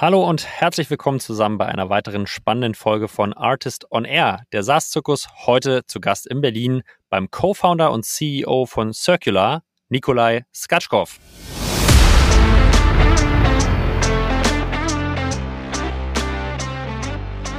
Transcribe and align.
Hallo 0.00 0.26
und 0.26 0.46
herzlich 0.46 0.88
willkommen 0.88 1.20
zusammen 1.20 1.58
bei 1.58 1.66
einer 1.66 1.90
weiteren 1.90 2.26
spannenden 2.26 2.74
Folge 2.74 3.06
von 3.06 3.34
Artist 3.34 3.92
on 3.92 4.06
Air, 4.06 4.44
der 4.50 4.62
SaaS-Zirkus, 4.62 5.28
heute 5.44 5.84
zu 5.84 6.00
Gast 6.00 6.26
in 6.26 6.40
Berlin 6.40 6.80
beim 7.10 7.30
Co-Founder 7.30 7.92
und 7.92 8.06
CEO 8.06 8.64
von 8.64 8.94
Circular, 8.94 9.62
Nikolai 9.90 10.46
Skatschkow. 10.54 11.20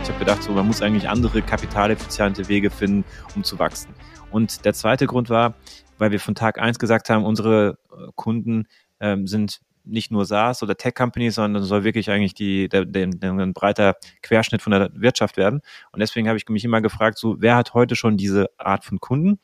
Ich 0.01 0.09
habe 0.09 0.17
gedacht, 0.17 0.41
so, 0.41 0.53
man 0.53 0.65
muss 0.65 0.81
eigentlich 0.81 1.07
andere 1.07 1.43
kapitaleffiziente 1.43 2.47
Wege 2.47 2.71
finden, 2.71 3.05
um 3.35 3.43
zu 3.43 3.59
wachsen. 3.59 3.93
Und 4.31 4.65
der 4.65 4.73
zweite 4.73 5.05
Grund 5.05 5.29
war, 5.29 5.53
weil 5.99 6.09
wir 6.09 6.19
von 6.19 6.33
Tag 6.33 6.59
eins 6.59 6.79
gesagt 6.79 7.11
haben, 7.11 7.23
unsere 7.23 7.77
äh, 7.91 8.07
Kunden 8.15 8.65
ähm, 8.99 9.27
sind 9.27 9.61
nicht 9.83 10.11
nur 10.11 10.25
SaaS 10.25 10.63
oder 10.63 10.75
Tech-Companies, 10.75 11.35
sondern 11.35 11.63
soll 11.63 11.83
wirklich 11.83 12.09
eigentlich 12.09 12.33
die, 12.33 12.69
der, 12.69 12.85
der, 12.85 13.07
der, 13.07 13.31
ein 13.31 13.53
breiter 13.53 13.95
Querschnitt 14.21 14.61
von 14.61 14.71
der 14.71 14.89
Wirtschaft 14.93 15.37
werden. 15.37 15.61
Und 15.91 15.99
deswegen 15.99 16.27
habe 16.27 16.37
ich 16.37 16.47
mich 16.49 16.65
immer 16.65 16.81
gefragt, 16.81 17.17
so, 17.17 17.37
wer 17.39 17.55
hat 17.55 17.73
heute 17.73 17.95
schon 17.95 18.17
diese 18.17 18.49
Art 18.57 18.85
von 18.85 18.99
Kunden? 18.99 19.39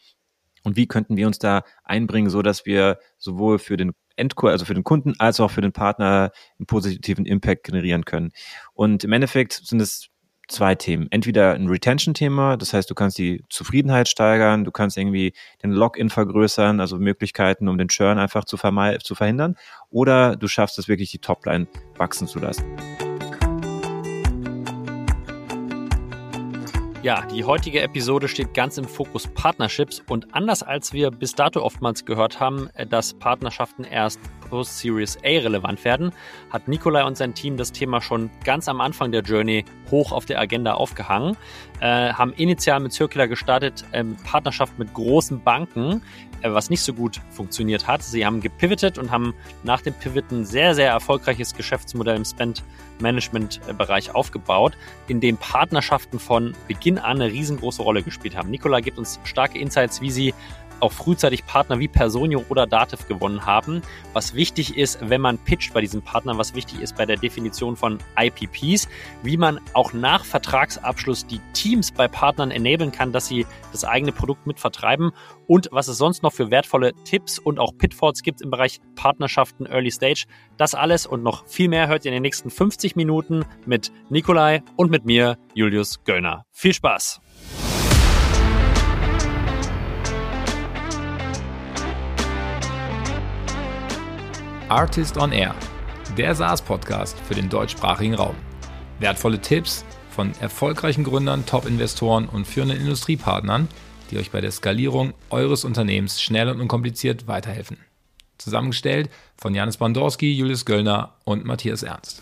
Und 0.64 0.76
wie 0.76 0.88
könnten 0.88 1.16
wir 1.18 1.28
uns 1.28 1.40
da 1.40 1.64
einbringen, 1.84 2.30
so 2.30 2.42
dass 2.42 2.66
wir 2.66 3.00
sowohl 3.18 3.60
für 3.60 3.78
den 3.78 3.94
Endkunden, 4.18 4.52
also 4.52 4.66
für 4.66 4.74
den 4.74 4.84
Kunden, 4.84 5.14
als 5.20 5.40
auch 5.40 5.52
für 5.52 5.62
den 5.62 5.72
Partner 5.72 6.32
einen 6.58 6.66
positiven 6.66 7.26
Impact 7.26 7.64
generieren 7.64 8.04
können. 8.04 8.32
Und 8.74 9.04
im 9.04 9.14
Endeffekt 9.14 9.54
sind 9.54 9.80
es 9.82 10.10
zwei 10.48 10.76
Themen. 10.76 11.08
Entweder 11.12 11.54
ein 11.54 11.68
Retention-Thema, 11.68 12.58
das 12.58 12.74
heißt, 12.74 12.90
du 12.90 12.96
kannst 12.96 13.18
die 13.18 13.44
Zufriedenheit 13.50 14.08
steigern, 14.08 14.64
du 14.64 14.72
kannst 14.72 14.98
irgendwie 14.98 15.34
den 15.64 15.72
Login 15.72 16.10
vergrößern, 16.10 16.80
also 16.80 16.98
Möglichkeiten, 16.98 17.68
um 17.68 17.78
den 17.78 17.90
Churn 17.90 18.18
einfach 18.18 18.46
zu, 18.46 18.58
zu 18.58 19.16
verhindern, 19.16 19.56
oder 19.90 20.36
du 20.36 20.48
schaffst 20.48 20.80
es 20.80 20.88
wirklich, 20.88 21.12
die 21.12 21.20
Topline 21.20 21.68
wachsen 21.98 22.28
zu 22.28 22.40
lassen. 22.40 22.66
Ja, 27.04 27.26
die 27.28 27.46
heutige 27.46 27.82
Episode 27.82 28.28
steht 28.28 28.54
ganz 28.54 28.78
im 28.78 28.84
Fokus 28.84 29.28
Partnerships 29.28 30.04
und 30.10 30.34
anders 30.34 30.64
als 30.64 30.94
wir 30.94 31.12
bis 31.12 31.34
dato 31.36 31.62
oftmals 31.62 32.04
gehört 32.04 32.40
haben, 32.40 32.70
äh, 32.74 32.86
dass 32.86 33.14
Partnerschaften 33.14 33.84
erst 33.84 34.20
Post-Series 34.50 35.18
A 35.24 35.40
relevant 35.40 35.84
werden, 35.86 36.12
hat 36.50 36.68
Nikolai 36.68 37.04
und 37.04 37.18
sein 37.18 37.34
Team 37.34 37.58
das 37.58 37.72
Thema 37.72 38.02
schon 38.02 38.30
ganz 38.44 38.68
am 38.68 38.82
Anfang 38.82 39.12
der 39.12 39.22
Journey 39.22 39.66
hoch 39.92 40.12
auf 40.12 40.26
der 40.26 40.40
Agenda 40.40 40.74
aufgehangen, 40.74 41.38
äh, 41.80 42.14
haben 42.14 42.34
initial 42.34 42.80
mit 42.80 42.94
Circular 42.94 43.28
gestartet, 43.28 43.86
äh, 43.92 44.04
Partnerschaft 44.24 44.78
mit 44.80 44.94
großen 44.94 45.42
Banken, 45.42 46.02
äh, 46.42 46.52
was 46.52 46.70
nicht 46.70 46.82
so 46.82 46.94
gut 46.94 47.20
funktioniert 47.30 47.88
hat. 47.88 48.04
Sie 48.04 48.26
haben 48.26 48.42
gepivotet 48.42 48.98
und 48.98 49.12
haben 49.12 49.34
nach 49.64 49.82
dem 49.82 49.94
Pivoten 49.94 50.46
sehr, 50.46 50.76
sehr 50.76 50.90
erfolgreiches 50.92 51.56
Geschäftsmodell 51.56 52.16
im 52.16 52.26
Spend-Management-Bereich 52.26 54.14
aufgebaut, 54.14 54.78
in 55.08 55.20
dem 55.20 55.38
Partnerschaften 55.38 56.20
von 56.20 56.54
Beginn 56.68 56.98
an 57.00 57.22
eine 57.22 57.32
riesengroße 57.32 57.82
Rolle 57.82 58.04
gespielt 58.04 58.36
haben. 58.36 58.50
Nikolai 58.50 58.82
gibt 58.82 58.98
uns 58.98 59.20
starke 59.24 59.58
Insights, 59.58 60.02
wie 60.02 60.12
sie 60.12 60.34
auch 60.80 60.92
frühzeitig 60.92 61.46
Partner 61.46 61.80
wie 61.80 61.88
Personio 61.88 62.44
oder 62.50 62.68
Dativ 62.68 63.08
gewonnen 63.08 63.46
haben. 63.46 63.82
Was 64.14 64.34
wichtig 64.34 64.78
ist, 64.78 65.00
wenn 65.02 65.22
man 65.22 65.38
pitcht 65.38 65.74
bei 65.74 65.82
diesen 65.82 66.02
Partnern, 66.02 66.38
was 66.38 66.56
wichtig 66.56 66.82
ist 66.82 66.96
bei 66.96 67.06
der 67.06 67.18
Definition 67.18 67.76
von 67.76 68.00
IPPs, 68.18 68.88
wie 69.24 69.38
man 69.38 69.60
auch 69.74 69.94
nach 69.94 70.26
Vertragsabschluss 70.26 71.28
die 71.28 71.42
Teams 71.54 71.92
bei 71.92 72.08
Partnern 72.08 72.52
enablen 72.52 72.92
kann, 72.92 73.12
dass 73.12 73.28
sie 73.28 73.46
das 73.72 73.86
eigene 73.86 74.12
Produkt 74.12 74.48
mitvertreiben 74.48 75.12
und 75.48 75.70
was 75.72 75.88
es 75.88 75.98
sonst 75.98 76.24
noch 76.24 76.34
für 76.34 76.52
wertvolle 76.52 76.94
Tipps 77.04 77.40
und 77.40 77.60
auch 77.60 77.78
Pitfalls 77.78 78.22
gibt 78.22 78.42
im 78.42 78.50
Bereich 78.50 78.80
Partnerschaften 78.96 79.66
Early 79.66 79.92
Stage. 79.92 80.26
Das 80.58 80.76
alles 80.76 81.06
und 81.06 81.24
noch 81.24 81.48
viel 81.48 81.70
mehr 81.70 81.88
hört 81.88 82.06
ihr 82.06 82.10
in 82.10 82.16
den 82.16 82.24
nächsten 82.24 82.50
50 82.50 82.96
Minuten 82.96 83.46
mit 83.66 83.92
Nikolai 84.10 84.64
und 84.76 84.92
mit 84.92 85.06
mir, 85.06 85.38
Julius 85.54 86.04
Göllner. 86.04 86.46
Viel 86.52 86.74
Spaß! 86.74 87.22
Artist 94.70 95.18
on 95.18 95.32
Air, 95.32 95.56
der 96.18 96.36
SaaS-Podcast 96.36 97.18
für 97.22 97.34
den 97.34 97.48
deutschsprachigen 97.48 98.16
Raum. 98.16 98.36
Wertvolle 99.00 99.40
Tipps 99.40 99.86
von 100.10 100.34
erfolgreichen 100.42 101.06
Gründern, 101.06 101.46
Top-Investoren 101.46 102.28
und 102.28 102.46
führenden 102.46 102.82
Industriepartnern, 102.82 103.70
die 104.12 104.18
euch 104.18 104.30
bei 104.30 104.42
der 104.42 104.52
Skalierung 104.52 105.14
eures 105.30 105.64
Unternehmens 105.64 106.22
schnell 106.22 106.50
und 106.50 106.60
unkompliziert 106.60 107.30
weiterhelfen. 107.30 107.78
Zusammengestellt 108.40 109.10
von 109.38 109.56
Janis 109.56 109.78
Bandorski, 109.78 110.34
Julius 110.34 110.66
Göllner 110.66 111.14
und 111.24 111.46
Matthias 111.46 111.82
Ernst. 111.84 112.22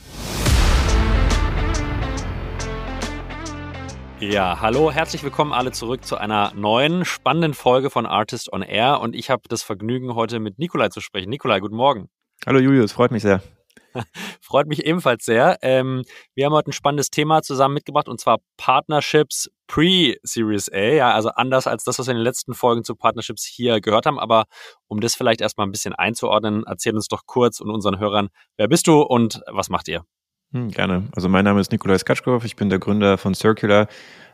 Ja, 4.19 4.61
hallo, 4.61 4.91
herzlich 4.91 5.23
willkommen 5.23 5.51
alle 5.51 5.71
zurück 5.71 6.05
zu 6.05 6.15
einer 6.15 6.53
neuen 6.53 7.05
spannenden 7.05 7.55
Folge 7.55 7.89
von 7.89 8.05
Artist 8.05 8.53
on 8.53 8.61
Air 8.61 9.01
und 9.01 9.15
ich 9.15 9.31
habe 9.31 9.41
das 9.49 9.63
Vergnügen 9.63 10.13
heute 10.13 10.39
mit 10.39 10.59
Nikolai 10.59 10.89
zu 10.89 11.01
sprechen. 11.01 11.31
Nikolai, 11.31 11.59
guten 11.59 11.75
Morgen. 11.75 12.07
Hallo 12.45 12.59
Julius, 12.59 12.91
freut 12.91 13.11
mich 13.11 13.23
sehr. 13.23 13.41
Freut 14.41 14.67
mich 14.67 14.85
ebenfalls 14.85 15.25
sehr. 15.25 15.57
Ähm, 15.61 16.03
wir 16.33 16.45
haben 16.45 16.53
heute 16.53 16.69
ein 16.69 16.73
spannendes 16.73 17.09
Thema 17.09 17.41
zusammen 17.41 17.75
mitgebracht 17.75 18.07
und 18.09 18.19
zwar 18.19 18.39
Partnerships 18.57 19.49
pre-Series 19.67 20.69
A. 20.71 20.77
Ja, 20.77 21.13
also 21.13 21.29
anders 21.29 21.67
als 21.67 21.83
das, 21.83 21.97
was 21.97 22.07
wir 22.07 22.11
in 22.11 22.17
den 22.17 22.23
letzten 22.23 22.53
Folgen 22.53 22.83
zu 22.83 22.95
Partnerships 22.95 23.45
hier 23.45 23.81
gehört 23.81 24.05
haben. 24.05 24.19
Aber 24.19 24.45
um 24.87 24.99
das 24.99 25.15
vielleicht 25.15 25.41
erstmal 25.41 25.67
ein 25.67 25.71
bisschen 25.71 25.93
einzuordnen, 25.93 26.63
erzähl 26.67 26.93
uns 26.93 27.07
doch 27.07 27.25
kurz 27.25 27.59
und 27.59 27.69
unseren 27.69 27.99
Hörern, 27.99 28.29
wer 28.57 28.67
bist 28.67 28.87
du 28.87 29.01
und 29.01 29.41
was 29.47 29.69
macht 29.69 29.87
ihr? 29.87 30.03
Hm, 30.51 30.69
gerne. 30.69 31.07
Also 31.15 31.27
mein 31.27 31.43
Name 31.43 31.59
ist 31.59 31.71
Nikolai 31.71 31.97
Skatschkow, 31.97 32.43
ich 32.45 32.55
bin 32.55 32.69
der 32.69 32.79
Gründer 32.79 33.17
von 33.17 33.33
Circular. 33.33 33.87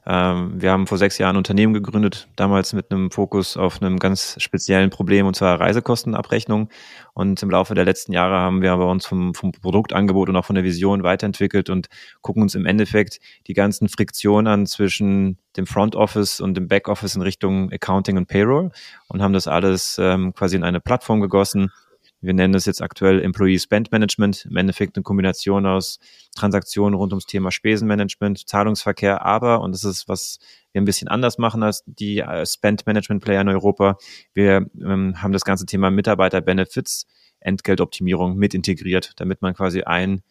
Ähm, 0.06 0.60
wir 0.60 0.72
haben 0.72 0.88
vor 0.88 0.98
sechs 0.98 1.20
Jahren 1.20 1.36
ein 1.36 1.38
Unternehmen 1.38 1.74
gegründet, 1.74 2.28
damals 2.36 2.74
mit 2.74 2.92
einem 2.92 3.12
Fokus 3.12 3.56
auf 3.56 3.82
einem 3.82 4.00
ganz 4.00 4.36
speziellen 4.40 4.90
Problem, 4.90 5.28
und 5.28 5.36
zwar 5.36 5.60
Reisekostenabrechnung. 5.60 6.70
Und 7.14 7.42
im 7.44 7.50
Laufe 7.52 7.76
der 7.76 7.86
letzten 7.86 8.12
Jahre 8.12 8.36
haben 8.36 8.62
wir 8.64 8.72
aber 8.72 8.90
uns 8.90 9.06
vom, 9.06 9.36
vom 9.36 9.52
Produktangebot 9.52 10.30
und 10.30 10.36
auch 10.36 10.46
von 10.46 10.56
der 10.56 10.64
Vision 10.64 11.04
weiterentwickelt 11.04 11.70
und 11.70 11.88
gucken 12.22 12.42
uns 12.42 12.56
im 12.56 12.66
Endeffekt 12.66 13.20
die 13.48 13.54
ganzen 13.54 13.90
Friktionen 13.90 14.52
an 14.52 14.66
zwischen 14.66 15.38
dem 15.56 15.68
Front 15.68 15.96
Office 15.96 16.42
und 16.42 16.56
dem 16.56 16.68
Back 16.68 16.88
Office 16.88 17.16
in 17.16 17.22
Richtung 17.22 17.72
Accounting 17.72 18.18
und 18.18 18.28
Payroll 18.28 18.72
und 19.08 19.22
haben 19.22 19.34
das 19.34 19.48
alles 19.48 20.00
ähm, 20.00 20.34
quasi 20.34 20.56
in 20.56 20.64
eine 20.64 20.80
Plattform 20.80 21.22
gegossen, 21.22 21.72
wir 22.22 22.34
nennen 22.34 22.54
das 22.54 22.66
jetzt 22.66 22.82
aktuell 22.82 23.22
Employee 23.22 23.59
Spend 23.59 23.92
Management, 23.92 24.46
im 24.46 24.56
Endeffekt 24.56 24.96
eine 24.96 25.04
Kombination 25.04 25.66
aus 25.66 26.00
Transaktionen 26.36 26.96
rund 26.96 27.12
ums 27.12 27.26
Thema 27.26 27.52
Spesenmanagement, 27.52 28.48
Zahlungsverkehr, 28.48 29.26
aber, 29.26 29.62
und 29.62 29.74
das 29.74 29.84
ist, 29.84 30.08
was 30.08 30.40
wir 30.72 30.81
ein 30.81 30.86
bisschen 30.86 31.08
anders 31.08 31.38
machen 31.38 31.64
als 31.64 31.84
die 31.86 32.20
äh, 32.20 32.46
Spend 32.46 32.86
Management 32.86 33.24
Player 33.24 33.42
in 33.42 33.50
Europa, 33.50 33.98
wir 34.34 34.68
ähm, 34.80 35.22
haben 35.22 35.34
das 35.34 35.44
ganze 35.44 35.66
Thema 35.66 35.90
Mitarbeiter 35.90 36.42
Benefits, 36.42 37.08
Entgeltoptimierung 37.40 38.38
mit 38.38 38.54
integriert, 38.54 39.14
damit 39.18 39.42
man 39.42 39.56
quasi 39.56 39.81
ein 39.81 40.22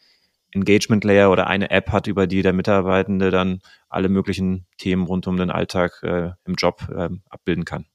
Engagement 0.52 1.04
Layer 1.04 1.30
oder 1.30 1.46
eine 1.46 1.70
App 1.70 1.90
hat, 1.90 2.06
über 2.06 2.26
die 2.26 2.42
der 2.42 2.52
Mitarbeitende 2.52 3.30
dann 3.30 3.60
alle 3.88 4.08
möglichen 4.08 4.66
Themen 4.78 5.04
rund 5.04 5.26
um 5.26 5.36
den 5.36 5.50
Alltag 5.50 6.02
äh, 6.02 6.30
im 6.44 6.54
Job 6.54 6.88
äh, 6.90 7.08
abbilden 7.28 7.64
kann. 7.64 7.86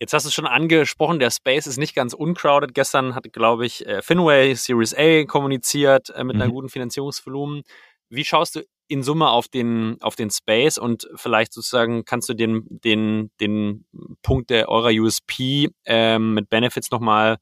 Jetzt 0.00 0.14
hast 0.14 0.24
du 0.24 0.28
es 0.28 0.34
schon 0.34 0.46
angesprochen, 0.46 1.18
der 1.18 1.30
Space 1.30 1.66
ist 1.66 1.76
nicht 1.76 1.94
ganz 1.94 2.14
uncrowded. 2.14 2.72
Gestern 2.72 3.14
hat, 3.14 3.30
glaube 3.34 3.66
ich, 3.66 3.86
äh, 3.86 4.00
Finway 4.00 4.54
Series 4.54 4.94
A 4.96 5.24
kommuniziert 5.24 6.08
äh, 6.10 6.24
mit 6.24 6.36
mhm. 6.36 6.42
einer 6.42 6.50
guten 6.50 6.70
Finanzierungsvolumen. 6.70 7.62
Wie 8.08 8.24
schaust 8.24 8.56
du 8.56 8.62
in 8.88 9.02
Summe 9.02 9.28
auf 9.28 9.48
den, 9.48 9.98
auf 10.00 10.16
den 10.16 10.30
Space 10.30 10.78
und 10.78 11.06
vielleicht 11.16 11.52
sozusagen 11.52 12.06
kannst 12.06 12.30
du 12.30 12.34
den, 12.34 12.64
den, 12.68 13.30
den 13.40 13.84
Punkt 14.22 14.48
der 14.48 14.70
eurer 14.70 14.90
USP 14.90 15.68
ähm, 15.84 16.32
mit 16.32 16.48
Benefits 16.48 16.90
nochmal 16.90 17.36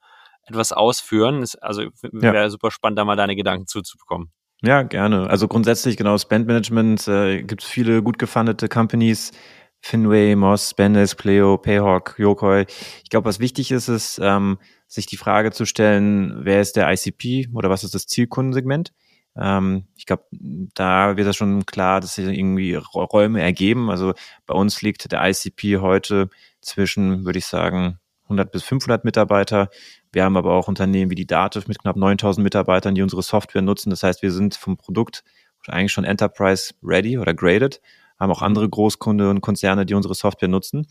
etwas 0.44 0.72
ausführen? 0.72 1.44
also 1.60 1.84
wäre 2.02 2.34
ja. 2.34 2.50
super 2.50 2.72
spannend, 2.72 2.98
da 2.98 3.04
mal 3.04 3.16
deine 3.16 3.36
Gedanken 3.36 3.68
zuzubekommen. 3.68 4.32
Ja, 4.62 4.82
gerne. 4.82 5.30
Also 5.30 5.46
grundsätzlich, 5.46 5.96
genau, 5.96 6.18
Spend 6.18 6.48
Management 6.48 7.06
äh, 7.06 7.42
gibt 7.44 7.62
es 7.62 7.68
viele 7.68 8.02
gut 8.02 8.18
gefundete 8.18 8.68
Companies, 8.68 9.30
Finway, 9.80 10.34
Moss, 10.34 10.70
Spendes, 10.70 11.14
Pleo, 11.14 11.56
Payhawk, 11.58 12.16
Yokoi. 12.18 12.66
Ich 13.04 13.10
glaube, 13.10 13.28
was 13.28 13.38
wichtig 13.38 13.70
ist, 13.70 13.88
ist, 13.88 14.20
ähm, 14.22 14.58
sich 14.86 15.06
die 15.06 15.16
Frage 15.16 15.52
zu 15.52 15.64
stellen, 15.66 16.44
wer 16.44 16.60
ist 16.60 16.76
der 16.76 16.90
ICP 16.90 17.48
oder 17.54 17.70
was 17.70 17.84
ist 17.84 17.94
das 17.94 18.06
Zielkundensegment? 18.06 18.92
Ähm, 19.36 19.84
ich 19.96 20.06
glaube, 20.06 20.24
da 20.30 21.16
wird 21.16 21.26
das 21.26 21.36
schon 21.36 21.64
klar, 21.66 22.00
dass 22.00 22.16
sich 22.16 22.26
irgendwie 22.26 22.74
Räume 22.74 23.40
ergeben. 23.40 23.90
Also 23.90 24.14
bei 24.46 24.54
uns 24.54 24.82
liegt 24.82 25.10
der 25.12 25.26
ICP 25.28 25.78
heute 25.78 26.28
zwischen, 26.60 27.24
würde 27.24 27.38
ich 27.38 27.46
sagen, 27.46 27.98
100 28.24 28.50
bis 28.50 28.62
500 28.64 29.04
Mitarbeiter. 29.04 29.70
Wir 30.12 30.24
haben 30.24 30.36
aber 30.36 30.52
auch 30.52 30.68
Unternehmen 30.68 31.10
wie 31.10 31.14
die 31.14 31.26
Dativ 31.26 31.68
mit 31.68 31.78
knapp 31.78 31.96
9000 31.96 32.42
Mitarbeitern, 32.42 32.94
die 32.94 33.02
unsere 33.02 33.22
Software 33.22 33.62
nutzen. 33.62 33.90
Das 33.90 34.02
heißt, 34.02 34.22
wir 34.22 34.32
sind 34.32 34.54
vom 34.54 34.76
Produkt 34.76 35.22
eigentlich 35.66 35.92
schon 35.92 36.04
Enterprise 36.04 36.72
ready 36.82 37.18
oder 37.18 37.34
graded 37.34 37.80
haben 38.18 38.30
auch 38.30 38.42
andere 38.42 38.68
Großkunde 38.68 39.30
und 39.30 39.40
Konzerne, 39.40 39.86
die 39.86 39.94
unsere 39.94 40.14
Software 40.14 40.48
nutzen. 40.48 40.86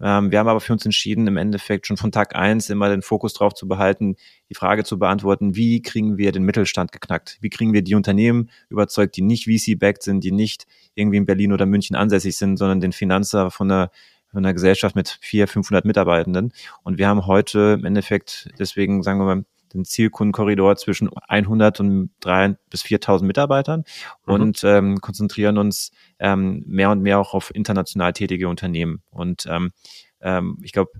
Ähm, 0.00 0.30
wir 0.30 0.38
haben 0.38 0.48
aber 0.48 0.60
für 0.60 0.72
uns 0.72 0.84
entschieden, 0.84 1.26
im 1.26 1.36
Endeffekt 1.36 1.86
schon 1.86 1.96
von 1.96 2.12
Tag 2.12 2.36
eins 2.36 2.70
immer 2.70 2.88
den 2.88 3.02
Fokus 3.02 3.34
drauf 3.34 3.54
zu 3.54 3.66
behalten, 3.66 4.16
die 4.48 4.54
Frage 4.54 4.84
zu 4.84 4.98
beantworten, 4.98 5.56
wie 5.56 5.82
kriegen 5.82 6.18
wir 6.18 6.32
den 6.32 6.44
Mittelstand 6.44 6.92
geknackt? 6.92 7.38
Wie 7.40 7.50
kriegen 7.50 7.72
wir 7.72 7.82
die 7.82 7.94
Unternehmen 7.94 8.50
überzeugt, 8.68 9.16
die 9.16 9.22
nicht 9.22 9.44
VC-backed 9.44 10.02
sind, 10.02 10.22
die 10.22 10.32
nicht 10.32 10.66
irgendwie 10.94 11.18
in 11.18 11.26
Berlin 11.26 11.52
oder 11.52 11.66
München 11.66 11.96
ansässig 11.96 12.36
sind, 12.36 12.56
sondern 12.56 12.80
den 12.80 12.92
Finanzer 12.92 13.50
von 13.50 13.70
einer 13.70 13.90
von 14.30 14.44
einer 14.44 14.52
Gesellschaft 14.52 14.94
mit 14.94 15.18
vier, 15.22 15.48
500 15.48 15.86
Mitarbeitenden. 15.86 16.52
Und 16.82 16.98
wir 16.98 17.08
haben 17.08 17.26
heute 17.26 17.78
im 17.78 17.86
Endeffekt, 17.86 18.50
deswegen 18.58 19.02
sagen 19.02 19.18
wir 19.18 19.24
mal, 19.24 19.44
den 19.74 19.84
Zielkundenkorridor 19.84 20.76
zwischen 20.76 21.10
100 21.28 21.80
und 21.80 22.10
3 22.20 22.56
bis 22.70 22.82
4.000 22.82 23.24
Mitarbeitern 23.24 23.84
mhm. 24.26 24.34
und 24.34 24.64
ähm, 24.64 25.00
konzentrieren 25.00 25.58
uns 25.58 25.90
ähm, 26.18 26.64
mehr 26.66 26.90
und 26.90 27.02
mehr 27.02 27.18
auch 27.18 27.34
auf 27.34 27.54
international 27.54 28.12
tätige 28.12 28.48
Unternehmen. 28.48 29.02
Und 29.10 29.46
ähm, 29.48 29.72
ähm, 30.20 30.58
ich 30.62 30.72
glaube, 30.72 30.92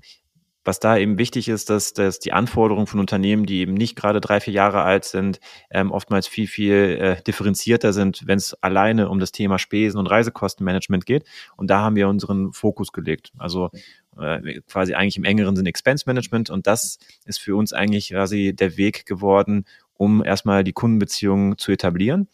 was 0.68 0.80
da 0.80 0.98
eben 0.98 1.16
wichtig 1.18 1.48
ist, 1.48 1.70
dass, 1.70 1.94
dass 1.94 2.18
die 2.18 2.34
Anforderungen 2.34 2.86
von 2.86 3.00
Unternehmen, 3.00 3.46
die 3.46 3.60
eben 3.60 3.72
nicht 3.72 3.96
gerade 3.96 4.20
drei, 4.20 4.38
vier 4.38 4.52
Jahre 4.52 4.82
alt 4.82 5.06
sind, 5.06 5.40
ähm, 5.70 5.90
oftmals 5.90 6.28
viel, 6.28 6.46
viel 6.46 6.98
äh, 7.00 7.22
differenzierter 7.22 7.94
sind, 7.94 8.26
wenn 8.26 8.36
es 8.36 8.54
alleine 8.62 9.08
um 9.08 9.18
das 9.18 9.32
Thema 9.32 9.58
Spesen- 9.58 9.98
und 9.98 10.06
Reisekostenmanagement 10.06 11.06
geht. 11.06 11.24
Und 11.56 11.70
da 11.70 11.80
haben 11.80 11.96
wir 11.96 12.06
unseren 12.06 12.52
Fokus 12.52 12.92
gelegt. 12.92 13.32
Also 13.38 13.70
äh, 14.18 14.60
quasi 14.66 14.94
eigentlich 14.94 15.16
im 15.16 15.24
engeren 15.24 15.56
Sinn 15.56 15.66
Expense 15.66 16.04
Management. 16.06 16.50
Und 16.50 16.66
das 16.66 16.98
ist 17.24 17.40
für 17.40 17.56
uns 17.56 17.72
eigentlich 17.72 18.10
quasi 18.10 18.54
der 18.54 18.76
Weg 18.76 19.06
geworden, 19.06 19.64
um 19.94 20.24
erstmal 20.24 20.64
die 20.64 20.72
Kundenbeziehungen 20.72 21.58
zu 21.58 21.72
etablieren 21.72 22.28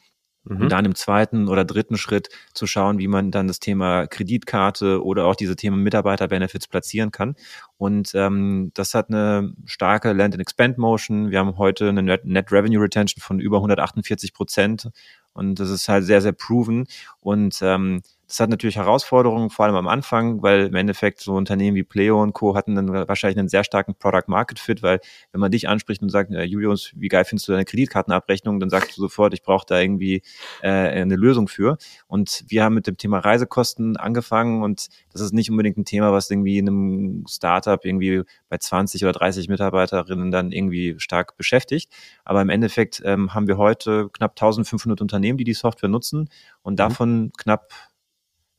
Mhm. 0.45 0.63
Und 0.63 0.73
dann 0.73 0.85
im 0.85 0.95
zweiten 0.95 1.49
oder 1.49 1.65
dritten 1.65 1.97
Schritt 1.97 2.29
zu 2.53 2.67
schauen, 2.67 2.99
wie 2.99 3.09
man 3.09 3.31
dann 3.31 3.49
das 3.49 3.61
Thema 3.61 4.07
Kreditkarte 4.07 5.03
oder 5.03 5.27
auch 5.27 5.37
diese 5.37 5.57
Themen 5.57 5.83
Mitarbeiter-Benefits 5.83 6.69
platzieren 6.69 7.11
kann. 7.11 7.35
Und 7.79 8.13
ähm, 8.15 8.71
das 8.75 8.95
hat 8.95 9.09
eine 9.09 9.55
starke 9.65 10.13
Land-and-Expand-Motion. 10.13 11.31
Wir 11.31 11.39
haben 11.39 11.57
heute 11.57 11.89
eine 11.89 12.03
Net 12.03 12.53
Revenue 12.53 12.83
Retention 12.83 13.23
von 13.23 13.41
über 13.41 13.57
148 13.59 14.35
Prozent. 14.35 14.91
Und 15.33 15.59
das 15.59 15.71
ist 15.71 15.89
halt 15.89 16.05
sehr, 16.05 16.21
sehr 16.21 16.33
proven. 16.33 16.87
Und 17.21 17.59
ähm, 17.63 18.03
das 18.27 18.41
hat 18.41 18.51
natürlich 18.51 18.77
Herausforderungen, 18.77 19.51
vor 19.51 19.67
allem 19.67 19.75
am 19.75 19.89
Anfang, 19.89 20.43
weil 20.43 20.67
im 20.67 20.75
Endeffekt 20.75 21.21
so 21.21 21.35
Unternehmen 21.35 21.77
wie 21.77 21.83
Pleo 21.83 22.23
und 22.23 22.33
Co. 22.33 22.55
hatten 22.55 22.75
dann 22.75 22.89
wahrscheinlich 23.09 23.39
einen 23.39 23.49
sehr 23.49 23.65
starken 23.65 23.95
Product 23.95 24.25
Market 24.29 24.59
Fit, 24.59 24.83
weil 24.83 25.01
wenn 25.33 25.41
man 25.41 25.51
dich 25.51 25.69
anspricht 25.69 26.03
und 26.03 26.09
sagt, 26.09 26.33
äh, 26.33 26.45
Julius, 26.45 26.93
wie 26.97 27.09
geil 27.09 27.25
findest 27.25 27.49
du 27.49 27.53
deine 27.53 27.65
Kreditkartenabrechnung, 27.65 28.61
dann 28.61 28.71
sagst 28.71 28.97
du 28.97 29.01
sofort, 29.03 29.35
ich 29.35 29.43
brauche 29.43 29.67
da 29.67 29.81
irgendwie 29.81 30.23
äh, 30.63 30.69
eine 30.69 31.17
Lösung 31.17 31.49
für. 31.49 31.77
Und 32.07 32.45
wir 32.49 32.65
haben 32.65 32.75
mit 32.75 32.87
dem 32.87 32.97
Thema 32.97 33.19
Reisekosten 33.19 33.97
angefangen 33.97 34.63
und 34.63 34.89
das 35.13 35.21
ist 35.21 35.35
nicht 35.35 35.51
unbedingt 35.51 35.77
ein 35.77 35.85
Thema, 35.85 36.13
was 36.13 36.31
irgendwie 36.31 36.59
in 36.59 36.69
einem 36.69 37.25
Startup 37.29 37.85
irgendwie 37.85 38.23
bei 38.49 38.59
20 38.59 39.03
oder 39.05 39.13
30 39.13 39.49
Mitarbeiterinnen 39.49 40.31
dann 40.31 40.51
irgendwie 40.51 40.95
stark 40.99 41.37
beschäftigt. 41.37 41.93
Aber 42.25 42.41
im 42.41 42.49
Endeffekt 42.49 43.03
ähm, 43.05 43.35
haben 43.35 43.47
wir 43.47 43.59
heute 43.59 44.09
knapp 44.11 44.33
1500 44.33 45.01
Unternehmen, 45.01 45.37
die 45.37 45.45
die 45.45 45.55
Software 45.55 45.89
nutzen 45.89 46.31
und 46.63 46.75
mhm. 46.75 46.77
davon 46.77 47.21
mhm. 47.21 47.33
knapp 47.37 47.73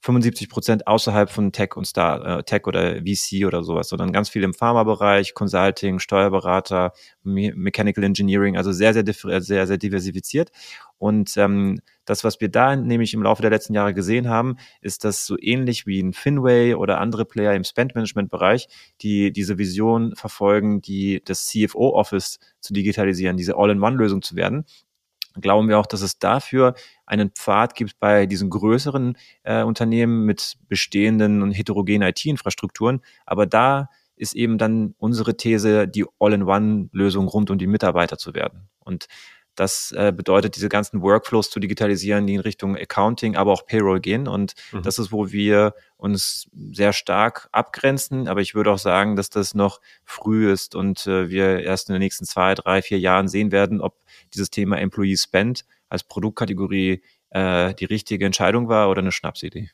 75 0.06 0.50
Prozent 0.50 0.88
außerhalb 0.88 1.32
von 1.32 1.52
Tech 1.52 1.76
und 1.76 1.86
Star, 1.86 2.40
äh, 2.40 2.44
Tech 2.44 2.68
oder 2.68 2.98
VC 2.98 3.46
oder 3.48 3.64
sowas, 3.64 3.90
sondern 3.90 4.12
ganz 4.12 4.30
viel 4.30 4.44
im 4.44 4.54
Pharmabereich, 4.54 5.34
Consulting, 5.34 5.98
Steuerberater, 5.98 6.94
Me 7.24 7.52
Mechanical 7.56 8.04
Engineering, 8.04 8.56
also 8.56 8.72
sehr, 8.72 8.94
sehr, 8.94 9.04
sehr, 9.42 9.66
sehr 9.66 9.78
diversifiziert. 9.80 10.52
Und 11.00 11.36
ähm, 11.38 11.80
das, 12.06 12.24
was 12.24 12.40
wir 12.40 12.50
da 12.50 12.76
nämlich 12.76 13.16
im 13.16 13.24
Laufe 13.24 13.42
der 13.42 13.50
letzten 13.50 13.74
Jahre 13.74 13.96
gesehen 13.96 14.30
haben, 14.30 14.58
ist, 14.80 15.04
dass 15.04 15.26
so 15.26 15.38
ähnlich 15.40 15.88
wie 15.88 16.00
ein 16.00 16.14
Finway 16.14 16.76
oder 16.76 17.02
andere 17.02 17.26
Player 17.26 17.56
im 17.56 17.64
Spend-Management-Bereich, 17.64 18.68
die 19.02 19.34
diese 19.34 19.58
Vision 19.58 20.16
verfolgen, 20.16 20.82
die 20.82 21.24
das 21.26 21.48
CFO-Office 21.48 22.40
zu 22.60 22.74
digitalisieren, 22.74 23.38
diese 23.38 23.58
All-in-One-Lösung 23.58 24.22
zu 24.22 24.36
werden, 24.36 24.66
glauben 25.42 25.68
wir 25.68 25.80
auch, 25.80 25.86
dass 25.86 26.02
es 26.02 26.20
dafür 26.20 26.76
einen 27.06 27.30
Pfad 27.32 27.76
gibt 27.76 28.00
bei 28.00 28.26
diesen 28.26 28.50
größeren 28.50 29.18
äh, 29.44 29.64
Unternehmen 29.64 30.26
mit 30.26 30.56
bestehenden 30.68 31.42
und 31.42 31.52
heterogenen 31.52 32.08
IT-Infrastrukturen. 32.10 33.02
Aber 33.26 33.46
da 33.46 33.90
ist 34.16 34.36
eben 34.36 34.58
dann 34.58 34.96
unsere 34.98 35.36
These, 35.36 35.88
die 35.88 36.06
All-in-One-Lösung 36.20 37.28
rund 37.28 37.50
um 37.52 37.58
die 37.58 37.68
Mitarbeiter 37.68 38.18
zu 38.18 38.34
werden. 38.34 38.70
Und 38.80 39.08
das 39.56 39.92
äh, 39.92 40.12
bedeutet, 40.16 40.56
diese 40.56 40.70
ganzen 40.70 41.02
Workflows 41.02 41.50
zu 41.50 41.60
digitalisieren, 41.60 42.28
die 42.28 42.36
in 42.36 42.42
Richtung 42.42 42.76
Accounting, 42.76 43.36
aber 43.36 43.52
auch 43.52 43.66
Payroll 43.66 44.00
gehen. 44.00 44.28
Und 44.28 44.54
mhm. 44.72 44.84
das 44.84 45.00
ist, 45.00 45.12
wo 45.12 45.32
wir 45.32 45.74
uns 45.98 46.50
sehr 46.72 46.94
stark 46.94 47.50
abgrenzen. 47.52 48.28
Aber 48.28 48.42
ich 48.42 48.56
würde 48.56 48.72
auch 48.72 48.78
sagen, 48.80 49.16
dass 49.16 49.30
das 49.30 49.56
noch 49.56 49.82
früh 50.04 50.52
ist 50.52 50.76
und 50.76 51.08
äh, 51.08 51.30
wir 51.30 51.62
erst 51.62 51.90
in 51.90 51.94
den 51.94 52.02
nächsten 52.02 52.26
zwei, 52.26 52.54
drei, 52.54 52.82
vier 52.82 53.00
Jahren 53.00 53.28
sehen 53.28 53.52
werden, 53.52 53.82
ob 53.82 54.04
dieses 54.34 54.50
Thema 54.50 54.78
Employee 54.78 55.18
Spend 55.18 55.66
als 55.90 56.04
Produktkategorie 56.04 57.02
äh, 57.30 57.74
die 57.74 57.86
richtige 57.86 58.26
Entscheidung 58.26 58.68
war 58.68 58.90
oder 58.90 59.02
eine 59.02 59.12
Schnapsidee. 59.12 59.70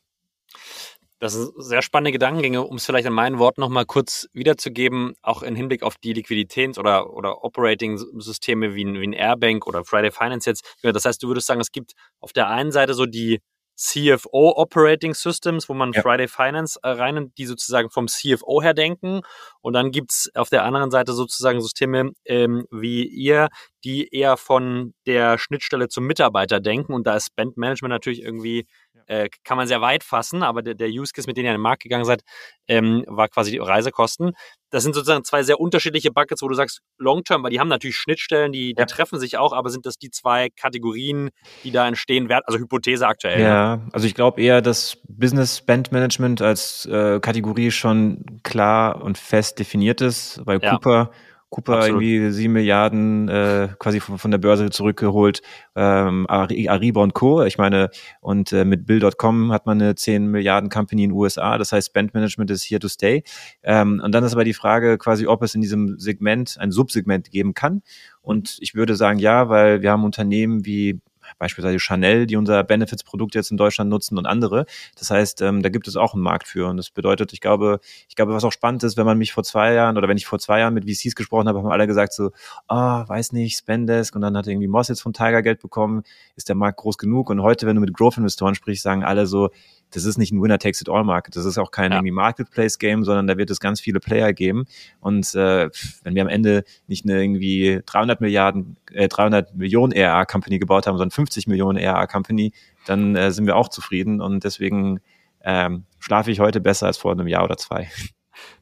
Das 1.21 1.33
sind 1.33 1.53
sehr 1.57 1.83
spannende 1.83 2.12
Gedankengänge, 2.12 2.63
um 2.63 2.77
es 2.77 2.85
vielleicht 2.88 3.06
in 3.06 3.13
meinen 3.13 3.38
Worten 3.38 3.62
nochmal 3.62 3.85
kurz 3.85 4.27
wiederzugeben, 4.33 5.13
auch 5.21 5.44
im 5.44 5.56
Hinblick 5.56 5.83
auf 5.83 5.97
die 5.97 6.15
Liquiditäts- 6.15 6.79
oder, 6.79 7.13
oder 7.13 7.44
Operating-Systeme 7.44 8.73
wie, 8.73 8.88
wie 8.88 9.07
ein 9.07 9.13
Airbank 9.13 9.68
oder 9.68 9.85
Friday 9.85 10.09
Finance 10.09 10.50
jetzt. 10.50 10.77
Das 10.81 11.06
heißt, 11.06 11.21
du 11.21 11.27
würdest 11.27 11.45
sagen, 11.45 11.62
es 11.62 11.71
gibt 11.71 11.94
auf 12.21 12.33
der 12.33 12.50
einen 12.50 12.71
Seite 12.71 12.95
so 12.95 13.06
die 13.06 13.39
CFO 13.75 14.53
Operating 14.57 15.13
Systems, 15.13 15.68
wo 15.69 15.73
man 15.73 15.91
ja. 15.94 16.01
Friday 16.01 16.27
Finance 16.27 16.79
äh, 16.83 16.89
reinnimmt, 16.89 17.38
die 17.38 17.45
sozusagen 17.45 17.89
vom 17.89 18.07
CFO 18.07 18.62
her 18.62 18.74
denken. 18.74 19.21
Und 19.62 19.74
dann 19.74 19.91
gibt's 19.91 20.29
auf 20.35 20.50
der 20.50 20.63
anderen 20.63 20.91
Seite 20.91 21.13
sozusagen 21.13 21.62
Systeme 21.62 22.12
ähm, 22.25 22.65
wie 22.69 23.06
ihr, 23.06 23.50
die 23.83 24.07
eher 24.09 24.38
von 24.38 24.94
der 25.07 25.38
Schnittstelle 25.38 25.88
zum 25.88 26.06
Mitarbeiter 26.06 26.59
denken. 26.59 26.94
Und 26.94 27.07
da 27.07 27.15
ist 27.15 27.27
Spend 27.27 27.57
Management 27.57 27.91
natürlich 27.91 28.21
irgendwie, 28.21 28.67
äh, 29.07 29.30
kann 29.44 29.57
man 29.57 29.68
sehr 29.68 29.81
weit 29.81 30.03
fassen, 30.03 30.44
aber 30.44 30.62
der, 30.62 30.75
der 30.75 30.89
Use 30.89 31.12
Case, 31.13 31.27
mit 31.27 31.38
dem 31.38 31.45
ihr 31.45 31.51
in 31.51 31.56
den 31.56 31.62
Markt 31.62 31.83
gegangen 31.83 32.06
seid, 32.06 32.21
ähm, 32.68 33.03
war 33.07 33.27
quasi 33.27 33.51
die 33.51 33.57
Reisekosten. 33.57 34.31
Das 34.69 34.83
sind 34.83 34.94
sozusagen 34.94 35.24
zwei 35.24 35.44
sehr 35.44 35.59
unterschiedliche 35.59 36.12
Buckets, 36.12 36.42
wo 36.42 36.48
du 36.48 36.56
sagst, 36.56 36.81
Long-Term, 36.98 37.44
weil 37.44 37.51
die 37.51 37.59
haben 37.59 37.68
natürlich 37.68 37.98
Schnittstellen, 37.98 38.51
die, 38.51 38.74
die 38.74 38.80
ja. 38.80 38.86
treffen 38.86 39.19
sich 39.19 39.38
auch, 39.38 39.53
aber 39.53 39.69
sind 39.69 39.86
das 39.86 39.98
die 39.98 40.09
zwei 40.09 40.50
Kategorien, 40.50 41.30
die 41.63 41.71
da 41.71 41.88
entstehen 41.88 42.30
werden? 42.30 42.44
Also 42.45 42.59
Hypothese 42.59 43.07
aktuell. 43.07 43.42
Ja, 43.42 43.81
also 43.92 44.07
ich 44.07 44.15
glaube 44.15 44.42
eher, 44.42 44.62
dass 44.62 44.98
Business 45.07 45.57
Spend 45.57 45.92
Management 45.92 46.42
als 46.42 46.86
äh, 46.86 47.19
Kategorie 47.19 47.71
schon 47.71 48.39
klar 48.44 49.03
und 49.03 49.18
fest 49.18 49.59
definiert 49.59 50.01
ist, 50.01 50.42
weil 50.45 50.59
ja. 50.62 50.71
Cooper 50.71 51.12
Cooper 51.51 51.80
Absolut. 51.80 52.01
irgendwie 52.01 52.31
sieben 52.31 52.53
Milliarden 52.53 53.27
äh, 53.27 53.68
quasi 53.77 54.00
von, 54.00 54.18
von 54.18 54.31
der 54.31 54.38
Börse 54.38 54.69
zurückgeholt, 54.69 55.42
ähm, 55.75 56.25
Ariba 56.30 57.03
und 57.03 57.13
Co. 57.13 57.44
Ich 57.44 57.57
meine, 57.57 57.89
und 58.22 58.53
äh, 58.53 58.63
mit 58.63 58.86
Bill.com 58.86 59.51
hat 59.51 59.65
man 59.65 59.81
eine 59.81 59.96
10 59.96 60.27
Milliarden 60.27 60.70
Company 60.70 61.03
in 61.03 61.10
den 61.10 61.17
USA, 61.17 61.58
das 61.58 61.74
heißt 61.74 61.89
Spend 61.89 62.13
Management 62.13 62.51
ist 62.51 62.63
here 62.63 62.79
to 62.79 62.88
stay. 62.88 63.24
Ähm, 63.63 64.01
und 64.01 64.13
dann 64.13 64.24
ist 64.24 64.31
aber 64.31 64.46
die 64.46 64.53
Frage 64.53 64.98
quasi, 64.98 65.27
ob 65.27 65.43
es 65.43 65.53
in 65.53 65.60
diesem 65.60 66.00
Segment 66.00 66.55
ein 66.58 66.72
Subsegment 66.72 67.31
geben 67.31 67.53
kann. 67.53 67.81
Und 68.22 68.58
ich 68.62 68.74
würde 68.74 68.96
sagen, 68.96 69.20
ja, 69.20 69.50
weil 69.50 69.81
wir 69.81 69.91
haben 69.91 70.05
Unternehmen 70.05 70.65
wie 70.65 71.01
beispielsweise 71.41 71.79
Chanel, 71.79 72.27
die 72.27 72.36
unser 72.38 72.63
Benefits-Produkt 72.63 73.33
jetzt 73.33 73.50
in 73.50 73.57
Deutschland 73.57 73.89
nutzen 73.89 74.17
und 74.17 74.27
andere. 74.27 74.65
Das 74.98 75.10
heißt, 75.10 75.41
ähm, 75.41 75.63
da 75.63 75.69
gibt 75.69 75.88
es 75.88 75.95
auch 75.95 76.13
einen 76.13 76.21
Markt 76.21 76.48
für. 76.48 76.69
Und 76.69 76.77
das 76.77 76.91
bedeutet, 76.91 77.33
ich 77.33 77.41
glaube, 77.41 77.79
ich 78.07 78.15
glaube, 78.15 78.33
was 78.33 78.43
auch 78.43 78.51
spannend 78.51 78.83
ist, 78.83 78.95
wenn 78.95 79.07
man 79.07 79.17
mich 79.17 79.33
vor 79.33 79.43
zwei 79.43 79.74
Jahren 79.74 79.98
oder 79.98 80.07
wenn 80.07 80.17
ich 80.17 80.27
vor 80.27 80.38
zwei 80.38 80.60
Jahren 80.60 80.75
mit 80.75 80.86
VCs 80.86 81.15
gesprochen 81.15 81.48
habe, 81.48 81.57
haben 81.57 81.71
alle 81.71 81.88
gesagt 81.88 82.13
so, 82.13 82.29
ah, 82.67 83.01
oh, 83.01 83.10
weiß 83.10 83.31
nicht, 83.31 83.57
Spendesk 83.57 84.15
und 84.15 84.21
dann 84.21 84.38
hat 84.38 84.45
irgendwie 84.45 84.67
Moss 84.67 84.88
jetzt 84.88 85.01
von 85.01 85.13
Tiger 85.13 85.41
Geld 85.41 85.60
bekommen, 85.60 86.03
ist 86.36 86.48
der 86.48 86.55
Markt 86.55 86.77
groß 86.77 87.00
genug? 87.00 87.31
Und 87.31 87.41
heute, 87.41 87.65
wenn 87.65 87.75
du 87.75 87.81
mit 87.81 87.93
Growth-Investoren 87.93 88.53
sprichst, 88.53 88.83
sagen 88.83 89.03
alle 89.03 89.25
so, 89.25 89.50
das 89.91 90.05
ist 90.05 90.17
nicht 90.17 90.31
ein 90.31 90.41
Winner-Takes-it-all-Market. 90.41 91.36
Das 91.36 91.45
ist 91.45 91.57
auch 91.57 91.71
kein 91.71 91.91
ja. 91.91 91.98
irgendwie 91.98 92.12
Marketplace-Game, 92.12 93.03
sondern 93.03 93.27
da 93.27 93.38
wird 93.38 93.50
es 93.50 93.60
ganz 93.60 93.79
viele 93.79 94.00
Player 94.00 94.33
geben. 94.33 94.65
Und 95.00 95.33
äh, 95.36 95.69
wenn 96.03 96.15
wir 96.15 96.21
am 96.21 96.27
Ende 96.27 96.63
nicht 96.88 97.05
eine 97.05 97.21
irgendwie 97.21 97.81
300 97.86 98.21
Milliarden, 98.21 98.77
äh, 98.91 99.07
300 99.07 99.55
Millionen 99.55 99.91
ERA-Company 99.91 100.60
gebaut 100.60 100.88
haben, 100.88 100.98
sondern 100.98 101.12
50 101.12 101.48
Millionen 101.48 101.77
ERA-Company, 101.77 102.53
dann 102.86 103.15
äh, 103.15 103.31
sind 103.31 103.45
wir 103.45 103.55
auch 103.55 103.69
zufrieden. 103.69 104.21
Und 104.21 104.43
deswegen 104.43 105.00
ähm, 105.43 105.86
schlafe 106.00 106.31
ich 106.31 106.39
heute 106.39 106.62
besser 106.62 106.88
als 106.88 106.98
vor 106.98 107.12
einem 107.12 107.27
Jahr 107.27 107.43
oder 107.43 107.57
zwei. 107.57 107.89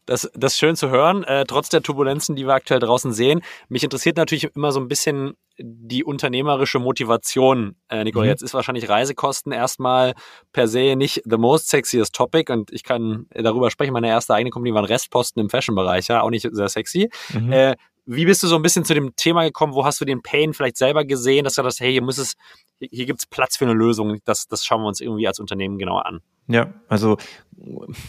Das, 0.05 0.29
das 0.33 0.53
ist 0.53 0.59
schön 0.59 0.75
zu 0.75 0.89
hören, 0.89 1.23
äh, 1.23 1.45
trotz 1.45 1.69
der 1.69 1.83
Turbulenzen, 1.83 2.35
die 2.35 2.45
wir 2.45 2.53
aktuell 2.53 2.79
draußen 2.79 3.13
sehen. 3.13 3.41
Mich 3.67 3.83
interessiert 3.83 4.17
natürlich 4.17 4.55
immer 4.55 4.71
so 4.71 4.79
ein 4.79 4.87
bisschen 4.87 5.33
die 5.59 6.03
unternehmerische 6.03 6.79
Motivation, 6.79 7.75
äh, 7.89 8.03
Nicole. 8.03 8.25
Mhm. 8.25 8.29
Jetzt 8.29 8.41
ist 8.41 8.53
wahrscheinlich 8.53 8.89
Reisekosten 8.89 9.51
erstmal 9.51 10.13
per 10.53 10.67
se 10.67 10.95
nicht 10.95 11.21
the 11.25 11.37
most 11.37 11.69
sexiest 11.69 12.15
topic 12.15 12.51
und 12.51 12.71
ich 12.71 12.83
kann 12.83 13.27
darüber 13.31 13.69
sprechen. 13.69 13.93
Meine 13.93 14.07
erste 14.07 14.33
eigene 14.33 14.51
Company 14.51 14.73
waren 14.73 14.85
Restposten 14.85 15.41
im 15.41 15.49
Fashion-Bereich, 15.49 16.07
ja, 16.07 16.21
auch 16.21 16.29
nicht 16.29 16.47
sehr 16.49 16.69
sexy. 16.69 17.09
Mhm. 17.33 17.51
Äh, 17.51 17.75
wie 18.11 18.25
bist 18.25 18.41
du 18.41 18.47
so 18.47 18.55
ein 18.55 18.63
bisschen 18.63 18.85
zu 18.85 18.95
dem 18.95 19.15
Thema 19.15 19.43
gekommen? 19.43 19.75
Wo 19.75 19.85
hast 19.85 20.01
du 20.01 20.05
den 20.05 20.23
Pain 20.23 20.53
vielleicht 20.53 20.77
selber 20.77 21.05
gesehen, 21.05 21.43
dass 21.43 21.55
du 21.55 21.61
das, 21.61 21.79
hey, 21.79 21.91
hier 21.91 22.01
muss 22.01 22.17
es, 22.17 22.33
hier, 22.79 22.89
hier 22.91 23.05
gibt 23.05 23.19
es 23.19 23.27
Platz 23.27 23.55
für 23.55 23.65
eine 23.65 23.75
Lösung. 23.75 24.17
Das, 24.25 24.47
das 24.47 24.65
schauen 24.65 24.81
wir 24.81 24.87
uns 24.87 24.99
irgendwie 24.99 25.27
als 25.27 25.39
Unternehmen 25.39 25.77
genauer 25.77 26.07
an. 26.07 26.21
Ja, 26.49 26.73
also 26.87 27.17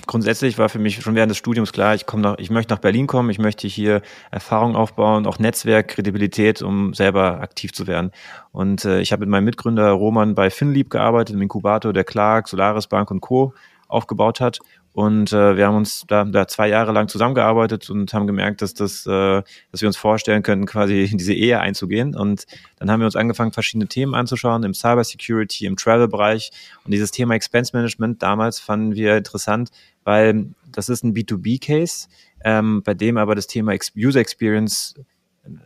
grundsätzlich 0.06 0.56
war 0.56 0.70
für 0.70 0.78
mich 0.78 1.02
schon 1.02 1.14
während 1.14 1.30
des 1.30 1.36
Studiums 1.36 1.72
klar, 1.72 1.94
ich 1.94 2.06
komme 2.06 2.22
nach, 2.22 2.38
ich 2.38 2.50
möchte 2.50 2.72
nach 2.72 2.80
Berlin 2.80 3.06
kommen, 3.06 3.28
ich 3.28 3.38
möchte 3.38 3.68
hier 3.68 4.00
Erfahrung 4.30 4.76
aufbauen, 4.76 5.26
auch 5.26 5.38
Netzwerk, 5.38 5.88
Kredibilität, 5.88 6.62
um 6.62 6.94
selber 6.94 7.40
aktiv 7.40 7.72
zu 7.72 7.86
werden. 7.86 8.12
Und 8.50 8.86
äh, 8.86 9.00
ich 9.00 9.12
habe 9.12 9.20
mit 9.20 9.28
meinem 9.28 9.44
Mitgründer 9.44 9.90
Roman 9.90 10.34
bei 10.34 10.48
Finlieb 10.48 10.88
gearbeitet, 10.88 11.34
im 11.34 11.42
Inkubator 11.42 11.92
der 11.92 12.04
Clark, 12.04 12.48
Solaris 12.48 12.86
Bank 12.86 13.10
und 13.10 13.20
Co. 13.20 13.52
aufgebaut 13.88 14.40
hat. 14.40 14.60
Und 14.92 15.32
äh, 15.32 15.56
wir 15.56 15.66
haben 15.66 15.76
uns 15.76 16.04
da, 16.08 16.24
da 16.24 16.48
zwei 16.48 16.68
Jahre 16.68 16.92
lang 16.92 17.08
zusammengearbeitet 17.08 17.88
und 17.90 18.12
haben 18.12 18.26
gemerkt, 18.26 18.60
dass 18.60 18.74
das, 18.74 19.06
äh, 19.06 19.42
dass 19.70 19.80
wir 19.80 19.86
uns 19.88 19.96
vorstellen 19.96 20.42
könnten, 20.42 20.66
quasi 20.66 21.04
in 21.04 21.16
diese 21.16 21.32
Ehe 21.32 21.60
einzugehen. 21.60 22.16
Und 22.16 22.46
dann 22.78 22.90
haben 22.90 23.00
wir 23.00 23.06
uns 23.06 23.16
angefangen, 23.16 23.52
verschiedene 23.52 23.86
Themen 23.86 24.14
anzuschauen 24.14 24.64
im 24.64 24.74
Cybersecurity, 24.74 25.66
im 25.66 25.76
Travel-Bereich. 25.76 26.50
Und 26.84 26.92
dieses 26.92 27.12
Thema 27.12 27.34
Expense 27.34 27.70
Management 27.74 28.22
damals 28.22 28.58
fanden 28.58 28.94
wir 28.96 29.16
interessant, 29.16 29.70
weil 30.02 30.46
das 30.72 30.88
ist 30.88 31.04
ein 31.04 31.14
B2B-Case, 31.14 32.08
ähm, 32.44 32.82
bei 32.82 32.94
dem 32.94 33.16
aber 33.16 33.34
das 33.34 33.46
Thema 33.46 33.74
User 33.96 34.20
Experience 34.20 34.94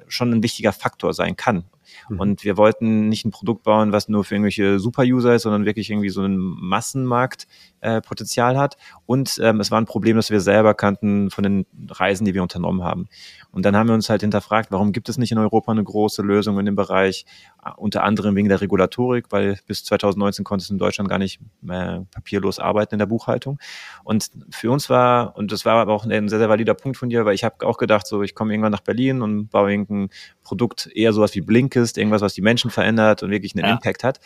schon 0.06 0.32
ein 0.32 0.42
wichtiger 0.42 0.72
Faktor 0.72 1.14
sein 1.14 1.36
kann. 1.36 1.64
Mhm. 2.08 2.20
Und 2.20 2.44
wir 2.44 2.56
wollten 2.56 3.08
nicht 3.08 3.24
ein 3.24 3.30
Produkt 3.30 3.64
bauen, 3.64 3.92
was 3.92 4.08
nur 4.08 4.24
für 4.24 4.34
irgendwelche 4.34 4.78
Super-User 4.78 5.34
ist, 5.34 5.42
sondern 5.42 5.64
wirklich 5.64 5.90
irgendwie 5.90 6.10
so 6.10 6.22
ein 6.22 6.36
Massenmarktpotenzial 6.36 8.54
äh, 8.54 8.58
hat. 8.58 8.76
Und 9.06 9.38
ähm, 9.42 9.60
es 9.60 9.70
war 9.70 9.80
ein 9.80 9.86
Problem, 9.86 10.16
das 10.16 10.30
wir 10.30 10.40
selber 10.40 10.74
kannten 10.74 11.30
von 11.30 11.44
den 11.44 11.66
Reisen, 11.88 12.24
die 12.24 12.34
wir 12.34 12.42
unternommen 12.42 12.82
haben. 12.82 13.08
Und 13.50 13.64
dann 13.64 13.76
haben 13.76 13.88
wir 13.88 13.94
uns 13.94 14.10
halt 14.10 14.22
hinterfragt, 14.22 14.72
warum 14.72 14.92
gibt 14.92 15.08
es 15.08 15.18
nicht 15.18 15.32
in 15.32 15.38
Europa 15.38 15.70
eine 15.70 15.84
große 15.84 16.22
Lösung 16.22 16.58
in 16.58 16.66
dem 16.66 16.76
Bereich, 16.76 17.24
äh, 17.64 17.70
unter 17.76 18.02
anderem 18.02 18.34
wegen 18.36 18.48
der 18.48 18.60
Regulatorik, 18.60 19.26
weil 19.30 19.58
bis 19.66 19.84
2019 19.84 20.44
konnte 20.44 20.64
es 20.64 20.70
in 20.70 20.78
Deutschland 20.78 21.08
gar 21.08 21.18
nicht 21.18 21.40
mehr 21.60 22.06
papierlos 22.12 22.58
arbeiten 22.58 22.94
in 22.94 22.98
der 22.98 23.06
Buchhaltung. 23.06 23.58
Und 24.02 24.30
für 24.50 24.70
uns 24.70 24.90
war, 24.90 25.36
und 25.36 25.52
das 25.52 25.64
war 25.64 25.76
aber 25.76 25.92
auch 25.92 26.04
ein 26.04 26.28
sehr, 26.28 26.38
sehr 26.38 26.48
valider 26.48 26.74
Punkt 26.74 26.96
von 26.96 27.08
dir, 27.08 27.24
weil 27.24 27.34
ich 27.34 27.44
habe 27.44 27.66
auch 27.66 27.78
gedacht, 27.78 28.06
so 28.06 28.22
ich 28.22 28.34
komme 28.34 28.52
irgendwann 28.52 28.72
nach 28.72 28.80
Berlin 28.80 29.22
und 29.22 29.48
baue 29.48 29.70
irgendein 29.70 30.10
Produkt, 30.42 30.90
eher 30.94 31.12
sowas 31.12 31.34
wie 31.34 31.40
Blinkist, 31.84 31.98
irgendwas, 31.98 32.22
was 32.22 32.34
die 32.34 32.42
Menschen 32.42 32.70
verändert 32.70 33.22
und 33.22 33.30
wirklich 33.30 33.54
einen 33.54 33.64
ja. 33.64 33.72
Impact 33.72 34.04
hat. 34.04 34.20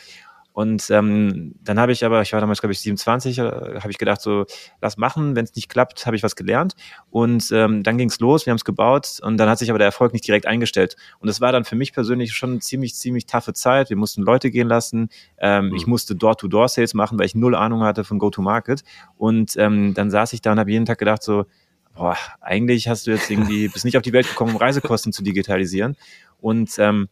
Und 0.53 0.91
ähm, 0.91 1.55
dann 1.63 1.79
habe 1.79 1.93
ich 1.93 2.05
aber, 2.05 2.21
ich 2.23 2.33
war 2.33 2.41
damals, 2.41 2.61
glaube 2.61 2.73
ich, 2.73 2.81
27, 2.81 3.39
äh, 3.39 3.43
habe 3.43 3.91
ich 3.91 3.99
gedacht, 3.99 4.21
so, 4.21 4.45
lass 4.81 4.97
machen, 4.97 5.37
wenn 5.37 5.45
es 5.45 5.55
nicht 5.55 5.69
klappt, 5.69 6.05
habe 6.05 6.17
ich 6.17 6.25
was 6.25 6.35
gelernt. 6.35 6.75
Und 7.11 7.53
ähm, 7.53 7.85
dann 7.85 7.97
ging 7.97 8.09
es 8.09 8.19
los, 8.19 8.45
wir 8.45 8.51
haben 8.51 8.57
es 8.57 8.65
gebaut 8.65 9.21
und 9.23 9.37
dann 9.37 9.49
hat 9.49 9.61
sich 9.61 9.71
aber 9.71 9.79
der 9.79 9.87
Erfolg 9.87 10.13
nicht 10.13 10.27
direkt 10.27 10.47
eingestellt. 10.47 10.97
Und 11.21 11.29
es 11.29 11.41
war 11.41 11.53
dann 11.53 11.65
für 11.65 11.77
mich 11.77 11.93
persönlich 11.93 12.33
schon 12.33 12.51
eine 12.51 12.59
ziemlich, 12.59 12.97
ziemlich 12.97 13.27
taffe 13.27 13.53
Zeit. 13.53 13.89
Wir 13.89 13.97
mussten 13.97 14.23
Leute 14.23 14.51
gehen 14.51 14.67
lassen. 14.67 15.11
Ähm, 15.39 15.69
mhm. 15.69 15.77
Ich 15.77 15.87
musste 15.87 16.17
Door-to-Door-Sales 16.17 16.93
machen, 16.95 17.21
weil 17.21 17.27
ich 17.27 17.37
null 17.37 17.55
Ahnung 17.55 17.85
hatte 17.85 18.03
von 18.03 18.19
Go-to-Market. 18.19 18.83
Und 19.17 19.57
ähm, 19.59 19.95
dann 19.95 20.11
saß 20.11 20.33
ich 20.33 20.43
da 20.43 20.51
und 20.53 20.59
habe 20.59 20.73
jeden 20.73 20.87
Tag 20.87 20.99
gedacht, 20.99 21.23
so, 21.23 21.47
boah, 21.95 22.17
eigentlich 22.41 22.89
hast 22.89 23.07
du 23.07 23.13
jetzt 23.13 23.31
irgendwie, 23.31 23.69
bist 23.73 23.85
nicht 23.85 23.97
auf 23.97 24.03
die 24.03 24.13
Welt 24.13 24.29
gekommen, 24.29 24.55
um 24.55 24.57
Reisekosten 24.57 25.13
zu 25.13 25.23
digitalisieren. 25.23 25.97
Und 26.41 26.71
ähm, 26.79 27.09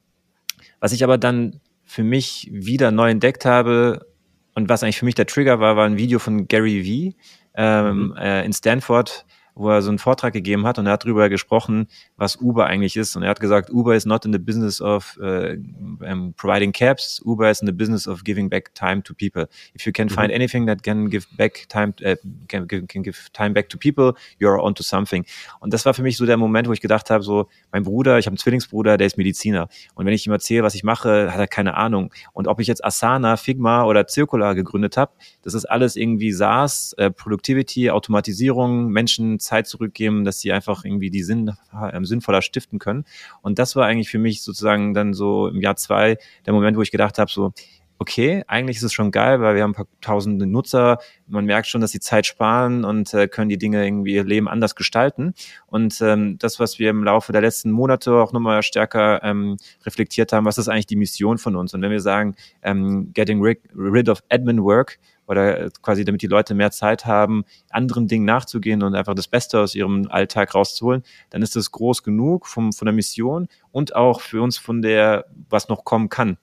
was 0.81 0.93
ich 0.93 1.05
aber 1.05 1.19
dann 1.19 1.61
für 1.85 2.03
mich 2.03 2.49
wieder 2.51 2.91
neu 2.91 3.11
entdeckt 3.11 3.45
habe 3.45 4.07
und 4.55 4.69
was 4.69 4.83
eigentlich 4.83 4.99
für 4.99 5.05
mich 5.05 5.15
der 5.15 5.27
Trigger 5.27 5.61
war, 5.61 5.77
war 5.77 5.87
ein 5.87 5.99
Video 5.99 6.19
von 6.19 6.49
Gary 6.49 6.85
Vee 6.85 7.15
ähm, 7.55 8.09
mhm. 8.09 8.17
äh, 8.17 8.45
in 8.45 8.53
Stanford, 8.53 9.25
wo 9.57 9.71
er 9.71 9.81
so 9.81 9.89
einen 9.89 9.99
Vortrag 9.99 10.35
gegeben 10.35 10.67
hat 10.67 10.79
und 10.79 10.87
er 10.87 10.93
hat 10.93 11.05
darüber 11.05 11.29
gesprochen, 11.31 11.89
was 12.17 12.37
Uber 12.37 12.67
eigentlich 12.67 12.97
ist. 12.97 13.17
Und 13.17 13.23
er 13.23 13.31
hat 13.31 13.41
gesagt, 13.41 13.71
Uber 13.71 13.97
is 13.97 14.05
not 14.05 14.25
in 14.27 14.33
the 14.33 14.39
business 14.39 14.83
of 14.83 15.19
uh, 15.19 15.57
um, 16.05 16.35
providing 16.37 16.73
cabs. 16.73 17.23
Uber 17.25 17.51
is 17.51 17.61
in 17.63 17.67
the 17.67 17.73
business 17.73 18.07
of 18.07 18.23
giving 18.23 18.51
back 18.51 18.75
time 18.75 19.03
to 19.03 19.15
people. 19.15 19.49
If 19.75 19.87
you 19.87 19.93
can 19.93 20.11
find 20.11 20.29
mhm. 20.29 20.35
anything 20.35 20.67
that 20.67 20.83
can 20.83 21.09
give 21.09 21.27
back 21.39 21.67
time, 21.71 21.95
uh, 22.05 22.17
can, 22.49 22.69
can 22.69 23.03
give 23.03 23.33
time 23.33 23.55
back 23.55 23.71
to 23.71 23.79
people, 23.79 24.13
you're 24.39 24.61
onto 24.61 24.83
something. 24.83 25.25
Und 25.61 25.73
das 25.73 25.87
war 25.87 25.95
für 25.95 26.03
mich 26.03 26.19
so 26.19 26.27
der 26.27 26.37
Moment, 26.37 26.69
wo 26.69 26.73
ich 26.73 26.83
gedacht 26.83 27.09
habe, 27.09 27.25
so 27.25 27.49
mein 27.73 27.83
Bruder, 27.83 28.19
ich 28.19 28.27
habe 28.27 28.33
einen 28.33 28.39
Zwillingsbruder, 28.39 28.99
der 28.99 29.07
ist 29.07 29.17
Mediziner. 29.17 29.69
Und 29.95 30.05
wenn 30.05 30.13
ich 30.13 30.27
ihm 30.27 30.33
erzähle, 30.33 30.65
was 30.65 30.75
ich 30.75 30.85
mache, 30.85 31.33
hat 31.33 31.41
er 31.41 31.49
keine 31.49 31.75
Ahnung. 31.79 32.13
Und 32.35 32.47
ob 32.47 32.61
ich 32.61 32.67
jetzt 32.67 32.85
Asana, 32.85 33.39
Figma 33.39 33.85
oder 33.85 34.07
Circular 34.07 34.55
gegründet 34.55 34.99
habe, 34.99 35.13
das 35.43 35.55
ist 35.55 35.65
alles 35.65 35.97
irgendwie 35.97 36.33
SaaS, 36.33 36.93
äh, 36.99 37.11
Productivity, 37.11 37.91
Automatisierung, 37.91 38.91
Menschen 38.91 39.39
Zeit 39.47 39.67
zurückgeben, 39.67 40.25
dass 40.25 40.41
sie 40.41 40.53
einfach 40.53 40.85
irgendwie 40.85 41.11
die 41.11 41.23
Sinn, 41.23 41.53
äh, 41.73 42.05
sinnvoller 42.05 42.43
stiften 42.43 42.79
können. 42.79 43.05
Und 43.43 43.59
das 43.59 43.77
war 43.77 43.87
eigentlich 43.87 44.11
für 44.11 44.19
mich 44.19 44.43
sozusagen 44.43 44.95
dann 44.95 45.15
so 45.15 45.49
im 45.49 45.61
Jahr 45.61 45.77
zwei 45.77 46.19
der 46.45 46.53
Moment, 46.53 46.77
wo 46.77 46.83
ich 46.83 46.91
gedacht 46.91 47.19
habe, 47.19 47.31
so, 47.31 47.53
okay, 47.99 48.45
eigentlich 48.47 48.77
ist 48.77 48.83
es 48.83 48.93
schon 48.93 49.11
geil, 49.11 49.41
weil 49.41 49.55
wir 49.55 49.63
haben 49.63 49.71
ein 49.71 49.75
paar 49.75 49.89
tausende 50.01 50.47
Nutzer. 50.47 50.99
Man 51.27 51.45
merkt 51.45 51.67
schon, 51.67 51.81
dass 51.81 51.93
sie 51.93 52.01
Zeit 52.01 52.27
sparen 52.27 52.85
und 52.85 53.13
äh, 53.15 53.29
können 53.29 53.49
die 53.49 53.59
Dinge 53.59 53.85
irgendwie 53.85 54.15
ihr 54.15 54.25
Leben 54.25 54.49
anders 54.49 54.75
gestalten. 54.75 55.35
Und 55.67 56.01
ähm, 56.01 56.39
das, 56.39 56.61
was 56.61 56.79
wir 56.79 56.91
im 56.91 57.05
Laufe 57.05 57.33
der 57.33 57.41
letzten 57.41 57.71
Monate 57.71 58.15
auch 58.15 58.33
nochmal 58.33 58.63
stärker 58.63 59.23
ähm, 59.23 59.57
reflektiert 59.85 60.33
haben, 60.33 60.45
was 60.45 60.59
ist 60.59 60.69
eigentlich 60.69 60.87
die 60.87 60.97
Mission 60.97 61.39
von 61.39 61.57
uns? 61.57 61.75
Und 61.75 61.83
wenn 61.83 61.91
wir 61.91 62.01
sagen, 62.01 62.37
ähm, 62.63 63.13
getting 63.15 63.43
rid 63.43 64.09
of 64.09 64.23
admin 64.29 64.63
work, 64.63 64.99
oder 65.27 65.71
quasi 65.83 66.05
damit 66.05 66.23
die 66.23 66.29
Leute 66.29 66.55
mehr 66.55 66.71
Zeit 66.71 67.05
haben, 67.05 67.45
anderen 67.71 68.07
Dingen 68.09 68.25
nachzugehen 68.25 68.83
und 68.83 68.95
einfach 68.95 69.15
das 69.15 69.29
Beste 69.29 69.61
aus 69.61 69.75
ihrem 69.75 70.07
Alltag 70.09 70.55
rauszuholen, 70.55 71.03
dann 71.31 71.43
ist 71.43 71.57
das 71.57 71.71
groß 71.73 72.03
genug 72.03 72.47
vom, 72.47 72.73
von 72.73 72.87
der 72.87 72.95
Mission 72.95 73.49
und 73.73 73.97
auch 73.97 74.21
für 74.21 74.41
uns 74.43 74.59
von 74.59 74.83
der, 74.83 75.27
was 75.49 75.69
noch 75.69 75.85
kommen 75.85 76.09
kann. 76.09 76.39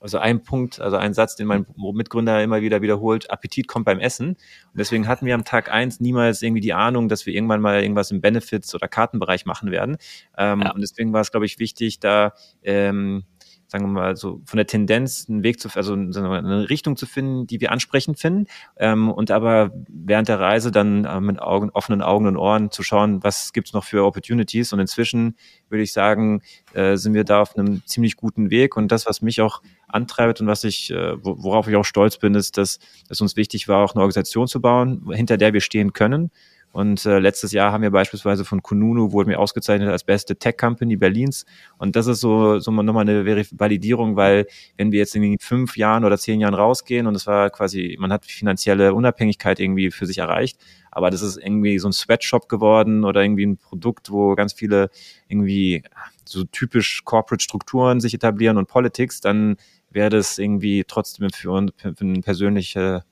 Also 0.00 0.18
ein 0.18 0.42
Punkt, 0.42 0.80
also 0.80 0.96
ein 0.96 1.14
Satz, 1.14 1.36
den 1.36 1.46
mein 1.46 1.66
Mitgründer 1.76 2.42
immer 2.42 2.60
wieder 2.60 2.82
wiederholt, 2.82 3.30
Appetit 3.30 3.68
kommt 3.68 3.84
beim 3.86 3.98
Essen. 3.98 4.28
Und 4.30 4.38
deswegen 4.78 5.08
hatten 5.08 5.26
wir 5.26 5.34
am 5.34 5.44
Tag 5.44 5.72
eins 5.72 6.00
niemals 6.00 6.42
irgendwie 6.42 6.60
die 6.60 6.72
Ahnung, 6.72 7.08
dass 7.08 7.26
wir 7.26 7.34
irgendwann 7.34 7.60
mal 7.60 7.82
irgendwas 7.82 8.10
im 8.10 8.20
Benefits- 8.20 8.74
oder 8.74 8.88
Kartenbereich 8.88 9.46
machen 9.46 9.70
werden. 9.70 9.96
Ähm, 10.36 10.62
ja. 10.62 10.72
Und 10.72 10.80
deswegen 10.80 11.12
war 11.12 11.20
es, 11.20 11.30
glaube 11.30 11.46
ich, 11.46 11.58
wichtig, 11.58 12.00
da 12.00 12.34
ähm, 12.62 13.24
sagen 13.72 13.86
wir 13.86 13.92
mal, 13.92 14.16
so 14.16 14.42
von 14.44 14.58
der 14.58 14.66
Tendenz 14.66 15.26
einen 15.28 15.42
Weg 15.42 15.58
zu, 15.58 15.70
also 15.74 15.94
eine 15.94 16.68
Richtung 16.68 16.96
zu 16.98 17.06
finden, 17.06 17.46
die 17.46 17.60
wir 17.62 17.72
ansprechend 17.72 18.18
finden 18.18 18.46
ähm, 18.76 19.10
und 19.10 19.30
aber 19.30 19.72
während 19.88 20.28
der 20.28 20.38
Reise 20.38 20.70
dann 20.70 21.06
äh, 21.06 21.20
mit 21.20 21.40
Augen, 21.40 21.70
offenen 21.70 22.02
Augen 22.02 22.26
und 22.26 22.36
Ohren 22.36 22.70
zu 22.70 22.82
schauen, 22.82 23.24
was 23.24 23.54
gibt's 23.54 23.72
noch 23.72 23.84
für 23.84 24.04
Opportunities. 24.04 24.74
Und 24.74 24.78
inzwischen 24.80 25.36
würde 25.70 25.82
ich 25.82 25.92
sagen, 25.92 26.42
äh, 26.74 26.96
sind 26.96 27.14
wir 27.14 27.24
da 27.24 27.40
auf 27.40 27.56
einem 27.56 27.82
ziemlich 27.86 28.16
guten 28.16 28.50
Weg. 28.50 28.76
Und 28.76 28.92
das, 28.92 29.06
was 29.06 29.22
mich 29.22 29.40
auch 29.40 29.62
antreibt 29.88 30.42
und 30.42 30.46
was 30.46 30.64
ich, 30.64 30.90
äh, 30.90 31.14
worauf 31.22 31.66
ich 31.66 31.76
auch 31.76 31.84
stolz 31.86 32.18
bin, 32.18 32.34
ist, 32.34 32.58
dass 32.58 32.78
es 33.08 33.20
uns 33.22 33.36
wichtig 33.36 33.68
war, 33.68 33.82
auch 33.82 33.94
eine 33.94 34.02
Organisation 34.02 34.48
zu 34.48 34.60
bauen, 34.60 35.10
hinter 35.12 35.38
der 35.38 35.54
wir 35.54 35.62
stehen 35.62 35.94
können 35.94 36.30
und 36.72 37.04
äh, 37.04 37.18
letztes 37.18 37.52
Jahr 37.52 37.70
haben 37.70 37.82
wir 37.82 37.90
beispielsweise 37.90 38.46
von 38.46 38.62
Kununu, 38.62 39.12
wurden 39.12 39.28
wir 39.28 39.38
ausgezeichnet 39.38 39.90
als 39.90 40.04
beste 40.04 40.36
Tech-Company 40.36 40.96
Berlins. 40.96 41.44
Und 41.76 41.96
das 41.96 42.06
ist 42.06 42.20
so, 42.20 42.58
so 42.60 42.70
nochmal 42.70 43.08
eine 43.08 43.26
Validierung, 43.52 44.16
weil 44.16 44.46
wenn 44.78 44.90
wir 44.90 44.98
jetzt 44.98 45.14
in 45.14 45.36
fünf 45.38 45.76
Jahren 45.76 46.04
oder 46.04 46.16
zehn 46.16 46.40
Jahren 46.40 46.54
rausgehen 46.54 47.06
und 47.06 47.14
es 47.14 47.26
war 47.26 47.50
quasi, 47.50 47.96
man 48.00 48.10
hat 48.10 48.24
finanzielle 48.24 48.94
Unabhängigkeit 48.94 49.60
irgendwie 49.60 49.90
für 49.90 50.06
sich 50.06 50.18
erreicht, 50.18 50.58
aber 50.90 51.10
das 51.10 51.20
ist 51.20 51.36
irgendwie 51.36 51.78
so 51.78 51.88
ein 51.88 51.92
Sweatshop 51.92 52.48
geworden 52.48 53.04
oder 53.04 53.22
irgendwie 53.22 53.46
ein 53.46 53.58
Produkt, 53.58 54.10
wo 54.10 54.34
ganz 54.34 54.54
viele 54.54 54.88
irgendwie 55.28 55.82
so 56.24 56.44
typisch 56.44 57.02
Corporate 57.04 57.44
Strukturen 57.44 58.00
sich 58.00 58.14
etablieren 58.14 58.56
und 58.56 58.68
Politics, 58.68 59.20
dann 59.20 59.56
wäre 59.90 60.08
das 60.08 60.38
irgendwie 60.38 60.84
trotzdem 60.86 61.28
für, 61.30 61.66
für 61.76 62.04
ein 62.04 62.22
persönliche, 62.22 63.04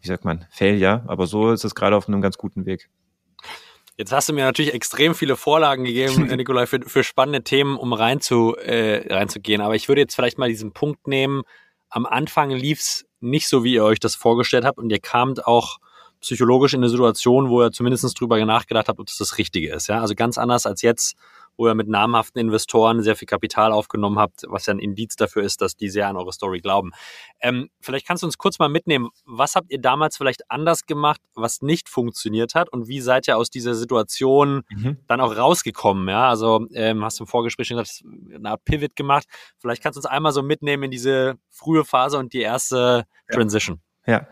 wie 0.00 0.08
sagt 0.08 0.24
man, 0.24 0.46
Failure. 0.50 1.04
Aber 1.06 1.28
so 1.28 1.52
ist 1.52 1.64
es 1.64 1.76
gerade 1.76 1.96
auf 1.96 2.08
einem 2.08 2.20
ganz 2.20 2.38
guten 2.38 2.66
Weg. 2.66 2.88
Jetzt 3.96 4.12
hast 4.12 4.28
du 4.28 4.32
mir 4.32 4.44
natürlich 4.44 4.74
extrem 4.74 5.14
viele 5.14 5.36
Vorlagen 5.36 5.84
gegeben, 5.84 6.26
Nikolai, 6.36 6.66
für, 6.66 6.80
für 6.80 7.04
spannende 7.04 7.42
Themen, 7.42 7.76
um 7.76 7.92
rein 7.92 8.20
zu, 8.20 8.56
äh, 8.56 9.12
reinzugehen. 9.12 9.60
Aber 9.60 9.76
ich 9.76 9.88
würde 9.88 10.00
jetzt 10.00 10.14
vielleicht 10.14 10.38
mal 10.38 10.48
diesen 10.48 10.72
Punkt 10.72 11.06
nehmen. 11.06 11.42
Am 11.90 12.06
Anfang 12.06 12.50
lief's 12.50 13.04
nicht 13.20 13.48
so, 13.48 13.62
wie 13.62 13.74
ihr 13.74 13.84
euch 13.84 14.00
das 14.00 14.16
vorgestellt 14.16 14.64
habt 14.64 14.78
und 14.78 14.90
ihr 14.90 14.98
kamt 14.98 15.46
auch 15.46 15.78
psychologisch 16.20 16.74
in 16.74 16.80
eine 16.80 16.88
Situation, 16.88 17.50
wo 17.50 17.62
ihr 17.62 17.70
zumindest 17.70 18.18
drüber 18.18 18.42
nachgedacht 18.44 18.88
habt, 18.88 18.98
ob 18.98 19.06
das 19.06 19.18
das 19.18 19.38
Richtige 19.38 19.72
ist. 19.72 19.88
Ja? 19.88 20.00
Also 20.00 20.14
ganz 20.14 20.38
anders 20.38 20.66
als 20.66 20.82
jetzt, 20.82 21.16
wo 21.56 21.68
ihr 21.68 21.74
mit 21.74 21.88
namhaften 21.88 22.40
Investoren 22.40 23.02
sehr 23.02 23.16
viel 23.16 23.26
Kapital 23.26 23.72
aufgenommen 23.72 24.18
habt, 24.18 24.42
was 24.48 24.66
ja 24.66 24.74
ein 24.74 24.78
Indiz 24.78 25.16
dafür 25.16 25.42
ist, 25.42 25.60
dass 25.60 25.76
die 25.76 25.88
sehr 25.88 26.08
an 26.08 26.16
eure 26.16 26.32
Story 26.32 26.60
glauben. 26.60 26.92
Ähm, 27.40 27.70
vielleicht 27.80 28.06
kannst 28.06 28.22
du 28.22 28.26
uns 28.26 28.38
kurz 28.38 28.58
mal 28.58 28.68
mitnehmen, 28.68 29.10
was 29.24 29.54
habt 29.54 29.70
ihr 29.70 29.80
damals 29.80 30.16
vielleicht 30.16 30.50
anders 30.50 30.86
gemacht, 30.86 31.20
was 31.34 31.62
nicht 31.62 31.88
funktioniert 31.88 32.54
hat 32.54 32.72
und 32.72 32.88
wie 32.88 33.00
seid 33.00 33.28
ihr 33.28 33.36
aus 33.36 33.50
dieser 33.50 33.74
Situation 33.74 34.62
mhm. 34.70 34.98
dann 35.06 35.20
auch 35.20 35.36
rausgekommen? 35.36 36.08
Ja, 36.08 36.28
also 36.28 36.66
ähm, 36.72 37.04
hast 37.04 37.20
du 37.20 37.24
im 37.24 37.28
Vorgespräch 37.28 37.68
schon 37.68 37.78
gesagt, 37.78 38.04
eine 38.34 38.50
Art 38.50 38.64
Pivot 38.64 38.96
gemacht. 38.96 39.26
Vielleicht 39.58 39.82
kannst 39.82 39.96
du 39.96 40.00
uns 40.00 40.06
einmal 40.06 40.32
so 40.32 40.42
mitnehmen 40.42 40.84
in 40.84 40.90
diese 40.90 41.36
frühe 41.50 41.84
Phase 41.84 42.18
und 42.18 42.32
die 42.32 42.40
erste 42.40 43.04
ja. 43.28 43.34
Transition. 43.34 43.80
Ja, 44.06 44.28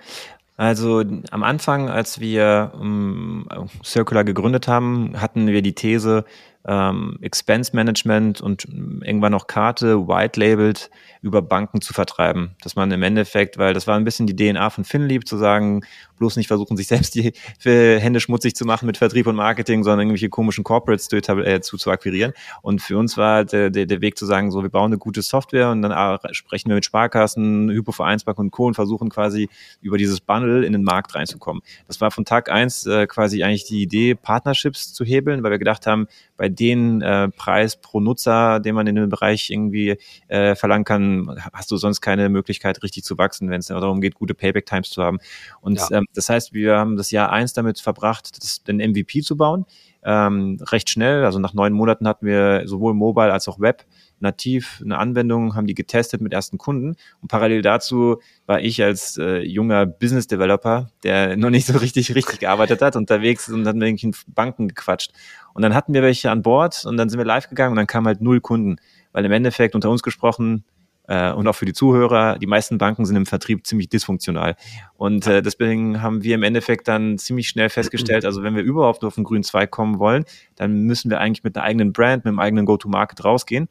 also 0.57 1.03
am 1.31 1.43
Anfang, 1.43 1.89
als 1.89 2.21
wir 2.21 2.73
um, 2.79 3.49
Circular 3.83 4.23
gegründet 4.25 4.69
haben, 4.69 5.21
hatten 5.21 5.47
wir 5.47 5.63
die 5.63 5.75
These, 5.75 6.25
ähm, 6.65 7.19
Expense 7.21 7.75
Management 7.75 8.41
und 8.41 8.67
irgendwann 9.03 9.33
noch 9.33 9.47
Karte 9.47 10.07
white 10.07 10.39
labeled 10.39 10.91
über 11.21 11.43
Banken 11.43 11.81
zu 11.81 11.93
vertreiben. 11.93 12.57
Dass 12.63 12.77
man 12.77 12.91
im 12.91 13.03
Endeffekt, 13.03 13.59
weil 13.59 13.75
das 13.75 13.87
war 13.87 13.97
ein 13.97 14.05
bisschen 14.05 14.27
die 14.27 14.37
DNA 14.37 14.71
von 14.71 14.85
Finlieb, 14.85 15.27
zu 15.27 15.37
sagen, 15.37 15.83
bloß 16.19 16.37
nicht 16.37 16.47
versuchen, 16.47 16.77
sich 16.77 16.87
selbst 16.87 17.15
die 17.15 17.33
Hände 17.65 18.21
schmutzig 18.21 18.55
zu 18.55 18.65
machen 18.65 18.87
mit 18.87 18.97
Vertrieb 18.97 19.27
und 19.27 19.37
Marketing, 19.37 19.83
sondern 19.83 20.01
irgendwelche 20.01 20.29
komischen 20.29 20.63
Corporates 20.63 21.09
zu, 21.09 21.17
äh, 21.17 21.61
zu, 21.61 21.77
zu 21.77 21.91
akquirieren. 21.91 22.33
Und 22.61 22.81
für 22.81 22.97
uns 22.97 23.17
war 23.17 23.45
der, 23.45 23.71
der, 23.71 23.87
der 23.87 24.01
Weg 24.01 24.17
zu 24.17 24.27
sagen, 24.27 24.51
so, 24.51 24.63
wir 24.63 24.71
bauen 24.71 24.93
eine 24.93 24.99
gute 24.99 25.23
Software 25.23 25.71
und 25.71 25.83
dann 25.83 25.93
ah, 25.93 26.21
sprechen 26.31 26.69
wir 26.69 26.77
mit 26.77 26.85
Sparkassen, 26.85 27.71
Hypovereinsbank 27.71 28.39
und 28.39 28.51
Co. 28.53 28.67
und 28.67 28.75
versuchen 28.75 29.11
quasi 29.11 29.49
über 29.81 29.99
dieses 29.99 30.21
Bundle 30.21 30.65
in 30.65 30.73
den 30.73 30.85
Markt 30.85 31.15
reinzukommen. 31.15 31.63
Das 31.89 32.01
war 32.01 32.11
von 32.13 32.25
Tag 32.25 32.51
eins 32.51 32.87
äh, 32.87 33.07
quasi 33.07 33.43
eigentlich 33.43 33.65
die 33.65 33.83
Idee, 33.83 34.15
Partnerships 34.15 34.93
zu 34.93 35.05
hebeln, 35.05 35.43
weil 35.43 35.51
wir 35.51 35.59
gedacht 35.59 35.87
haben, 35.87 36.07
bei 36.37 36.49
den 36.55 37.03
äh, 37.03 37.29
Preis 37.29 37.81
pro 37.81 38.01
Nutzer, 38.01 38.61
den 38.61 38.75
man 38.75 38.87
in 38.87 38.95
dem 38.95 39.09
Bereich 39.09 39.51
irgendwie 39.51 39.97
äh, 40.29 40.55
verlangen 40.55 40.85
kann, 40.85 41.41
hast 41.53 41.71
du 41.71 41.77
sonst 41.77 42.01
keine 42.01 42.29
Möglichkeit, 42.29 42.83
richtig 42.83 43.05
zu 43.05 43.19
wachsen, 43.19 43.51
wenn 43.51 43.61
es 43.61 43.67
darum 43.67 44.01
geht, 44.01 44.15
gute 44.15 44.35
Payback-Times 44.35 44.91
zu 44.91 45.03
haben. 45.03 45.19
Und 45.61 45.79
ja. 45.79 45.99
ähm, 45.99 46.07
das 46.15 46.29
heißt, 46.29 46.53
wir 46.53 46.77
haben 46.77 46.97
das 46.97 47.11
Jahr 47.11 47.31
eins 47.31 47.53
damit 47.53 47.81
verbracht, 47.81 48.43
das, 48.43 48.63
den 48.63 48.77
MVP 48.77 49.23
zu 49.23 49.37
bauen. 49.37 49.67
Ähm, 50.05 50.59
recht 50.61 50.91
schnell, 50.91 51.25
also 51.25 51.39
nach 51.39 51.55
neun 51.55 51.73
Monaten 51.73 52.09
hatten 52.09 52.27
wir 52.27 52.63
sowohl 52.67 52.93
Mobile 52.93 53.33
als 53.33 53.47
auch 53.47 53.61
Web 53.61 53.85
nativ 54.23 54.81
eine 54.85 54.99
Anwendung, 54.99 55.55
haben 55.55 55.67
die 55.67 55.75
getestet 55.75 56.21
mit 56.21 56.33
ersten 56.33 56.59
Kunden. 56.59 56.97
Und 57.21 57.29
parallel 57.29 57.63
dazu 57.63 58.19
war 58.47 58.61
ich 58.61 58.83
als 58.83 59.19
äh, 59.19 59.41
junger 59.41 59.87
Business 59.87 60.27
Developer, 60.27 60.91
der 61.03 61.37
noch 61.39 61.51
nicht 61.51 61.67
so 61.67 61.79
richtig 61.79 62.15
richtig 62.15 62.41
gearbeitet 62.41 62.81
hat, 62.81 62.97
unterwegs 62.97 63.49
und 63.49 63.67
hat 63.67 63.75
mit 63.75 63.89
irgendwelchen 63.89 64.35
Banken 64.35 64.69
gequatscht. 64.69 65.13
Und 65.55 65.63
dann 65.63 65.75
hatten 65.75 65.93
wir 65.93 66.03
welche 66.03 66.31
an 66.31 66.43
Bord 66.43 66.85
und 66.87 66.97
dann 66.97 67.09
sind 67.09 67.19
wir 67.19 67.27
live 67.27 67.49
gegangen 67.49 67.73
und 67.73 67.77
dann 67.77 67.87
kamen 67.87 68.07
halt 68.07 68.21
null 68.23 68.41
Kunden. 68.41 68.77
Weil 69.13 69.25
im 69.25 69.33
Endeffekt 69.33 69.75
unter 69.75 69.91
uns 69.91 70.03
gesprochen, 70.03 70.65
äh, 71.09 71.33
und 71.33 71.47
auch 71.49 71.55
für 71.55 71.65
die 71.65 71.73
Zuhörer, 71.73 72.39
die 72.39 72.47
meisten 72.47 72.79
Banken 72.79 73.05
sind 73.05 73.17
im 73.17 73.27
Vertrieb 73.27 73.67
ziemlich 73.67 73.89
dysfunktional. 73.89 74.57
Und 74.97 75.27
äh, 75.27 75.43
deswegen 75.43 76.01
haben 76.01 76.23
wir 76.23 76.35
im 76.35 76.43
Endeffekt 76.43 76.89
dann 76.89 77.19
ziemlich 77.19 77.49
schnell 77.49 77.69
festgestellt, 77.69 78.25
also 78.25 78.43
wenn 78.43 78.55
wir 78.55 78.63
überhaupt 78.63 79.05
auf 79.05 79.17
den 79.17 79.25
grünen 79.25 79.43
Zweig 79.43 79.71
kommen 79.71 79.99
wollen, 79.99 80.25
dann 80.57 80.83
müssen 80.83 81.11
wir 81.11 81.21
eigentlich 81.21 81.45
mit 81.45 81.57
einer 81.57 81.65
eigenen 81.65 81.93
Brand, 81.93 82.25
mit 82.25 82.31
einem 82.31 82.39
eigenen 82.39 82.67
Go-to-Market 82.67 83.25
rausgehen. 83.25 83.69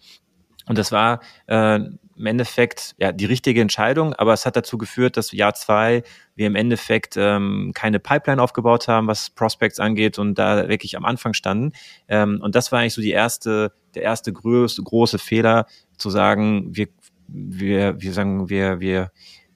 Und 0.67 0.77
das 0.77 0.91
war 0.91 1.21
äh, 1.47 1.79
im 2.21 2.25
Endeffekt 2.25 2.93
ja 2.99 3.11
die 3.11 3.25
richtige 3.25 3.61
Entscheidung, 3.61 4.13
aber 4.13 4.33
es 4.33 4.45
hat 4.45 4.55
dazu 4.55 4.77
geführt, 4.77 5.17
dass 5.17 5.31
Jahr 5.31 5.53
zwei 5.53 6.03
wir 6.35 6.47
im 6.47 6.55
Endeffekt 6.55 7.15
ähm, 7.17 7.71
keine 7.73 7.99
Pipeline 7.99 8.41
aufgebaut 8.41 8.87
haben, 8.87 9.07
was 9.07 9.29
Prospects 9.31 9.79
angeht 9.79 10.19
und 10.19 10.35
da 10.37 10.69
wirklich 10.69 10.95
am 10.97 11.05
Anfang 11.05 11.33
standen. 11.33 11.73
Ähm, 12.07 12.39
und 12.41 12.55
das 12.55 12.71
war 12.71 12.79
eigentlich 12.79 12.93
so 12.93 13.01
die 13.01 13.11
erste, 13.11 13.73
der 13.95 14.03
erste 14.03 14.31
größte, 14.31 14.83
große 14.83 15.17
Fehler, 15.17 15.65
zu 15.97 16.09
sagen, 16.09 16.75
wir, 16.75 16.87
wir, 17.27 17.99
wir 18.01 18.13
sagen, 18.13 18.49
wir, 18.49 18.79
wir 18.79 19.11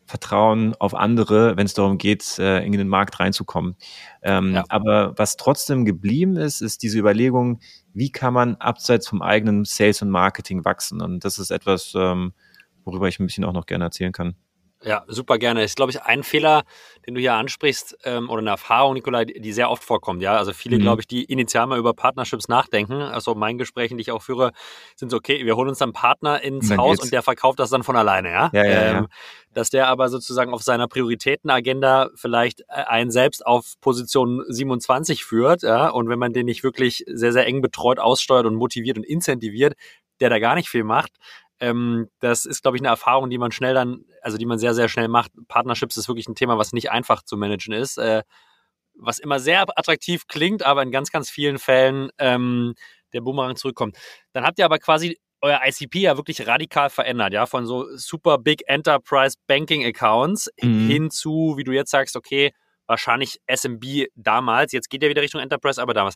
Vertrauen 0.06 0.76
auf 0.76 0.94
andere, 0.94 1.58
wenn 1.58 1.66
es 1.66 1.74
darum 1.74 1.98
geht, 1.98 2.38
äh, 2.38 2.64
in 2.64 2.72
den 2.72 2.88
Markt 2.88 3.20
reinzukommen. 3.20 3.76
Ähm, 4.22 4.54
ja. 4.54 4.64
Aber 4.70 5.14
was 5.18 5.36
trotzdem 5.36 5.84
geblieben 5.84 6.38
ist, 6.38 6.62
ist 6.62 6.84
diese 6.84 7.00
Überlegung, 7.00 7.60
wie 7.94 8.12
kann 8.12 8.34
man 8.34 8.56
abseits 8.56 9.08
vom 9.08 9.22
eigenen 9.22 9.66
Sales 9.66 10.02
und 10.02 10.10
Marketing 10.10 10.64
wachsen? 10.64 11.02
Und 11.02 11.26
das 11.26 11.40
ist 11.40 11.50
etwas, 11.50 11.94
ähm, 11.96 12.34
worüber 12.84 13.08
ich 13.08 13.20
ein 13.20 13.26
bisschen 13.26 13.46
auch 13.46 13.54
noch 13.54 13.66
gerne 13.66 13.86
erzählen 13.86 14.12
kann. 14.12 14.36
Ja, 14.84 15.04
super 15.08 15.38
gerne. 15.38 15.64
ist, 15.64 15.76
glaube 15.76 15.92
ich, 15.92 16.02
ein 16.04 16.24
Fehler, 16.24 16.64
den 17.08 17.16
du 17.16 17.22
hier 17.22 17.34
ansprichst, 17.34 17.98
ähm, 18.04 18.30
oder 18.30 18.40
eine 18.40 18.52
Erfahrung, 18.52 18.94
Nikolai, 18.94 19.26
die 19.26 19.52
sehr 19.52 19.70
oft 19.72 19.84
vorkommt. 19.84 20.22
Ja, 20.22 20.38
also 20.38 20.54
viele, 20.54 20.78
mhm. 20.78 20.82
glaube 20.82 21.02
ich, 21.02 21.08
die 21.08 21.24
initial 21.24 21.66
mal 21.68 21.80
über 21.80 21.94
Partnerships 21.94 22.48
nachdenken. 22.48 23.02
Also 23.02 23.34
meinen 23.36 23.58
Gesprächen, 23.58 23.98
die 23.98 24.02
ich 24.02 24.12
auch 24.12 24.22
führe, 24.22 24.52
sind 24.96 25.10
so, 25.10 25.18
okay, 25.18 25.46
wir 25.46 25.56
holen 25.56 25.70
uns 25.70 25.80
dann 25.80 25.90
einen 25.90 25.94
Partner 25.94 26.42
ins 26.42 26.70
und 26.70 26.78
Haus 26.78 26.92
geht's. 26.92 27.06
und 27.06 27.14
der 27.14 27.24
verkauft 27.24 27.60
das 27.60 27.70
dann 27.70 27.84
von 27.84 27.96
alleine. 27.96 28.30
Ja, 28.30 28.50
ja, 28.54 28.64
ja, 28.64 28.72
ähm, 28.72 28.96
ja. 28.96 29.06
Dass 29.54 29.70
der 29.70 29.88
aber 29.88 30.10
sozusagen 30.10 30.54
auf 30.54 30.62
seiner 30.62 30.88
Prioritätenagenda 30.88 32.10
vielleicht 32.16 32.62
äh, 32.62 32.66
einen 32.74 33.10
selbst 33.10 33.46
auf 33.46 33.74
Position 33.82 34.44
27 34.48 35.26
führt. 35.26 35.64
Ja, 35.64 35.90
und 35.90 36.10
wenn 36.10 36.20
man 36.20 36.34
den 36.34 36.46
nicht 36.46 36.64
wirklich 36.64 37.04
sehr, 37.08 37.32
sehr 37.32 37.48
eng 37.48 37.62
betreut, 37.62 38.00
aussteuert 38.00 38.46
und 38.46 38.56
motiviert 38.56 38.98
und 38.98 39.04
incentiviert, 39.04 39.74
der 40.20 40.30
da 40.30 40.40
gar 40.40 40.56
nicht 40.56 40.70
viel 40.70 40.84
macht, 40.84 41.12
ähm, 41.60 42.10
das 42.20 42.46
ist, 42.46 42.62
glaube 42.62 42.78
ich, 42.78 42.82
eine 42.82 42.90
Erfahrung, 42.90 43.30
die 43.30 43.38
man 43.38 43.52
schnell 43.52 43.74
dann, 43.74 44.06
also 44.22 44.38
die 44.38 44.46
man 44.46 44.60
sehr, 44.60 44.74
sehr 44.74 44.90
schnell 44.90 45.08
macht. 45.08 45.32
Partnerships 45.48 45.98
ist 45.98 46.08
wirklich 46.08 46.28
ein 46.28 46.36
Thema, 46.36 46.58
was 46.58 46.74
nicht 46.74 46.92
einfach 46.92 47.24
zu 47.24 47.38
managen 47.38 47.74
ist, 47.74 47.98
äh, 47.98 48.24
was 48.98 49.20
immer 49.20 49.40
sehr 49.40 49.62
attraktiv 49.78 50.28
klingt, 50.28 50.66
aber 50.66 50.84
in 50.84 50.92
ganz, 50.92 51.12
ganz 51.12 51.30
vielen 51.30 51.60
Fällen 51.60 52.10
ähm, 52.18 52.76
der 53.14 53.22
Boomerang 53.22 53.56
zurückkommt. 53.56 53.98
Dann 54.34 54.44
habt 54.44 54.60
ihr 54.60 54.66
aber 54.66 54.80
quasi 54.80 55.20
euer 55.42 55.62
ICP 55.64 56.00
ja 56.00 56.18
wirklich 56.18 56.48
radikal 56.48 56.90
verändert, 56.90 57.34
ja, 57.34 57.46
von 57.46 57.66
so 57.66 57.86
super 57.96 58.38
big 58.38 58.64
Enterprise 58.68 59.38
Banking 59.48 59.86
Accounts 59.86 60.50
mhm. 60.62 60.88
hin 60.88 61.12
zu, 61.12 61.56
wie 61.58 61.64
du 61.64 61.72
jetzt 61.72 61.92
sagst, 61.92 62.16
okay, 62.16 62.52
wahrscheinlich 62.88 63.40
SMB 63.48 64.08
damals, 64.16 64.72
jetzt 64.72 64.90
geht 64.90 65.04
ja 65.04 65.10
wieder 65.10 65.22
Richtung 65.22 65.42
Enterprise, 65.42 65.82
aber 65.82 65.94
damals. 65.94 66.16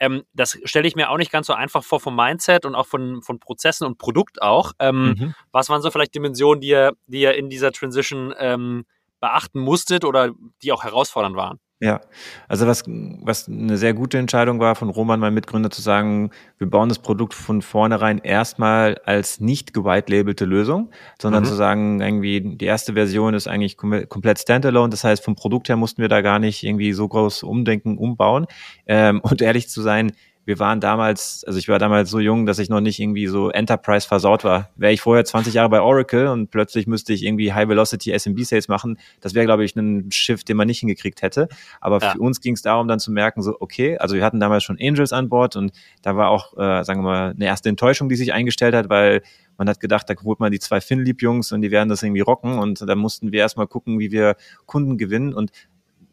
Ähm, 0.00 0.24
das 0.32 0.58
stelle 0.64 0.88
ich 0.88 0.96
mir 0.96 1.10
auch 1.10 1.18
nicht 1.18 1.30
ganz 1.30 1.46
so 1.46 1.52
einfach 1.52 1.84
vor 1.84 2.00
vom 2.00 2.16
Mindset 2.16 2.64
und 2.64 2.74
auch 2.74 2.86
von, 2.86 3.22
von 3.22 3.38
Prozessen 3.38 3.86
und 3.86 3.98
Produkt 3.98 4.42
auch. 4.42 4.72
Ähm, 4.78 5.14
mhm. 5.18 5.34
Was 5.52 5.68
waren 5.68 5.82
so 5.82 5.90
vielleicht 5.90 6.14
Dimensionen, 6.14 6.60
die 6.60 6.68
ihr, 6.68 6.92
die 7.06 7.20
ihr 7.20 7.34
in 7.34 7.50
dieser 7.50 7.70
Transition 7.70 8.34
ähm, 8.38 8.86
beachten 9.20 9.60
musstet 9.60 10.04
oder 10.04 10.32
die 10.62 10.72
auch 10.72 10.82
herausfordernd 10.82 11.36
waren? 11.36 11.60
Ja, 11.82 12.02
also 12.46 12.66
was, 12.66 12.84
was 12.86 13.48
eine 13.48 13.78
sehr 13.78 13.94
gute 13.94 14.18
Entscheidung 14.18 14.60
war 14.60 14.74
von 14.74 14.90
Roman, 14.90 15.18
mein 15.18 15.32
Mitgründer, 15.32 15.70
zu 15.70 15.80
sagen, 15.80 16.30
wir 16.58 16.68
bauen 16.68 16.90
das 16.90 16.98
Produkt 16.98 17.32
von 17.32 17.62
vornherein 17.62 18.18
erstmal 18.18 19.00
als 19.06 19.40
nicht 19.40 19.72
gewite-labelte 19.72 20.44
Lösung, 20.44 20.90
sondern 21.18 21.42
mhm. 21.44 21.46
zu 21.46 21.54
sagen, 21.54 22.02
irgendwie 22.02 22.42
die 22.42 22.66
erste 22.66 22.92
Version 22.92 23.32
ist 23.32 23.48
eigentlich 23.48 23.78
komplett 23.78 24.38
standalone. 24.38 24.90
Das 24.90 25.04
heißt, 25.04 25.24
vom 25.24 25.36
Produkt 25.36 25.70
her 25.70 25.76
mussten 25.76 26.02
wir 26.02 26.10
da 26.10 26.20
gar 26.20 26.38
nicht 26.38 26.64
irgendwie 26.64 26.92
so 26.92 27.08
groß 27.08 27.44
umdenken, 27.44 27.96
umbauen. 27.96 28.46
Ähm, 28.86 29.20
und 29.22 29.40
ehrlich 29.40 29.70
zu 29.70 29.80
sein, 29.80 30.12
wir 30.46 30.58
waren 30.58 30.80
damals, 30.80 31.44
also 31.46 31.58
ich 31.58 31.68
war 31.68 31.78
damals 31.78 32.10
so 32.10 32.18
jung, 32.18 32.46
dass 32.46 32.58
ich 32.58 32.70
noch 32.70 32.80
nicht 32.80 32.98
irgendwie 32.98 33.26
so 33.26 33.50
Enterprise 33.50 34.08
versaut 34.08 34.42
war. 34.42 34.70
Wäre 34.74 34.92
ich 34.92 35.00
vorher 35.00 35.24
20 35.24 35.54
Jahre 35.54 35.68
bei 35.68 35.80
Oracle 35.80 36.28
und 36.28 36.50
plötzlich 36.50 36.86
müsste 36.86 37.12
ich 37.12 37.24
irgendwie 37.24 37.52
High 37.52 37.68
Velocity 37.68 38.18
SMB 38.18 38.40
Sales 38.44 38.68
machen, 38.68 38.98
das 39.20 39.34
wäre, 39.34 39.44
glaube 39.44 39.64
ich, 39.64 39.76
ein 39.76 40.10
Shift, 40.10 40.48
den 40.48 40.56
man 40.56 40.66
nicht 40.66 40.80
hingekriegt 40.80 41.22
hätte. 41.22 41.48
Aber 41.80 42.00
ja. 42.00 42.12
für 42.12 42.18
uns 42.18 42.40
ging 42.40 42.54
es 42.54 42.62
darum, 42.62 42.88
dann 42.88 42.98
zu 42.98 43.12
merken, 43.12 43.42
so, 43.42 43.56
okay, 43.60 43.98
also 43.98 44.14
wir 44.14 44.24
hatten 44.24 44.40
damals 44.40 44.64
schon 44.64 44.78
Angels 44.80 45.12
an 45.12 45.28
Bord 45.28 45.56
und 45.56 45.72
da 46.02 46.16
war 46.16 46.30
auch, 46.30 46.54
äh, 46.54 46.84
sagen 46.84 47.00
wir 47.00 47.10
mal, 47.10 47.30
eine 47.30 47.44
erste 47.44 47.68
Enttäuschung, 47.68 48.08
die 48.08 48.16
sich 48.16 48.32
eingestellt 48.32 48.74
hat, 48.74 48.88
weil 48.88 49.22
man 49.58 49.68
hat 49.68 49.78
gedacht, 49.78 50.08
da 50.08 50.14
holt 50.24 50.40
man 50.40 50.50
die 50.50 50.58
zwei 50.58 50.80
Finlieb-Jungs 50.80 51.52
und 51.52 51.60
die 51.60 51.70
werden 51.70 51.90
das 51.90 52.02
irgendwie 52.02 52.22
rocken 52.22 52.58
und 52.58 52.80
da 52.80 52.94
mussten 52.94 53.30
wir 53.30 53.40
erstmal 53.40 53.66
gucken, 53.66 53.98
wie 53.98 54.10
wir 54.10 54.36
Kunden 54.64 54.96
gewinnen 54.96 55.34
und 55.34 55.50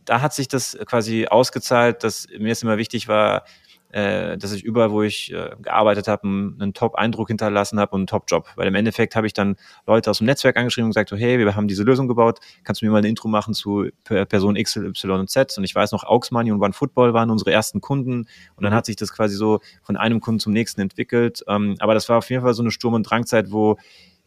da 0.03 0.21
hat 0.21 0.33
sich 0.33 0.47
das 0.47 0.77
quasi 0.85 1.27
ausgezahlt, 1.27 2.03
dass 2.03 2.27
mir 2.37 2.51
es 2.51 2.63
immer 2.63 2.77
wichtig 2.77 3.07
war, 3.07 3.43
äh, 3.91 4.37
dass 4.37 4.51
ich 4.51 4.63
überall, 4.63 4.91
wo 4.91 5.01
ich 5.01 5.31
äh, 5.33 5.51
gearbeitet 5.61 6.07
habe, 6.07 6.23
einen, 6.23 6.61
einen 6.61 6.73
Top-Eindruck 6.73 7.29
hinterlassen 7.29 7.79
habe 7.79 7.91
und 7.93 8.01
einen 8.01 8.07
Top-Job. 8.07 8.47
Weil 8.55 8.67
im 8.67 8.75
Endeffekt 8.75 9.15
habe 9.15 9.27
ich 9.27 9.33
dann 9.33 9.55
Leute 9.85 10.09
aus 10.09 10.17
dem 10.17 10.25
Netzwerk 10.25 10.57
angeschrieben 10.57 10.85
und 10.85 10.89
gesagt, 10.91 11.09
so, 11.09 11.15
hey, 11.15 11.39
wir 11.39 11.55
haben 11.55 11.67
diese 11.67 11.83
Lösung 11.83 12.07
gebaut, 12.07 12.39
kannst 12.63 12.81
du 12.81 12.85
mir 12.85 12.91
mal 12.91 12.99
ein 12.99 13.05
Intro 13.05 13.27
machen 13.27 13.53
zu 13.53 13.87
Person 14.03 14.55
X, 14.55 14.75
Y 14.75 15.19
und 15.19 15.29
Z? 15.29 15.57
Und 15.57 15.63
ich 15.63 15.73
weiß 15.73 15.91
noch, 15.91 16.03
Augsmoney 16.03 16.51
und 16.51 16.61
OneFootball 16.61 17.13
waren 17.13 17.29
unsere 17.29 17.51
ersten 17.51 17.81
Kunden 17.81 18.27
und 18.55 18.63
dann 18.63 18.73
mhm. 18.73 18.77
hat 18.77 18.85
sich 18.85 18.95
das 18.95 19.13
quasi 19.13 19.35
so 19.35 19.59
von 19.83 19.95
einem 19.97 20.19
Kunden 20.19 20.39
zum 20.39 20.53
nächsten 20.53 20.81
entwickelt. 20.81 21.43
Ähm, 21.47 21.75
aber 21.79 21.93
das 21.93 22.09
war 22.09 22.17
auf 22.17 22.29
jeden 22.29 22.43
Fall 22.43 22.53
so 22.53 22.63
eine 22.63 22.71
Sturm- 22.71 22.93
und 22.93 23.03
Drangzeit, 23.03 23.51
wo 23.51 23.77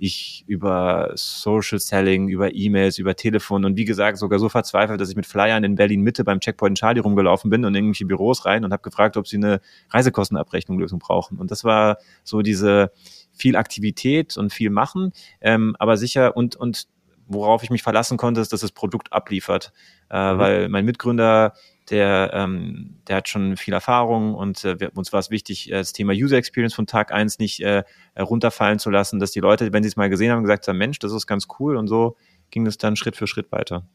ich 0.00 0.44
über 0.46 1.12
Social 1.14 1.78
Selling, 1.78 2.28
über 2.28 2.54
E-Mails, 2.54 2.98
über 2.98 3.14
Telefon 3.14 3.64
und 3.66 3.76
wie 3.76 3.84
gesagt 3.84 4.16
sogar 4.16 4.38
so 4.38 4.48
verzweifelt, 4.48 5.00
dass 5.00 5.10
ich 5.10 5.16
mit 5.16 5.26
Flyern 5.26 5.62
in 5.62 5.74
Berlin 5.74 6.00
Mitte 6.00 6.24
beim 6.24 6.40
Checkpoint 6.40 6.78
Charlie 6.78 7.00
rumgelaufen 7.00 7.50
bin 7.50 7.64
und 7.64 7.74
in 7.74 7.84
irgendwelche 7.84 8.06
Büros 8.06 8.46
rein 8.46 8.64
und 8.64 8.72
habe 8.72 8.82
gefragt, 8.82 9.18
ob 9.18 9.28
sie 9.28 9.36
eine 9.36 9.60
Reisekostenabrechnung-Lösung 9.90 10.98
brauchen. 10.98 11.38
Und 11.38 11.50
das 11.50 11.64
war 11.64 11.98
so 12.24 12.40
diese 12.40 12.92
viel 13.32 13.56
Aktivität 13.56 14.38
und 14.38 14.52
viel 14.52 14.70
machen, 14.70 15.12
ähm, 15.40 15.76
aber 15.78 15.96
sicher 15.96 16.36
und 16.36 16.56
und 16.56 16.88
worauf 17.26 17.62
ich 17.62 17.70
mich 17.70 17.82
verlassen 17.82 18.16
konnte, 18.16 18.40
ist, 18.40 18.52
dass 18.52 18.62
das 18.62 18.72
Produkt 18.72 19.12
abliefert, 19.12 19.72
äh, 20.10 20.32
mhm. 20.34 20.38
weil 20.38 20.68
mein 20.68 20.84
Mitgründer 20.84 21.54
der, 21.90 22.30
ähm, 22.32 23.00
der 23.08 23.16
hat 23.16 23.28
schon 23.28 23.56
viel 23.56 23.74
Erfahrung 23.74 24.34
und 24.34 24.64
äh, 24.64 24.90
uns 24.94 25.12
war 25.12 25.20
es 25.20 25.30
wichtig, 25.30 25.70
äh, 25.70 25.78
das 25.78 25.92
Thema 25.92 26.12
User 26.12 26.36
Experience 26.36 26.74
von 26.74 26.86
Tag 26.86 27.12
eins 27.12 27.38
nicht 27.38 27.60
äh, 27.60 27.82
runterfallen 28.18 28.78
zu 28.78 28.90
lassen, 28.90 29.18
dass 29.18 29.32
die 29.32 29.40
Leute, 29.40 29.72
wenn 29.72 29.82
sie 29.82 29.88
es 29.88 29.96
mal 29.96 30.08
gesehen 30.08 30.32
haben, 30.32 30.42
gesagt 30.42 30.68
haben, 30.68 30.78
Mensch, 30.78 30.98
das 30.98 31.12
ist 31.12 31.26
ganz 31.26 31.46
cool 31.58 31.76
und 31.76 31.88
so 31.88 32.16
ging 32.50 32.66
es 32.66 32.78
dann 32.78 32.96
Schritt 32.96 33.16
für 33.16 33.26
Schritt 33.26 33.52
weiter. 33.52 33.86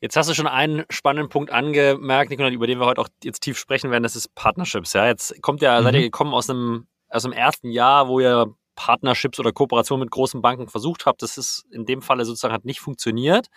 Jetzt 0.00 0.16
hast 0.16 0.28
du 0.28 0.34
schon 0.34 0.46
einen 0.46 0.84
spannenden 0.90 1.30
Punkt 1.30 1.50
angemerkt, 1.50 2.30
Nicola, 2.30 2.50
über 2.50 2.66
den 2.66 2.78
wir 2.78 2.86
heute 2.86 3.00
auch 3.00 3.08
jetzt 3.22 3.40
tief 3.40 3.58
sprechen 3.58 3.90
werden, 3.90 4.02
das 4.02 4.16
ist 4.16 4.34
Partnerships. 4.34 4.92
Ja, 4.92 5.06
jetzt 5.06 5.40
kommt 5.40 5.62
ja, 5.62 5.80
mhm. 5.80 5.84
seid 5.84 5.94
ihr 5.94 6.00
mhm. 6.00 6.04
gekommen 6.04 6.34
aus 6.34 6.50
einem, 6.50 6.86
aus 7.08 7.22
dem 7.22 7.32
ersten 7.32 7.70
Jahr, 7.70 8.08
wo 8.08 8.20
ihr 8.20 8.54
Partnerships 8.76 9.38
oder 9.40 9.52
Kooperation 9.52 10.00
mit 10.00 10.10
großen 10.10 10.42
Banken 10.42 10.68
versucht 10.68 11.06
habt. 11.06 11.22
Das 11.22 11.38
ist 11.38 11.64
in 11.70 11.86
dem 11.86 12.02
Falle 12.02 12.24
sozusagen 12.24 12.52
hat 12.52 12.64
nicht 12.64 12.80
funktioniert. 12.80 13.48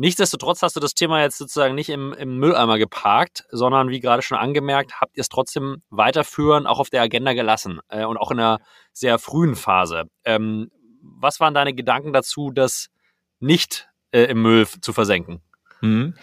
Nichtsdestotrotz 0.00 0.62
hast 0.62 0.76
du 0.76 0.80
das 0.80 0.94
Thema 0.94 1.20
jetzt 1.20 1.36
sozusagen 1.36 1.74
nicht 1.74 1.90
im, 1.90 2.14
im 2.14 2.38
Mülleimer 2.38 2.78
geparkt, 2.78 3.44
sondern 3.50 3.90
wie 3.90 4.00
gerade 4.00 4.22
schon 4.22 4.38
angemerkt, 4.38 4.98
habt 4.98 5.14
ihr 5.14 5.20
es 5.20 5.28
trotzdem 5.28 5.82
weiterführen, 5.90 6.66
auch 6.66 6.78
auf 6.78 6.88
der 6.88 7.02
Agenda 7.02 7.34
gelassen 7.34 7.80
äh, 7.90 8.06
und 8.06 8.16
auch 8.16 8.30
in 8.30 8.40
einer 8.40 8.60
sehr 8.94 9.18
frühen 9.18 9.56
Phase. 9.56 10.04
Ähm, 10.24 10.70
was 11.02 11.38
waren 11.38 11.52
deine 11.52 11.74
Gedanken 11.74 12.14
dazu, 12.14 12.50
das 12.50 12.88
nicht 13.40 13.90
äh, 14.10 14.22
im 14.22 14.40
Müll 14.40 14.66
zu 14.66 14.94
versenken? 14.94 15.42
Mhm. 15.82 16.14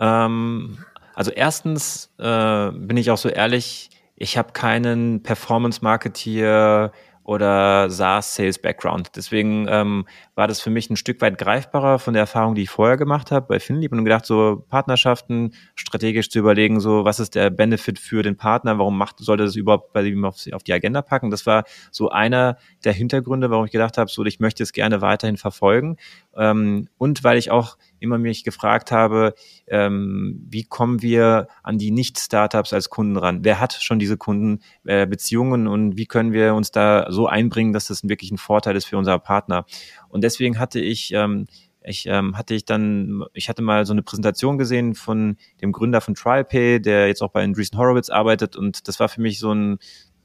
Ähm, 0.00 0.84
also 1.14 1.30
erstens 1.30 2.12
äh, 2.18 2.72
bin 2.72 2.96
ich 2.96 3.12
auch 3.12 3.18
so 3.18 3.28
ehrlich, 3.28 3.90
ich 4.16 4.38
habe 4.38 4.52
keinen 4.52 5.22
Performance-Marketeer 5.22 6.90
oder 7.30 7.88
SaaS-Sales-Background. 7.88 9.10
Deswegen 9.14 9.68
ähm, 9.68 10.04
war 10.34 10.48
das 10.48 10.60
für 10.60 10.70
mich 10.70 10.90
ein 10.90 10.96
Stück 10.96 11.20
weit 11.20 11.38
greifbarer 11.38 12.00
von 12.00 12.12
der 12.12 12.22
Erfahrung, 12.22 12.56
die 12.56 12.62
ich 12.62 12.70
vorher 12.70 12.96
gemacht 12.96 13.30
habe 13.30 13.46
bei 13.46 13.60
Finlieb 13.60 13.92
und 13.92 14.02
gedacht, 14.02 14.26
so 14.26 14.64
Partnerschaften 14.68 15.54
strategisch 15.76 16.28
zu 16.28 16.40
überlegen, 16.40 16.80
so 16.80 17.04
was 17.04 17.20
ist 17.20 17.36
der 17.36 17.50
Benefit 17.50 18.00
für 18.00 18.24
den 18.24 18.36
Partner, 18.36 18.78
warum 18.78 18.98
macht, 18.98 19.20
sollte 19.20 19.44
das 19.44 19.54
überhaupt 19.54 19.92
bei 19.92 20.02
ihm 20.02 20.24
auf, 20.24 20.38
auf 20.52 20.64
die 20.64 20.72
Agenda 20.72 21.02
packen. 21.02 21.30
Das 21.30 21.46
war 21.46 21.62
so 21.92 22.08
einer 22.08 22.56
der 22.82 22.94
Hintergründe, 22.94 23.48
warum 23.48 23.64
ich 23.64 23.70
gedacht 23.70 23.96
habe, 23.96 24.10
so 24.10 24.24
ich 24.24 24.40
möchte 24.40 24.64
es 24.64 24.72
gerne 24.72 25.00
weiterhin 25.00 25.36
verfolgen 25.36 25.98
ähm, 26.36 26.88
und 26.98 27.22
weil 27.22 27.38
ich 27.38 27.52
auch 27.52 27.76
immer 28.00 28.18
mich 28.18 28.44
gefragt 28.44 28.92
habe, 28.92 29.34
ähm, 29.66 30.44
wie 30.48 30.64
kommen 30.64 31.02
wir 31.02 31.48
an 31.62 31.78
die 31.78 31.90
Nicht-Startups 31.90 32.72
als 32.72 32.90
Kunden 32.90 33.16
ran? 33.16 33.44
Wer 33.44 33.60
hat 33.60 33.74
schon 33.74 33.98
diese 33.98 34.16
Kundenbeziehungen 34.16 35.66
äh, 35.66 35.70
und 35.70 35.96
wie 35.96 36.06
können 36.06 36.32
wir 36.32 36.54
uns 36.54 36.70
da 36.70 37.06
so 37.10 37.26
einbringen, 37.26 37.72
dass 37.72 37.86
das 37.86 38.08
wirklich 38.08 38.30
ein 38.30 38.38
Vorteil 38.38 38.76
ist 38.76 38.86
für 38.86 38.98
unser 38.98 39.18
Partner? 39.18 39.64
Und 40.08 40.24
deswegen 40.24 40.58
hatte 40.58 40.80
ich 40.80 41.12
ähm, 41.14 41.46
ich 41.82 42.06
ähm, 42.06 42.36
hatte 42.36 42.54
ich 42.54 42.64
dann, 42.64 43.24
ich 43.32 43.48
hatte 43.48 43.62
mal 43.62 43.86
so 43.86 43.92
eine 43.92 44.02
Präsentation 44.02 44.58
gesehen 44.58 44.94
von 44.94 45.36
dem 45.62 45.72
Gründer 45.72 46.00
von 46.00 46.14
TrialPay, 46.14 46.80
der 46.80 47.06
jetzt 47.06 47.22
auch 47.22 47.30
bei 47.30 47.42
Andreessen 47.42 47.78
Horowitz 47.78 48.10
arbeitet 48.10 48.56
und 48.56 48.86
das 48.86 49.00
war 49.00 49.08
für 49.08 49.20
mich 49.20 49.38
so 49.38 49.52
ein, 49.52 49.78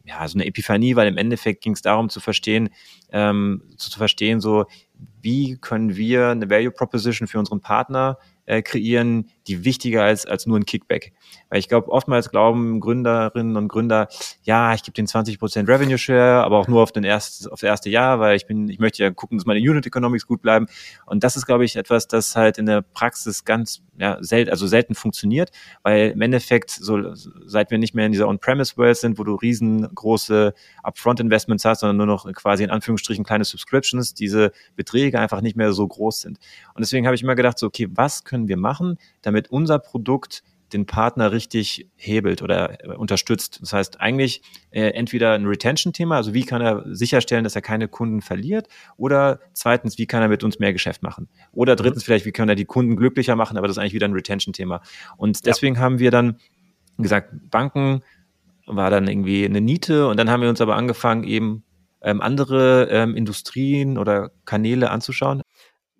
ja, 0.04 0.28
so 0.28 0.38
eine 0.38 0.46
Epiphanie, 0.46 0.96
weil 0.96 1.08
im 1.08 1.18
Endeffekt 1.18 1.64
ging 1.64 1.74
es 1.74 1.82
darum 1.82 2.10
zu 2.10 2.20
verstehen, 2.20 2.70
ähm, 3.12 3.64
zu, 3.78 3.90
zu 3.90 3.98
verstehen, 3.98 4.42
so 4.42 4.66
wie 5.22 5.58
können 5.58 5.96
wir 5.96 6.30
eine 6.30 6.50
Value 6.50 6.72
Proposition 6.72 7.28
für 7.28 7.40
unseren 7.40 7.62
Partner 7.62 8.18
äh, 8.46 8.62
kreieren, 8.62 9.30
die 9.48 9.64
wichtiger 9.64 10.04
als, 10.04 10.26
als 10.26 10.46
nur 10.46 10.58
ein 10.58 10.66
Kickback. 10.66 11.14
Weil 11.50 11.60
ich 11.60 11.70
glaube, 11.70 11.92
oftmals 11.92 12.30
glauben 12.30 12.80
Gründerinnen 12.80 13.56
und 13.56 13.68
Gründer, 13.68 14.08
ja, 14.44 14.74
ich 14.74 14.84
gebe 14.84 14.94
den 14.94 15.08
20% 15.08 15.68
Revenue 15.68 15.98
Share, 15.98 16.44
aber 16.44 16.58
auch 16.58 16.68
nur 16.68 16.82
auf 16.82 16.92
den 16.92 17.04
erst, 17.04 17.52
auf 17.52 17.60
das 17.60 17.68
erste 17.68 17.90
Jahr, 17.90 18.20
weil 18.20 18.36
ich 18.36 18.46
bin, 18.46 18.70
ich 18.70 18.80
möchte 18.80 19.04
ja 19.04 19.12
gucken, 19.12 19.38
dass 19.38 19.46
meine 19.46 19.60
Unit 19.60 19.86
Economics 19.86 20.26
gut 20.26 20.42
bleiben. 20.42 20.68
Und 21.06 21.24
das 21.24 21.36
ist, 21.36 21.46
glaube 21.46 21.66
ich, 21.66 21.76
etwas, 21.76 22.08
das 22.08 22.36
halt 22.36 22.58
in 22.58 22.66
der 22.66 22.82
Praxis 22.82 23.46
ganz, 23.46 23.82
ja, 23.98 24.18
selten, 24.22 24.52
also 24.52 24.68
selten 24.68 24.96
funktioniert, 24.96 25.52
weil 25.84 26.12
im 26.12 26.22
Endeffekt, 26.22 26.72
so, 26.72 27.14
seit 27.14 27.72
wir 27.72 27.78
nicht 27.78 27.94
mehr 27.94 28.06
in 28.06 28.12
dieser 28.12 28.28
On-Premise-World 28.28 28.98
sind, 28.98 29.20
wo 29.20 29.24
du 29.24 29.36
riesengroße 29.36 30.54
Upfront-Investments 30.84 31.66
hast, 31.66 31.80
sondern 31.82 31.98
nur 31.98 32.06
noch 32.06 32.32
quasi 32.34 32.64
in 32.64 32.72
Anführungsstrichen 32.72 33.24
kleine 33.24 33.46
Subscriptions, 33.46 34.14
diese 34.14 34.52
Beträge 34.76 35.20
einfach 35.20 35.42
nicht 35.42 35.56
mehr 35.56 35.72
so 35.72 35.88
groß 35.88 36.22
sind. 36.22 36.40
Und 36.74 36.82
deswegen 36.82 37.06
habe 37.06 37.16
ich 37.16 37.24
immer 37.24 37.36
gedacht, 37.36 37.60
so, 37.60 37.68
okay, 37.68 37.88
was 37.92 38.24
können 38.24 38.48
wir 38.48 38.58
machen, 38.58 38.98
damit 39.22 39.35
unser 39.50 39.80
Produkt 39.80 40.44
den 40.74 40.86
Partner 40.86 41.32
richtig 41.32 41.90
hebelt 41.96 42.42
oder 42.42 42.84
äh, 42.84 42.96
unterstützt. 42.96 43.60
Das 43.62 43.74
heißt 43.74 44.02
eigentlich 44.02 44.42
äh, 44.72 44.90
entweder 44.90 45.34
ein 45.34 45.46
Retention-Thema, 45.46 46.18
also 46.18 46.34
wie 46.34 46.44
kann 46.44 46.62
er 46.62 46.84
sicherstellen, 46.88 47.44
dass 47.44 47.56
er 47.56 47.62
keine 47.62 47.88
Kunden 47.88 48.22
verliert, 48.22 48.68
oder 48.98 49.40
zweitens, 49.54 49.98
wie 49.98 50.08
kann 50.08 50.22
er 50.22 50.28
mit 50.28 50.44
uns 50.44 50.60
mehr 50.60 50.74
Geschäft 50.74 51.04
machen? 51.04 51.30
Oder 51.52 51.74
mhm. 51.74 51.78
drittens 51.78 52.04
vielleicht, 52.04 52.26
wie 52.26 52.32
kann 52.32 52.50
er 52.50 52.56
die 52.56 52.66
Kunden 52.66 52.96
glücklicher 52.96 53.36
machen, 53.36 53.58
aber 53.58 53.68
das 53.68 53.78
ist 53.78 53.82
eigentlich 53.82 53.94
wieder 53.94 54.08
ein 54.08 54.14
Retention-Thema. 54.14 54.82
Und 55.18 55.46
deswegen 55.46 55.76
ja. 55.76 55.82
haben 55.82 56.00
wir 56.00 56.12
dann 56.12 56.40
gesagt, 56.98 57.34
Banken 57.52 58.02
war 58.66 58.90
dann 58.90 59.08
irgendwie 59.08 59.46
eine 59.46 59.62
Niete 59.62 60.08
und 60.08 60.18
dann 60.18 60.30
haben 60.30 60.42
wir 60.42 60.50
uns 60.50 60.62
aber 60.62 60.76
angefangen, 60.76 61.24
eben 61.24 61.64
ähm, 62.02 62.22
andere 62.22 62.88
ähm, 62.90 63.16
Industrien 63.16 63.98
oder 63.98 64.32
Kanäle 64.46 64.90
anzuschauen. 64.90 65.42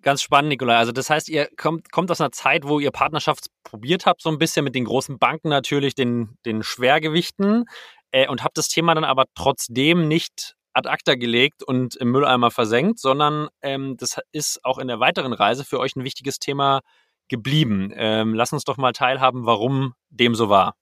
Ganz 0.06 0.22
spannend, 0.22 0.50
Nikolai. 0.50 0.76
Also 0.76 0.92
das 0.92 1.10
heißt, 1.10 1.28
ihr 1.28 1.48
kommt, 1.56 1.90
kommt 1.90 2.12
aus 2.12 2.20
einer 2.20 2.30
Zeit, 2.30 2.62
wo 2.62 2.78
ihr 2.78 2.92
Partnerschaft 2.92 3.46
probiert 3.64 4.06
habt, 4.06 4.22
so 4.22 4.30
ein 4.30 4.38
bisschen 4.38 4.62
mit 4.62 4.76
den 4.76 4.84
großen 4.84 5.18
Banken 5.18 5.48
natürlich, 5.48 5.96
den, 5.96 6.38
den 6.46 6.62
Schwergewichten 6.62 7.64
äh, 8.12 8.28
und 8.28 8.44
habt 8.44 8.56
das 8.56 8.68
Thema 8.68 8.94
dann 8.94 9.02
aber 9.02 9.24
trotzdem 9.34 10.06
nicht 10.06 10.54
ad 10.74 10.88
acta 10.88 11.16
gelegt 11.16 11.64
und 11.64 11.96
im 11.96 12.12
Mülleimer 12.12 12.52
versenkt, 12.52 13.00
sondern 13.00 13.48
ähm, 13.62 13.96
das 13.96 14.20
ist 14.30 14.64
auch 14.64 14.78
in 14.78 14.86
der 14.86 15.00
weiteren 15.00 15.32
Reise 15.32 15.64
für 15.64 15.80
euch 15.80 15.96
ein 15.96 16.04
wichtiges 16.04 16.38
Thema 16.38 16.82
geblieben. 17.26 17.92
Ähm, 17.96 18.32
lass 18.32 18.52
uns 18.52 18.62
doch 18.62 18.76
mal 18.76 18.92
teilhaben, 18.92 19.44
warum 19.44 19.94
dem 20.10 20.36
so 20.36 20.48
war. 20.48 20.76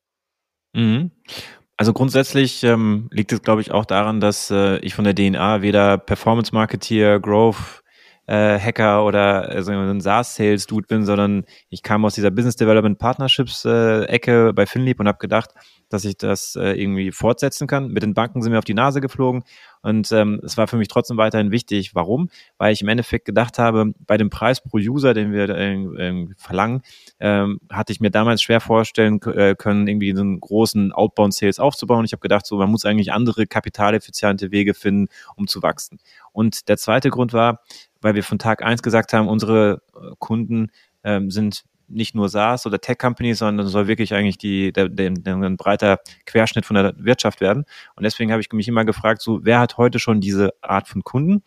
Mhm. 0.74 1.12
Also 1.78 1.94
grundsätzlich 1.94 2.62
ähm, 2.62 3.08
liegt 3.10 3.32
es, 3.32 3.40
glaube 3.40 3.62
ich, 3.62 3.70
auch 3.70 3.86
daran, 3.86 4.20
dass 4.20 4.50
äh, 4.50 4.76
ich 4.80 4.94
von 4.94 5.04
der 5.04 5.14
DNA 5.14 5.62
weder 5.62 5.96
Performance 5.96 6.54
Marketeer, 6.54 7.20
Growth 7.20 7.83
äh, 8.26 8.58
Hacker 8.58 9.04
oder 9.04 9.54
äh, 9.54 9.62
so 9.62 9.72
ein 9.72 10.00
SaaS-Sales-Dude 10.00 10.86
bin, 10.86 11.04
sondern 11.04 11.44
ich 11.68 11.82
kam 11.82 12.04
aus 12.04 12.14
dieser 12.14 12.30
Business 12.30 12.56
Development 12.56 12.98
Partnerships-Ecke 12.98 14.48
äh, 14.48 14.52
bei 14.52 14.66
Finlieb 14.66 15.00
und 15.00 15.08
habe 15.08 15.18
gedacht, 15.18 15.50
dass 15.88 16.04
ich 16.04 16.16
das 16.16 16.56
äh, 16.56 16.72
irgendwie 16.72 17.12
fortsetzen 17.12 17.66
kann. 17.66 17.88
Mit 17.88 18.02
den 18.02 18.14
Banken 18.14 18.42
sind 18.42 18.52
wir 18.52 18.58
auf 18.58 18.64
die 18.64 18.74
Nase 18.74 19.00
geflogen 19.00 19.44
und 19.82 20.10
ähm, 20.12 20.40
es 20.42 20.56
war 20.56 20.66
für 20.66 20.76
mich 20.76 20.88
trotzdem 20.88 21.18
weiterhin 21.18 21.50
wichtig. 21.50 21.94
Warum? 21.94 22.30
Weil 22.56 22.72
ich 22.72 22.80
im 22.80 22.88
Endeffekt 22.88 23.26
gedacht 23.26 23.58
habe, 23.58 23.92
bei 24.06 24.16
dem 24.16 24.30
Preis 24.30 24.62
pro 24.62 24.78
User, 24.78 25.12
den 25.12 25.32
wir 25.32 25.50
äh, 25.50 26.26
verlangen, 26.38 26.80
ähm, 27.20 27.60
hatte 27.70 27.92
ich 27.92 28.00
mir 28.00 28.10
damals 28.10 28.40
schwer 28.40 28.60
vorstellen 28.60 29.20
äh, 29.22 29.54
können, 29.54 29.86
irgendwie 29.86 30.14
so 30.14 30.22
einen 30.22 30.40
großen 30.40 30.92
Outbound-Sales 30.92 31.58
aufzubauen. 31.58 32.06
Ich 32.06 32.12
habe 32.12 32.20
gedacht, 32.20 32.46
so 32.46 32.56
man 32.56 32.70
muss 32.70 32.86
eigentlich 32.86 33.12
andere 33.12 33.46
kapitaleffiziente 33.46 34.50
Wege 34.50 34.72
finden, 34.72 35.08
um 35.36 35.46
zu 35.46 35.62
wachsen. 35.62 35.98
Und 36.32 36.68
der 36.68 36.78
zweite 36.78 37.10
Grund 37.10 37.32
war, 37.32 37.60
weil 38.04 38.14
wir 38.14 38.22
von 38.22 38.38
Tag 38.38 38.62
eins 38.62 38.82
gesagt 38.82 39.14
haben, 39.14 39.28
unsere 39.28 39.80
äh, 39.96 40.10
Kunden 40.18 40.70
ähm, 41.02 41.30
sind 41.30 41.64
nicht 41.88 42.14
nur 42.14 42.28
SaaS 42.28 42.66
oder 42.66 42.78
Tech-Companies, 42.78 43.38
sondern 43.38 43.66
soll 43.66 43.88
wirklich 43.88 44.12
eigentlich 44.14 44.36
die, 44.36 44.72
der, 44.72 44.90
der, 44.90 45.10
der, 45.10 45.36
ein 45.36 45.56
breiter 45.56 46.00
Querschnitt 46.26 46.66
von 46.66 46.74
der 46.74 46.94
Wirtschaft 46.98 47.40
werden. 47.40 47.64
Und 47.96 48.04
deswegen 48.04 48.30
habe 48.30 48.42
ich 48.42 48.52
mich 48.52 48.68
immer 48.68 48.84
gefragt, 48.84 49.22
so 49.22 49.40
wer 49.42 49.58
hat 49.58 49.78
heute 49.78 49.98
schon 49.98 50.20
diese 50.20 50.52
Art 50.60 50.86
von 50.86 51.02
Kunden 51.02 51.42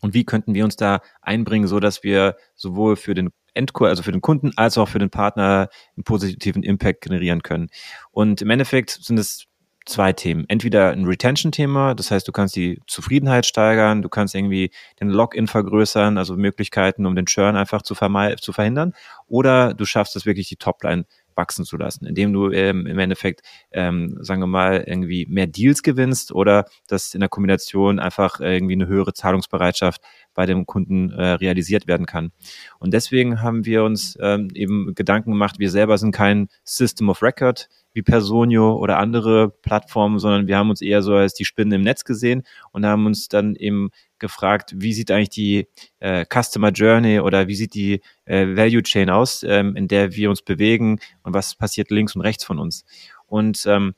und 0.00 0.14
wie 0.14 0.24
könnten 0.24 0.52
wir 0.52 0.64
uns 0.64 0.76
da 0.76 1.00
einbringen, 1.22 1.68
so 1.68 1.78
dass 1.78 2.02
wir 2.02 2.36
sowohl 2.56 2.96
für 2.96 3.14
den 3.14 3.30
Endkunden, 3.54 3.90
also 3.90 4.02
für 4.02 4.12
den 4.12 4.20
Kunden, 4.20 4.50
als 4.56 4.76
auch 4.78 4.88
für 4.88 4.98
den 4.98 5.10
Partner 5.10 5.68
einen 5.96 6.04
positiven 6.04 6.64
Impact 6.64 7.02
generieren 7.02 7.42
können. 7.42 7.68
Und 8.10 8.42
im 8.42 8.50
Endeffekt 8.50 8.90
sind 8.90 9.18
es 9.18 9.46
zwei 9.86 10.12
Themen. 10.12 10.44
Entweder 10.48 10.90
ein 10.90 11.04
Retention-Thema, 11.04 11.94
das 11.94 12.10
heißt, 12.10 12.26
du 12.26 12.32
kannst 12.32 12.56
die 12.56 12.80
Zufriedenheit 12.86 13.46
steigern, 13.46 14.02
du 14.02 14.08
kannst 14.08 14.34
irgendwie 14.34 14.70
den 15.00 15.10
Login 15.10 15.46
vergrößern, 15.46 16.18
also 16.18 16.36
Möglichkeiten, 16.36 17.06
um 17.06 17.14
den 17.14 17.26
Churn 17.26 17.56
einfach 17.56 17.82
zu, 17.82 17.94
zu 17.94 18.52
verhindern, 18.52 18.92
oder 19.28 19.74
du 19.74 19.84
schaffst 19.84 20.16
es 20.16 20.26
wirklich, 20.26 20.48
die 20.48 20.56
Topline 20.56 21.04
wachsen 21.36 21.64
zu 21.64 21.76
lassen, 21.76 22.06
indem 22.06 22.32
du 22.32 22.50
ähm, 22.50 22.86
im 22.86 22.98
Endeffekt, 22.98 23.42
ähm, 23.72 24.16
sagen 24.20 24.40
wir 24.40 24.46
mal, 24.46 24.84
irgendwie 24.86 25.26
mehr 25.28 25.46
Deals 25.46 25.82
gewinnst 25.82 26.32
oder 26.32 26.66
dass 26.86 27.14
in 27.14 27.20
der 27.20 27.28
Kombination 27.28 27.98
einfach 27.98 28.40
irgendwie 28.40 28.74
eine 28.74 28.86
höhere 28.86 29.12
Zahlungsbereitschaft 29.12 30.00
bei 30.34 30.46
dem 30.46 30.66
Kunden 30.66 31.10
äh, 31.10 31.30
realisiert 31.30 31.86
werden 31.86 32.06
kann. 32.06 32.32
Und 32.78 32.92
deswegen 32.92 33.40
haben 33.40 33.64
wir 33.64 33.84
uns 33.84 34.18
ähm, 34.20 34.48
eben 34.54 34.94
Gedanken 34.94 35.30
gemacht, 35.32 35.58
wir 35.58 35.70
selber 35.70 35.98
sind 35.98 36.12
kein 36.12 36.48
System 36.64 37.08
of 37.08 37.22
Record, 37.22 37.68
wie 37.94 38.02
Personio 38.02 38.74
oder 38.74 38.98
andere 38.98 39.48
Plattformen, 39.48 40.18
sondern 40.18 40.48
wir 40.48 40.58
haben 40.58 40.70
uns 40.70 40.82
eher 40.82 41.00
so 41.00 41.14
als 41.14 41.32
die 41.32 41.44
Spinnen 41.44 41.72
im 41.72 41.82
Netz 41.82 42.04
gesehen 42.04 42.42
und 42.72 42.84
haben 42.84 43.06
uns 43.06 43.28
dann 43.28 43.54
eben 43.54 43.90
gefragt, 44.18 44.74
wie 44.76 44.92
sieht 44.92 45.10
eigentlich 45.10 45.30
die 45.30 45.68
äh, 46.00 46.24
Customer 46.26 46.70
Journey 46.70 47.20
oder 47.20 47.46
wie 47.46 47.54
sieht 47.54 47.74
die 47.74 48.00
äh, 48.24 48.56
Value 48.56 48.82
Chain 48.82 49.10
aus, 49.10 49.44
ähm, 49.44 49.76
in 49.76 49.86
der 49.86 50.14
wir 50.16 50.28
uns 50.28 50.42
bewegen 50.42 50.98
und 51.22 51.34
was 51.34 51.54
passiert 51.54 51.90
links 51.90 52.16
und 52.16 52.22
rechts 52.22 52.44
von 52.44 52.58
uns. 52.58 52.84
Und 53.26 53.64
ähm, 53.66 53.94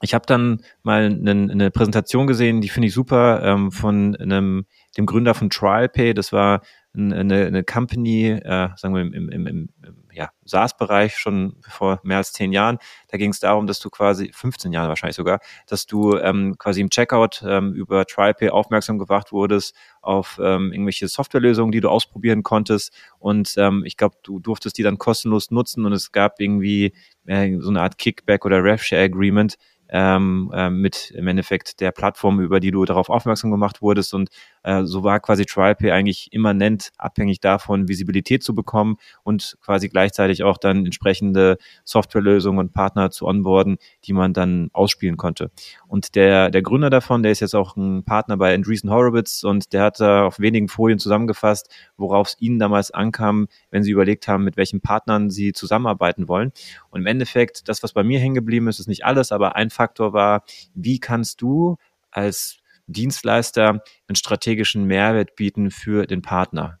ich 0.00 0.14
habe 0.14 0.26
dann 0.26 0.62
mal 0.82 1.06
eine, 1.06 1.30
eine 1.30 1.70
Präsentation 1.70 2.26
gesehen, 2.26 2.60
die 2.60 2.68
finde 2.68 2.88
ich 2.88 2.94
super, 2.94 3.42
ähm, 3.42 3.72
von 3.72 4.16
einem, 4.16 4.66
dem 4.96 5.06
Gründer 5.06 5.34
von 5.34 5.50
TrialPay. 5.50 6.14
Das 6.14 6.32
war 6.32 6.62
eine, 6.96 7.46
eine 7.46 7.64
Company, 7.64 8.28
äh, 8.28 8.68
sagen 8.76 8.94
wir 8.94 9.02
im, 9.02 9.12
im, 9.12 9.28
im, 9.28 9.46
im 9.46 9.68
ja, 10.12 10.30
SaaS-Bereich 10.44 11.16
schon 11.16 11.56
vor 11.68 12.00
mehr 12.04 12.18
als 12.18 12.32
zehn 12.32 12.52
Jahren. 12.52 12.78
Da 13.08 13.18
ging 13.18 13.30
es 13.30 13.40
darum, 13.40 13.66
dass 13.66 13.80
du 13.80 13.90
quasi, 13.90 14.30
15 14.32 14.72
Jahre 14.72 14.88
wahrscheinlich 14.88 15.16
sogar, 15.16 15.40
dass 15.66 15.86
du 15.86 16.16
ähm, 16.16 16.56
quasi 16.56 16.80
im 16.80 16.90
Checkout 16.90 17.42
ähm, 17.44 17.72
über 17.72 18.04
TrialPay 18.04 18.50
aufmerksam 18.50 18.98
gemacht 18.98 19.32
wurdest 19.32 19.74
auf 20.02 20.38
ähm, 20.40 20.72
irgendwelche 20.72 21.08
Softwarelösungen, 21.08 21.72
die 21.72 21.80
du 21.80 21.88
ausprobieren 21.88 22.44
konntest. 22.44 22.92
Und 23.18 23.54
ähm, 23.56 23.82
ich 23.84 23.96
glaube, 23.96 24.16
du 24.22 24.38
durftest 24.38 24.78
die 24.78 24.84
dann 24.84 24.98
kostenlos 24.98 25.50
nutzen 25.50 25.84
und 25.86 25.92
es 25.92 26.12
gab 26.12 26.40
irgendwie 26.40 26.92
äh, 27.26 27.58
so 27.58 27.70
eine 27.70 27.82
Art 27.82 27.98
Kickback 27.98 28.44
oder 28.44 28.62
RevShare 28.62 29.02
Agreement, 29.02 29.56
ähm, 29.88 30.50
äh, 30.54 30.70
mit 30.70 31.10
im 31.12 31.26
Endeffekt 31.26 31.80
der 31.80 31.92
Plattform, 31.92 32.40
über 32.40 32.60
die 32.60 32.70
du 32.70 32.84
darauf 32.84 33.08
aufmerksam 33.08 33.50
gemacht 33.50 33.82
wurdest. 33.82 34.14
Und 34.14 34.30
so 34.84 35.04
war 35.04 35.20
quasi 35.20 35.44
TrialPay 35.44 35.90
eigentlich 35.90 36.32
immanent 36.32 36.90
abhängig 36.96 37.40
davon, 37.40 37.88
Visibilität 37.88 38.42
zu 38.42 38.54
bekommen 38.54 38.96
und 39.22 39.58
quasi 39.60 39.88
gleichzeitig 39.88 40.42
auch 40.42 40.56
dann 40.56 40.86
entsprechende 40.86 41.58
Softwarelösungen 41.84 42.60
und 42.60 42.72
Partner 42.72 43.10
zu 43.10 43.26
onboarden, 43.26 43.76
die 44.04 44.14
man 44.14 44.32
dann 44.32 44.70
ausspielen 44.72 45.18
konnte. 45.18 45.50
Und 45.86 46.14
der, 46.14 46.50
der 46.50 46.62
Gründer 46.62 46.88
davon, 46.88 47.22
der 47.22 47.32
ist 47.32 47.40
jetzt 47.40 47.54
auch 47.54 47.76
ein 47.76 48.04
Partner 48.04 48.38
bei 48.38 48.54
Andreessen 48.54 48.90
Horowitz 48.90 49.44
und 49.44 49.72
der 49.74 49.82
hat 49.82 50.00
da 50.00 50.24
auf 50.24 50.40
wenigen 50.40 50.68
Folien 50.68 50.98
zusammengefasst, 50.98 51.68
worauf 51.98 52.28
es 52.28 52.36
ihnen 52.40 52.58
damals 52.58 52.90
ankam, 52.90 53.48
wenn 53.70 53.82
sie 53.82 53.90
überlegt 53.90 54.28
haben, 54.28 54.44
mit 54.44 54.56
welchen 54.56 54.80
Partnern 54.80 55.28
sie 55.28 55.52
zusammenarbeiten 55.52 56.26
wollen. 56.26 56.52
Und 56.90 57.02
im 57.02 57.06
Endeffekt, 57.06 57.68
das, 57.68 57.82
was 57.82 57.92
bei 57.92 58.02
mir 58.02 58.18
hängen 58.18 58.34
geblieben 58.34 58.68
ist, 58.68 58.80
ist 58.80 58.88
nicht 58.88 59.04
alles, 59.04 59.30
aber 59.30 59.56
ein 59.56 59.68
Faktor 59.68 60.14
war, 60.14 60.42
wie 60.74 60.98
kannst 61.00 61.42
du 61.42 61.76
als 62.10 62.63
Dienstleister 62.86 63.82
einen 64.08 64.16
strategischen 64.16 64.84
Mehrwert 64.84 65.36
bieten 65.36 65.70
für 65.70 66.06
den 66.06 66.22
Partner? 66.22 66.80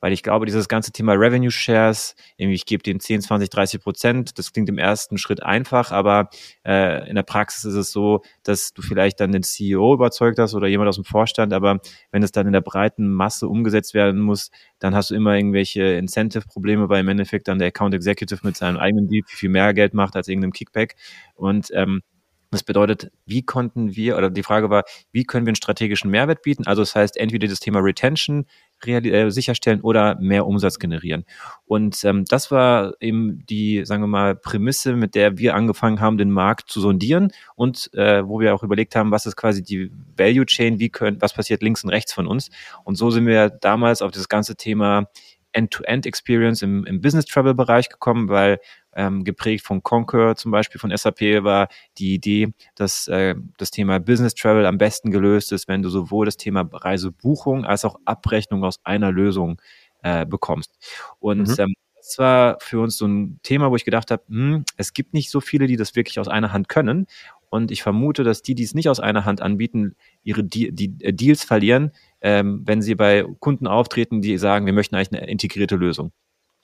weil 0.00 0.12
ich 0.12 0.22
glaube, 0.22 0.46
dieses 0.46 0.68
ganze 0.68 0.92
Thema 0.92 1.14
Revenue 1.14 1.50
Shares, 1.50 2.14
ich 2.36 2.66
gebe 2.66 2.82
den 2.82 3.00
10, 3.00 3.22
20, 3.22 3.50
30 3.50 3.80
Prozent, 3.80 4.38
das 4.38 4.52
klingt 4.52 4.68
im 4.68 4.78
ersten 4.78 5.18
Schritt 5.18 5.42
einfach, 5.42 5.90
aber 5.90 6.30
äh, 6.64 7.08
in 7.08 7.16
der 7.16 7.22
Praxis 7.24 7.64
ist 7.64 7.74
es 7.74 7.92
so, 7.92 8.22
dass 8.44 8.72
du 8.72 8.82
vielleicht 8.82 9.20
dann 9.20 9.32
den 9.32 9.42
CEO 9.42 9.94
überzeugt 9.94 10.38
hast 10.38 10.54
oder 10.54 10.68
jemand 10.68 10.88
aus 10.88 10.96
dem 10.96 11.04
Vorstand, 11.04 11.52
aber 11.52 11.80
wenn 12.12 12.22
es 12.22 12.32
dann 12.32 12.46
in 12.46 12.52
der 12.52 12.60
breiten 12.60 13.12
Masse 13.12 13.48
umgesetzt 13.48 13.94
werden 13.94 14.20
muss, 14.20 14.50
dann 14.78 14.94
hast 14.94 15.10
du 15.10 15.14
immer 15.14 15.34
irgendwelche 15.34 15.82
Incentive-Probleme, 15.82 16.88
weil 16.88 17.00
im 17.00 17.08
Endeffekt 17.08 17.48
dann 17.48 17.58
der 17.58 17.68
Account 17.68 17.94
Executive 17.94 18.40
mit 18.44 18.56
seinem 18.56 18.76
eigenen 18.76 19.08
Deal 19.08 19.24
viel 19.26 19.48
mehr 19.48 19.74
Geld 19.74 19.94
macht 19.94 20.14
als 20.14 20.28
irgendeinem 20.28 20.52
Kickback 20.52 20.94
und 21.34 21.70
ähm, 21.72 22.02
das 22.50 22.62
bedeutet, 22.62 23.10
wie 23.26 23.42
konnten 23.42 23.94
wir, 23.94 24.16
oder 24.16 24.30
die 24.30 24.42
Frage 24.42 24.70
war, 24.70 24.84
wie 25.12 25.24
können 25.24 25.44
wir 25.44 25.50
einen 25.50 25.56
strategischen 25.56 26.10
Mehrwert 26.10 26.42
bieten? 26.42 26.66
Also 26.66 26.82
das 26.82 26.94
heißt, 26.94 27.16
entweder 27.18 27.46
das 27.46 27.60
Thema 27.60 27.80
Retention 27.80 28.46
äh, 28.86 29.30
sicherstellen 29.30 29.80
oder 29.80 30.16
mehr 30.20 30.46
Umsatz 30.46 30.78
generieren. 30.78 31.24
Und 31.66 32.02
ähm, 32.04 32.24
das 32.24 32.50
war 32.50 32.94
eben 33.00 33.44
die, 33.46 33.84
sagen 33.84 34.02
wir 34.02 34.06
mal, 34.06 34.34
Prämisse, 34.34 34.94
mit 34.94 35.14
der 35.14 35.36
wir 35.36 35.54
angefangen 35.54 36.00
haben, 36.00 36.16
den 36.16 36.30
Markt 36.30 36.70
zu 36.70 36.80
sondieren 36.80 37.32
und 37.54 37.92
äh, 37.94 38.26
wo 38.26 38.40
wir 38.40 38.54
auch 38.54 38.62
überlegt 38.62 38.96
haben, 38.96 39.10
was 39.10 39.26
ist 39.26 39.36
quasi 39.36 39.62
die 39.62 39.90
Value 40.16 40.46
Chain, 40.46 40.78
wie 40.78 40.88
können, 40.88 41.20
was 41.20 41.34
passiert 41.34 41.62
links 41.62 41.84
und 41.84 41.90
rechts 41.90 42.12
von 42.12 42.26
uns. 42.26 42.50
Und 42.84 42.96
so 42.96 43.10
sind 43.10 43.26
wir 43.26 43.50
damals 43.50 44.00
auf 44.00 44.12
das 44.12 44.28
ganze 44.28 44.56
Thema 44.56 45.08
End-to-End-Experience 45.52 46.62
im, 46.62 46.84
im 46.84 47.00
Business-Travel-Bereich 47.00 47.88
gekommen, 47.88 48.28
weil 48.28 48.60
ähm, 48.94 49.24
geprägt 49.24 49.64
von 49.64 49.82
Concur 49.82 50.36
zum 50.36 50.50
Beispiel 50.50 50.80
von 50.80 50.94
SAP 50.94 51.20
war 51.44 51.68
die 51.98 52.14
Idee, 52.14 52.52
dass 52.74 53.08
äh, 53.08 53.34
das 53.56 53.70
Thema 53.70 54.00
Business 54.00 54.34
Travel 54.34 54.66
am 54.66 54.78
besten 54.78 55.10
gelöst 55.10 55.52
ist, 55.52 55.68
wenn 55.68 55.82
du 55.82 55.88
sowohl 55.88 56.26
das 56.26 56.36
Thema 56.36 56.68
Reisebuchung 56.72 57.64
als 57.64 57.84
auch 57.84 57.96
Abrechnung 58.04 58.64
aus 58.64 58.80
einer 58.84 59.12
Lösung 59.12 59.60
äh, 60.02 60.26
bekommst. 60.26 60.76
Und 61.20 61.48
mhm. 61.48 61.54
ähm, 61.58 61.74
das 61.96 62.18
war 62.18 62.56
für 62.60 62.80
uns 62.80 62.96
so 62.96 63.06
ein 63.06 63.38
Thema, 63.42 63.70
wo 63.70 63.76
ich 63.76 63.84
gedacht 63.84 64.10
habe, 64.10 64.22
hm, 64.28 64.64
es 64.76 64.94
gibt 64.94 65.12
nicht 65.12 65.30
so 65.30 65.40
viele, 65.40 65.66
die 65.66 65.76
das 65.76 65.94
wirklich 65.94 66.18
aus 66.18 66.28
einer 66.28 66.52
Hand 66.52 66.68
können. 66.68 67.06
Und 67.50 67.70
ich 67.70 67.82
vermute, 67.82 68.24
dass 68.24 68.42
die, 68.42 68.54
die 68.54 68.62
es 68.64 68.74
nicht 68.74 68.88
aus 68.88 69.00
einer 69.00 69.24
Hand 69.24 69.42
anbieten, 69.42 69.94
ihre 70.22 70.42
De 70.44 70.70
die 70.72 70.94
äh, 71.00 71.12
Deals 71.12 71.44
verlieren, 71.44 71.92
ähm, 72.20 72.62
wenn 72.64 72.82
sie 72.82 72.94
bei 72.94 73.24
Kunden 73.40 73.66
auftreten, 73.66 74.20
die 74.20 74.38
sagen, 74.38 74.66
wir 74.66 74.72
möchten 74.72 74.94
eigentlich 74.96 75.20
eine 75.20 75.30
integrierte 75.30 75.76
Lösung. 75.76 76.12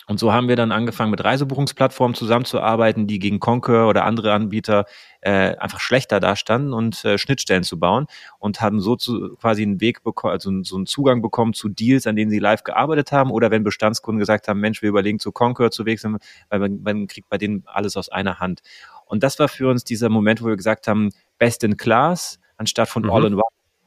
Und 0.07 0.21
so 0.21 0.33
haben 0.33 0.49
wir 0.49 0.57
dann 0.57 0.71
angefangen, 0.71 1.11
mit 1.11 1.25
Reisebuchungsplattformen 1.25 2.15
zusammenzuarbeiten, 2.15 3.07
die 3.07 3.19
gegen 3.19 3.41
Concur 3.41 3.89
oder 3.89 4.05
andere 4.05 4.35
Anbieter 4.35 4.85
äh, 5.23 5.57
einfach 5.57 5.81
schlechter 5.81 6.21
dastanden 6.21 6.75
und 6.75 7.03
äh, 7.07 7.17
Schnittstellen 7.17 7.63
zu 7.63 7.79
bauen 7.79 8.07
und 8.39 8.61
haben 8.61 8.81
so 8.81 8.97
zu, 8.97 9.35
quasi 9.37 9.63
einen 9.63 9.81
Weg 9.81 10.03
bekommen, 10.03 10.33
also 10.33 10.51
so 10.63 10.77
einen 10.77 10.85
Zugang 10.85 11.23
bekommen 11.23 11.55
zu 11.55 11.71
Deals, 11.71 12.07
an 12.07 12.17
denen 12.17 12.31
sie 12.31 12.39
live 12.39 12.65
gearbeitet 12.65 13.13
haben 13.13 13.31
oder 13.31 13.51
wenn 13.51 13.65
Bestandskunden 13.65 14.19
gesagt 14.19 14.47
haben, 14.47 14.61
Mensch, 14.61 14.83
wir 14.83 14.91
überlegen 14.91 15.21
zu 15.21 15.33
Concur 15.33 15.71
zu 15.71 15.87
wechseln, 15.87 16.19
weil 16.51 16.59
man, 16.59 16.83
man 16.83 17.07
kriegt 17.07 17.31
bei 17.31 17.39
denen 17.39 17.63
alles 17.65 17.97
aus 17.97 18.11
einer 18.11 18.41
Hand. 18.41 18.61
Und 19.07 19.23
das 19.23 19.39
war 19.39 19.49
für 19.49 19.71
uns 19.71 19.85
dieser 19.85 20.11
Moment, 20.11 20.43
wo 20.43 20.47
wir 20.47 20.57
gesagt 20.57 20.87
haben, 20.87 21.11
best 21.39 21.65
in 21.65 21.79
class 21.79 22.39
anstatt 22.59 22.89
von 22.89 23.05
mhm. 23.05 23.11
all 23.11 23.25
in 23.25 23.35
one 23.35 23.43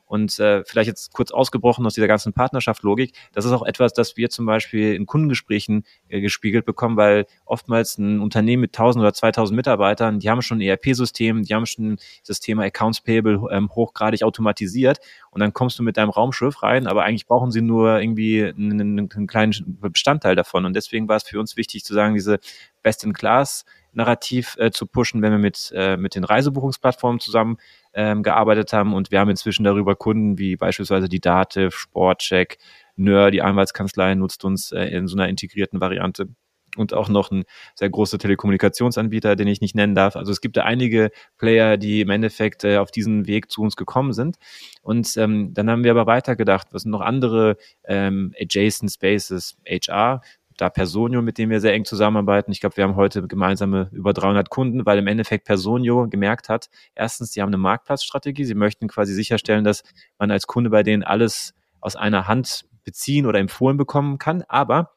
und 0.08 0.40
äh, 0.40 0.64
vielleicht 0.66 0.88
jetzt 0.88 1.14
kurz 1.14 1.32
ausgebrochen 1.32 1.86
aus 1.86 1.94
dieser 1.94 2.08
ganzen 2.08 2.34
Partnerschaft-Logik, 2.34 3.14
das 3.34 3.46
ist 3.46 3.52
auch 3.52 3.66
etwas, 3.66 3.94
das 3.94 4.18
wir 4.18 4.30
zum 4.30 4.46
Beispiel 4.46 4.94
in 4.94 5.06
Kundengesprächen 5.06 5.84
äh, 6.08 6.22
gespiegelt 6.22 6.66
bekommen, 6.66 6.98
weil 6.98 7.26
oftmals 7.46 7.98
ein 7.98 8.20
Unternehmen 8.20 8.62
mit 8.62 8.78
1000 8.78 9.02
oder 9.02 9.14
2000 9.14 9.56
Mitarbeitern, 9.56 10.20
die 10.20 10.30
haben 10.30 10.42
schon 10.42 10.60
ein 10.60 10.62
ERP-System, 10.62 11.44
die 11.44 11.54
haben 11.54 11.66
schon 11.66 11.98
das 12.26 12.40
Thema 12.40 12.64
Accounts 12.64 13.02
Payable 13.02 13.42
ähm, 13.52 13.70
hochgradig 13.70 14.24
automatisiert. 14.24 15.00
Und 15.30 15.42
dann 15.42 15.54
kommst 15.54 15.78
du 15.78 15.84
mit 15.84 15.98
deinem 15.98 16.10
Raumschiff 16.10 16.64
rein, 16.64 16.88
aber 16.88 17.04
eigentlich 17.04 17.28
brauchen 17.28 17.52
sie 17.52 17.62
nur 17.62 18.00
irgendwie 18.00 18.46
einen, 18.46 18.82
einen 18.82 19.28
kleinen 19.28 19.78
Bestandteil 19.82 20.36
davon. 20.36 20.66
Und 20.66 20.76
deswegen 20.76 21.08
war 21.08 21.18
es 21.18 21.24
für 21.24 21.40
uns 21.40 21.58
wichtig 21.58 21.84
zu 21.84 21.94
sagen, 21.94 22.16
diese 22.16 22.40
Best-in-Class 22.82 23.66
Narrativ 23.98 24.56
äh, 24.60 24.72
zu 24.72 24.86
pushen, 24.86 25.22
wenn 25.22 25.32
wir 25.32 25.40
mit, 25.40 25.74
äh, 25.76 25.98
mit 25.98 26.16
den 26.16 26.24
Reisebuchungsplattformen 26.24 27.20
zusammen 27.20 27.58
ähm, 27.94 28.22
gearbeitet 28.22 28.72
haben. 28.72 28.94
Und 28.94 29.12
wir 29.12 29.20
haben 29.20 29.30
inzwischen 29.30 29.64
darüber 29.64 29.96
Kunden 29.96 30.38
wie 30.38 30.56
beispielsweise 30.56 31.10
die 31.10 31.20
Dativ, 31.20 31.76
Sportcheck, 31.76 32.60
Nör, 32.96 33.32
die 33.32 33.42
Anwaltskanzlei 33.42 34.16
nutzt 34.16 34.46
uns 34.46 34.72
äh, 34.72 34.86
in 34.86 35.08
so 35.08 35.18
einer 35.18 35.28
integrierten 35.28 35.82
Variante 35.82 36.30
und 36.76 36.94
auch 36.94 37.10
noch 37.10 37.32
ein 37.32 37.44
sehr 37.76 37.90
großer 37.90 38.20
Telekommunikationsanbieter, 38.20 39.36
den 39.36 39.48
ich 39.48 39.62
nicht 39.62 39.76
nennen 39.76 39.96
darf. 39.96 40.16
Also 40.16 40.32
es 40.32 40.42
gibt 40.42 40.58
da 40.58 40.64
einige 40.64 41.10
Player, 41.38 41.78
die 41.78 42.02
im 42.02 42.10
Endeffekt 42.10 42.64
äh, 42.64 42.78
auf 42.78 42.92
diesen 42.92 43.28
Weg 43.28 43.52
zu 43.52 43.62
uns 43.62 43.76
gekommen 43.76 44.14
sind. 44.14 44.38
Und 44.82 45.18
ähm, 45.18 45.54
dann 45.54 45.70
haben 45.70 45.84
wir 45.84 45.92
aber 45.92 46.06
weitergedacht, 46.06 46.68
was 46.72 46.84
sind 46.84 46.92
noch 46.92 47.02
andere 47.02 47.58
ähm, 47.86 48.34
Adjacent 48.40 48.92
Spaces, 48.92 49.58
HR, 49.68 50.22
da 50.58 50.70
Personio, 50.70 51.22
mit 51.22 51.38
dem 51.38 51.50
wir 51.50 51.62
sehr 51.62 51.74
eng 51.74 51.86
zusammenarbeiten. 51.86 52.52
Ich 52.52 52.60
glaube, 52.60 52.78
wir 52.78 52.84
haben 52.84 52.96
heute 52.96 53.28
gemeinsame 53.28 53.90
über 53.92 54.14
300 54.14 54.50
Kunden, 54.50 54.86
weil 54.86 54.98
im 54.98 55.08
Endeffekt 55.08 55.46
Personio 55.46 56.08
gemerkt 56.10 56.50
hat, 56.50 56.70
erstens, 56.96 57.32
die 57.32 57.42
haben 57.42 57.50
eine 57.50 57.58
Marktplatzstrategie. 57.58 58.46
Sie 58.46 58.56
möchten 58.56 58.88
quasi 58.88 59.14
sicherstellen, 59.14 59.64
dass 59.64 59.84
man 60.18 60.32
als 60.32 60.48
Kunde 60.48 60.70
bei 60.70 60.84
denen 60.84 61.04
alles 61.04 61.54
aus 61.80 61.96
einer 61.96 62.28
Hand 62.28 62.66
beziehen 62.84 63.26
oder 63.26 63.40
empfohlen 63.40 63.78
bekommen 63.78 64.18
kann. 64.18 64.44
Aber 64.48 64.97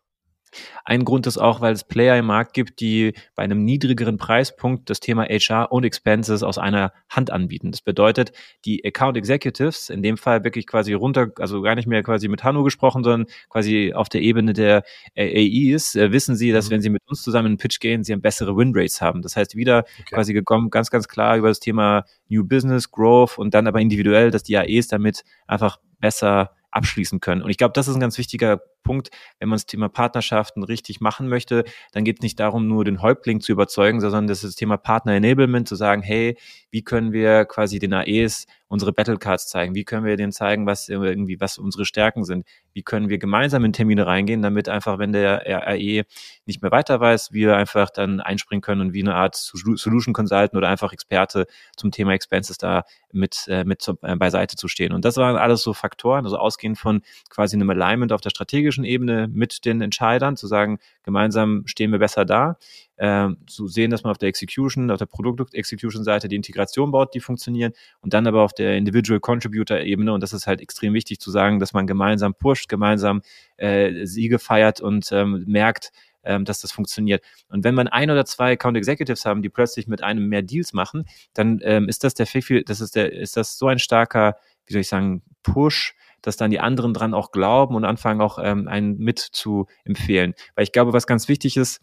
ein 0.84 1.04
Grund 1.04 1.26
ist 1.26 1.38
auch, 1.38 1.60
weil 1.60 1.72
es 1.72 1.84
Player 1.84 2.18
im 2.18 2.26
Markt 2.26 2.54
gibt, 2.54 2.80
die 2.80 3.14
bei 3.34 3.42
einem 3.42 3.64
niedrigeren 3.64 4.18
Preispunkt 4.18 4.90
das 4.90 5.00
Thema 5.00 5.24
HR 5.24 5.72
und 5.72 5.84
Expenses 5.84 6.42
aus 6.42 6.58
einer 6.58 6.92
Hand 7.08 7.30
anbieten. 7.30 7.70
Das 7.70 7.82
bedeutet, 7.82 8.32
die 8.64 8.84
Account 8.84 9.16
Executives, 9.16 9.90
in 9.90 10.02
dem 10.02 10.16
Fall 10.16 10.44
wirklich 10.44 10.66
quasi 10.66 10.92
runter, 10.92 11.32
also 11.38 11.62
gar 11.62 11.74
nicht 11.74 11.86
mehr 11.86 12.02
quasi 12.02 12.28
mit 12.28 12.44
Hanno 12.44 12.62
gesprochen, 12.62 13.04
sondern 13.04 13.26
quasi 13.48 13.92
auf 13.94 14.08
der 14.08 14.22
Ebene 14.22 14.52
der 14.52 14.82
AEs, 15.16 15.94
äh, 15.94 16.12
wissen 16.12 16.36
sie, 16.36 16.52
dass 16.52 16.66
mhm. 16.66 16.70
wenn 16.72 16.82
sie 16.82 16.90
mit 16.90 17.02
uns 17.06 17.22
zusammen 17.22 17.46
in 17.46 17.52
den 17.52 17.58
Pitch 17.58 17.80
gehen, 17.80 18.04
sie 18.04 18.16
bessere 18.16 18.56
Winrates 18.56 19.00
haben. 19.00 19.22
Das 19.22 19.36
heißt, 19.36 19.56
wieder 19.56 19.84
okay. 20.00 20.14
quasi 20.14 20.32
gekommen, 20.32 20.70
ganz, 20.70 20.90
ganz 20.90 21.08
klar 21.08 21.36
über 21.36 21.48
das 21.48 21.60
Thema 21.60 22.04
New 22.28 22.44
Business, 22.44 22.90
Growth 22.90 23.38
und 23.38 23.54
dann 23.54 23.66
aber 23.66 23.80
individuell, 23.80 24.30
dass 24.30 24.42
die 24.42 24.56
AEs 24.56 24.88
damit 24.88 25.24
einfach 25.46 25.78
besser 26.00 26.54
abschließen 26.70 27.20
können. 27.20 27.42
Und 27.42 27.50
ich 27.50 27.58
glaube, 27.58 27.72
das 27.74 27.88
ist 27.88 27.94
ein 27.94 28.00
ganz 28.00 28.18
wichtiger 28.18 28.60
Punkt, 28.82 29.10
wenn 29.38 29.48
man 29.48 29.56
das 29.56 29.66
Thema 29.66 29.88
Partnerschaften 29.88 30.62
richtig 30.62 31.00
machen 31.00 31.28
möchte, 31.28 31.64
dann 31.92 32.04
geht 32.04 32.18
es 32.18 32.22
nicht 32.22 32.40
darum, 32.40 32.66
nur 32.66 32.84
den 32.84 33.02
Häuptling 33.02 33.40
zu 33.40 33.52
überzeugen, 33.52 34.00
sondern 34.00 34.26
das 34.26 34.38
ist 34.38 34.50
das 34.50 34.54
Thema 34.56 34.76
Partner 34.76 35.14
Enablement, 35.14 35.68
zu 35.68 35.76
sagen, 35.76 36.02
hey, 36.02 36.36
wie 36.70 36.82
können 36.82 37.12
wir 37.12 37.44
quasi 37.44 37.78
den 37.78 37.92
AEs 37.92 38.46
unsere 38.70 38.92
Battlecards 38.92 39.48
zeigen? 39.48 39.74
Wie 39.74 39.84
können 39.84 40.04
wir 40.04 40.16
denen 40.16 40.30
zeigen, 40.30 40.64
was 40.64 40.88
irgendwie, 40.88 41.40
was 41.40 41.58
unsere 41.58 41.84
Stärken 41.84 42.24
sind? 42.24 42.46
Wie 42.72 42.82
können 42.82 43.08
wir 43.08 43.18
gemeinsam 43.18 43.64
in 43.64 43.72
Termine 43.72 44.06
reingehen, 44.06 44.42
damit 44.42 44.68
einfach, 44.68 44.98
wenn 45.00 45.12
der 45.12 45.42
AE 45.66 46.04
nicht 46.46 46.62
mehr 46.62 46.70
weiter 46.70 47.00
weiß, 47.00 47.32
wir 47.32 47.56
einfach 47.56 47.90
dann 47.90 48.20
einspringen 48.20 48.62
können 48.62 48.80
und 48.80 48.92
wie 48.92 49.02
eine 49.02 49.16
Art 49.16 49.34
Solution 49.34 50.14
Consultant 50.14 50.54
oder 50.54 50.68
einfach 50.68 50.92
Experte 50.92 51.46
zum 51.76 51.90
Thema 51.90 52.12
Expenses 52.12 52.58
da 52.58 52.84
mit, 53.12 53.46
äh, 53.48 53.64
mit 53.64 53.84
äh, 54.02 54.14
beiseite 54.14 54.54
zu 54.54 54.68
stehen. 54.68 54.92
Und 54.92 55.04
das 55.04 55.16
waren 55.16 55.36
alles 55.36 55.62
so 55.62 55.74
Faktoren, 55.74 56.24
also 56.24 56.38
ausgehend 56.38 56.78
von 56.78 57.02
quasi 57.28 57.56
einem 57.56 57.70
Alignment 57.70 58.12
auf 58.12 58.20
der 58.20 58.30
strategischen 58.30 58.69
Ebene 58.78 59.28
mit 59.28 59.64
den 59.64 59.80
Entscheidern, 59.80 60.36
zu 60.36 60.46
sagen, 60.46 60.78
gemeinsam 61.02 61.62
stehen 61.66 61.92
wir 61.92 61.98
besser 61.98 62.24
da, 62.24 62.56
äh, 62.96 63.28
zu 63.46 63.68
sehen, 63.68 63.90
dass 63.90 64.02
man 64.02 64.10
auf 64.10 64.18
der 64.18 64.28
Execution, 64.28 64.90
auf 64.90 64.98
der 64.98 65.06
Produkt-Execution-Seite 65.06 66.28
die 66.28 66.36
Integration 66.36 66.90
baut, 66.90 67.14
die 67.14 67.20
funktionieren 67.20 67.72
und 68.00 68.14
dann 68.14 68.26
aber 68.26 68.42
auf 68.42 68.52
der 68.52 68.76
Individual 68.76 69.20
Contributor-Ebene 69.20 70.12
und 70.12 70.22
das 70.22 70.32
ist 70.32 70.46
halt 70.46 70.60
extrem 70.60 70.94
wichtig 70.94 71.20
zu 71.20 71.30
sagen, 71.30 71.58
dass 71.58 71.72
man 71.72 71.86
gemeinsam 71.86 72.34
pusht, 72.34 72.68
gemeinsam 72.68 73.22
äh, 73.56 74.06
Siege 74.06 74.38
feiert 74.38 74.80
und 74.80 75.10
ähm, 75.12 75.44
merkt, 75.46 75.92
ähm, 76.22 76.44
dass 76.44 76.60
das 76.60 76.72
funktioniert. 76.72 77.22
Und 77.48 77.64
wenn 77.64 77.74
man 77.74 77.88
ein 77.88 78.10
oder 78.10 78.24
zwei 78.24 78.52
Account 78.52 78.76
Executives 78.76 79.24
haben, 79.24 79.42
die 79.42 79.48
plötzlich 79.48 79.86
mit 79.86 80.02
einem 80.02 80.28
mehr 80.28 80.42
Deals 80.42 80.72
machen, 80.72 81.06
dann 81.34 81.60
ähm, 81.62 81.88
ist 81.88 82.04
das 82.04 82.14
der 82.14 82.26
viel, 82.26 82.62
das 82.64 82.80
ist 82.80 82.96
der, 82.96 83.12
ist 83.12 83.36
das 83.36 83.58
so 83.58 83.68
ein 83.68 83.78
starker, 83.78 84.36
wie 84.66 84.72
soll 84.72 84.82
ich 84.82 84.88
sagen, 84.88 85.22
Push, 85.42 85.94
dass 86.22 86.36
dann 86.36 86.50
die 86.50 86.60
anderen 86.60 86.94
dran 86.94 87.14
auch 87.14 87.32
glauben 87.32 87.74
und 87.74 87.84
anfangen 87.84 88.20
auch 88.20 88.38
ähm, 88.42 88.68
einen 88.68 88.98
mit 88.98 89.18
zu 89.18 89.66
empfehlen. 89.84 90.34
Weil 90.54 90.64
ich 90.64 90.72
glaube, 90.72 90.92
was 90.92 91.06
ganz 91.06 91.28
wichtig 91.28 91.56
ist, 91.56 91.80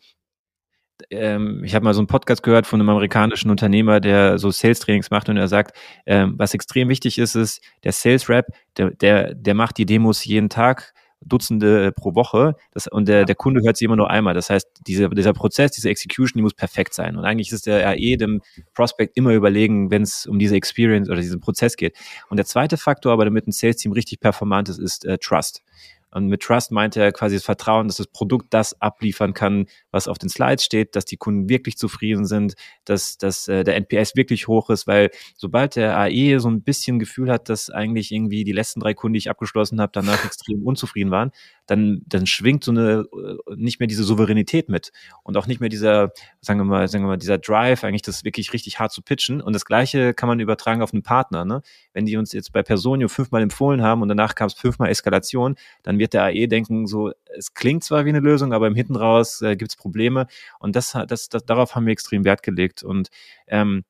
ähm, 1.10 1.64
ich 1.64 1.76
habe 1.76 1.86
mal 1.86 1.94
so 1.94 2.00
einen 2.00 2.08
Podcast 2.08 2.44
gehört 2.44 2.66
von 2.66 2.80
einem 2.80 2.90
amerikanischen 2.90 3.52
Unternehmer, 3.52 4.00
der 4.00 4.40
so 4.40 4.52
Sales-Trainings 4.52 5.12
macht 5.12 5.30
und 5.30 5.38
er 5.38 5.48
sagt, 5.48 5.78
ähm, 6.06 6.36
was 6.38 6.54
extrem 6.54 6.90
wichtig 6.90 7.18
ist, 7.20 7.36
ist, 7.36 7.62
der 7.84 7.92
Sales-Rep, 7.92 8.48
der, 8.78 8.92
der, 8.92 9.36
der 9.36 9.54
macht 9.54 9.78
die 9.78 9.86
Demos 9.86 10.26
jeden 10.26 10.50
Tag, 10.50 10.94
Dutzende 11.26 11.92
pro 11.92 12.16
Woche 12.16 12.56
das, 12.74 12.88
und 12.88 13.08
der, 13.08 13.26
der 13.26 13.36
Kunde 13.36 13.62
hört 13.64 13.78
sie 13.78 13.86
immer 13.86 13.96
nur 13.96 14.10
einmal. 14.10 14.34
Das 14.34 14.50
heißt, 14.50 14.68
diese, 14.86 15.10
dieser 15.10 15.34
Prozess, 15.34 15.72
diese 15.72 15.90
Execution, 15.90 16.38
die 16.38 16.42
muss 16.44 16.54
perfekt 16.54 16.94
sein. 16.94 17.16
Und 17.18 17.26
eigentlich 17.26 17.52
ist 17.52 17.66
der 17.66 17.86
RE 17.94 18.18
dem 18.18 18.42
Prospect 18.74 19.18
immer 19.18 19.34
überlegen, 19.34 19.92
wenn 19.92 20.04
es 20.04 20.26
um 20.26 20.40
diese 20.40 20.56
Experience 20.56 21.10
oder 21.10 21.22
diesen 21.22 21.40
Prozess 21.40 21.76
geht. 21.76 21.98
Und 22.30 22.38
der 22.38 22.46
zweite 22.46 22.78
Faktor, 22.78 23.14
aber 23.14 23.26
damit 23.26 23.48
ein 23.48 23.52
Sales-Team 23.52 23.92
richtig 23.92 24.20
performant 24.20 24.70
ist, 24.70 24.80
ist 24.80 25.06
äh, 25.06 25.18
Trust. 25.18 25.64
Und 26.12 26.28
mit 26.28 26.42
Trust 26.42 26.72
meint 26.72 26.96
er 26.96 27.12
quasi 27.12 27.36
das 27.36 27.44
Vertrauen, 27.44 27.88
dass 27.88 27.98
das 27.98 28.08
Produkt 28.08 28.54
das 28.54 28.80
abliefern 28.82 29.34
kann, 29.34 29.68
was 29.92 30.08
auf 30.08 30.18
den 30.18 30.30
Slides 30.30 30.64
steht, 30.64 30.96
dass 30.96 31.06
die 31.06 31.18
Kunden 31.18 31.50
wirklich 31.50 31.78
zufrieden 31.78 32.26
sind, 32.26 32.56
dass, 32.86 33.18
dass 33.18 33.48
äh, 33.48 33.64
der 33.64 33.76
NPS 33.76 34.16
wirklich 34.16 34.48
hoch 34.48 34.70
ist, 34.70 34.88
weil 34.88 35.12
sobald 35.36 35.76
der 35.76 35.98
AE 35.98 36.40
so 36.40 36.50
ein 36.50 36.62
bisschen 36.62 37.00
Gefühl 37.00 37.30
hat, 37.30 37.50
dass 37.50 37.70
eigentlich 37.70 38.12
irgendwie 38.12 38.44
die 38.44 38.54
letzten 38.54 38.80
drei 38.80 38.94
Kunden, 38.94 39.14
die 39.14 39.20
ich 39.20 39.30
abgeschlossen 39.30 39.82
habe, 39.82 39.92
danach 39.94 40.24
extrem 40.26 40.64
unzufrieden 40.64 41.12
waren, 41.12 41.32
dann, 41.66 42.02
dann 42.06 42.26
schwingt 42.26 42.64
so 42.64 42.72
eine 42.72 43.06
äh, 43.12 43.56
nicht 43.56 43.80
mehr 43.80 43.88
diese 43.88 44.04
Souveränität 44.04 44.70
mit 44.70 44.92
und 45.24 45.38
auch 45.38 45.48
nicht 45.48 45.60
mehr 45.60 45.70
dieser, 45.70 46.12
sagen 46.40 46.60
wir 46.60 46.66
mal, 46.66 46.88
sagen 46.88 47.04
wir 47.04 47.10
mal, 47.10 47.18
dieser 47.18 47.38
Drive, 47.38 47.84
eigentlich 47.84 48.02
das 48.02 48.24
wirklich 48.24 48.54
richtig 48.54 48.80
hart 48.80 48.92
zu 48.92 49.02
pitchen. 49.02 49.42
Und 49.42 49.54
das 49.54 49.66
Gleiche 49.66 50.14
kann 50.14 50.28
man 50.28 50.40
übertragen 50.40 50.82
auf 50.82 50.94
einen 50.94 51.04
Partner. 51.04 51.46
Ne? 51.46 51.62
Wenn 51.94 52.06
die 52.06 52.18
uns 52.18 52.32
jetzt 52.32 52.54
bei 52.54 52.64
Personio 52.64 53.10
fünfmal 53.10 53.42
empfohlen 53.42 53.82
haben 53.82 54.02
und 54.02 54.08
danach 54.08 54.36
kam 54.36 54.48
es 54.48 54.54
fünfmal 54.54 54.90
Eskalation, 54.90 55.56
dann 55.84 55.97
wird 56.00 56.14
der 56.14 56.24
AE 56.24 56.48
denken, 56.48 56.88
so, 56.88 57.12
es 57.36 57.54
klingt 57.54 57.84
zwar 57.84 58.06
wie 58.06 58.10
eine 58.10 58.20
Lösung, 58.20 58.54
aber 58.54 58.68
im 58.68 58.76
Hinten 58.76 58.96
raus 58.96 59.42
äh, 59.42 59.56
gibt 59.56 59.72
es 59.72 59.76
Probleme. 59.76 60.28
Und 60.60 60.76
das, 60.76 60.98
das, 61.08 61.30
das, 61.30 61.46
darauf 61.46 61.76
haben 61.76 61.86
wir 61.86 61.94
extrem 61.94 62.26
Wert 62.26 62.44
gelegt. 62.44 62.84
Und 62.84 63.10
ähm, 63.48 63.84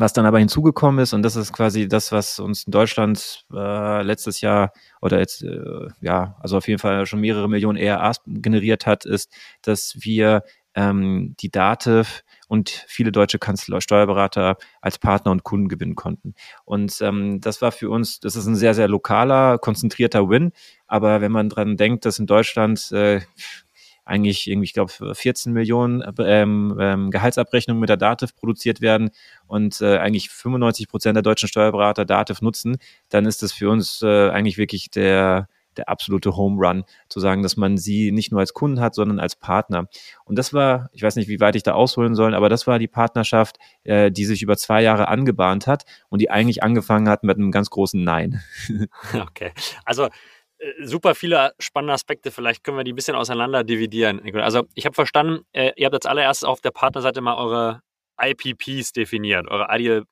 was 0.00 0.14
dann 0.14 0.24
aber 0.24 0.38
hinzugekommen 0.38 1.02
ist, 1.02 1.12
und 1.12 1.20
das 1.22 1.36
ist 1.36 1.52
quasi 1.52 1.86
das, 1.86 2.10
was 2.10 2.38
uns 2.38 2.64
in 2.64 2.70
Deutschland 2.70 3.44
äh, 3.52 4.02
letztes 4.02 4.40
Jahr 4.40 4.72
oder 5.02 5.18
jetzt, 5.18 5.42
äh, 5.42 5.88
ja, 6.00 6.36
also 6.40 6.56
auf 6.56 6.68
jeden 6.68 6.78
Fall 6.78 7.04
schon 7.04 7.20
mehrere 7.20 7.50
Millionen 7.50 7.76
ERAs 7.76 8.22
generiert 8.26 8.86
hat, 8.86 9.04
ist, 9.04 9.30
dass 9.60 9.98
wir 10.00 10.42
ähm, 10.74 11.34
die 11.40 11.50
Dativ 11.50 12.22
und 12.48 12.70
viele 12.86 13.12
deutsche 13.12 13.38
Kanzler, 13.38 13.80
Steuerberater 13.80 14.56
als 14.80 14.98
Partner 14.98 15.32
und 15.32 15.44
Kunden 15.44 15.68
gewinnen 15.68 15.94
konnten. 15.94 16.34
Und 16.64 17.00
ähm, 17.00 17.40
das 17.40 17.62
war 17.62 17.72
für 17.72 17.90
uns, 17.90 18.20
das 18.20 18.36
ist 18.36 18.46
ein 18.46 18.56
sehr, 18.56 18.74
sehr 18.74 18.88
lokaler, 18.88 19.58
konzentrierter 19.58 20.28
Win. 20.28 20.52
Aber 20.86 21.20
wenn 21.20 21.32
man 21.32 21.48
dran 21.48 21.76
denkt, 21.76 22.04
dass 22.04 22.18
in 22.18 22.26
Deutschland 22.26 22.90
äh, 22.92 23.20
eigentlich 24.04 24.48
irgendwie, 24.48 24.64
ich 24.64 24.72
glaube, 24.72 25.14
14 25.14 25.52
Millionen 25.52 26.02
ähm, 26.18 26.76
ähm, 26.80 27.10
Gehaltsabrechnungen 27.10 27.80
mit 27.80 27.88
der 27.88 27.96
Dativ 27.96 28.34
produziert 28.34 28.80
werden 28.80 29.10
und 29.46 29.80
äh, 29.80 29.98
eigentlich 29.98 30.30
95 30.30 30.88
Prozent 30.88 31.16
der 31.16 31.22
deutschen 31.22 31.48
Steuerberater 31.48 32.04
Dativ 32.04 32.42
nutzen, 32.42 32.78
dann 33.08 33.26
ist 33.26 33.42
das 33.42 33.52
für 33.52 33.70
uns 33.70 34.02
äh, 34.02 34.30
eigentlich 34.30 34.58
wirklich 34.58 34.90
der 34.90 35.48
der 35.76 35.88
absolute 35.88 36.36
Home 36.36 36.64
Run, 36.64 36.84
zu 37.08 37.20
sagen, 37.20 37.42
dass 37.42 37.56
man 37.56 37.76
sie 37.76 38.12
nicht 38.12 38.32
nur 38.32 38.40
als 38.40 38.54
Kunden 38.54 38.80
hat, 38.80 38.94
sondern 38.94 39.20
als 39.20 39.36
Partner. 39.36 39.86
Und 40.24 40.38
das 40.38 40.52
war, 40.52 40.88
ich 40.92 41.02
weiß 41.02 41.16
nicht, 41.16 41.28
wie 41.28 41.40
weit 41.40 41.56
ich 41.56 41.62
da 41.62 41.74
ausholen 41.74 42.14
soll, 42.14 42.34
aber 42.34 42.48
das 42.48 42.66
war 42.66 42.78
die 42.78 42.88
Partnerschaft, 42.88 43.58
äh, 43.84 44.10
die 44.10 44.24
sich 44.24 44.42
über 44.42 44.56
zwei 44.56 44.82
Jahre 44.82 45.08
angebahnt 45.08 45.66
hat 45.66 45.84
und 46.08 46.20
die 46.20 46.30
eigentlich 46.30 46.62
angefangen 46.62 47.08
hat 47.08 47.24
mit 47.24 47.36
einem 47.36 47.50
ganz 47.50 47.70
großen 47.70 48.02
Nein. 48.02 48.42
Okay, 49.30 49.52
also 49.84 50.08
äh, 50.58 50.84
super 50.84 51.14
viele 51.14 51.52
spannende 51.58 51.94
Aspekte. 51.94 52.30
Vielleicht 52.30 52.64
können 52.64 52.76
wir 52.76 52.84
die 52.84 52.92
ein 52.92 52.96
bisschen 52.96 53.16
auseinander 53.16 53.64
dividieren. 53.64 54.20
Also 54.36 54.66
ich 54.74 54.84
habe 54.86 54.94
verstanden, 54.94 55.44
äh, 55.52 55.72
ihr 55.76 55.86
habt 55.86 55.94
als 55.94 56.06
allererstes 56.06 56.48
auf 56.48 56.60
der 56.60 56.70
Partnerseite 56.70 57.20
mal 57.20 57.36
eure 57.36 57.80
IPPs 58.20 58.92
definiert, 58.92 59.48
eure 59.48 59.68
Ideal 59.70 60.04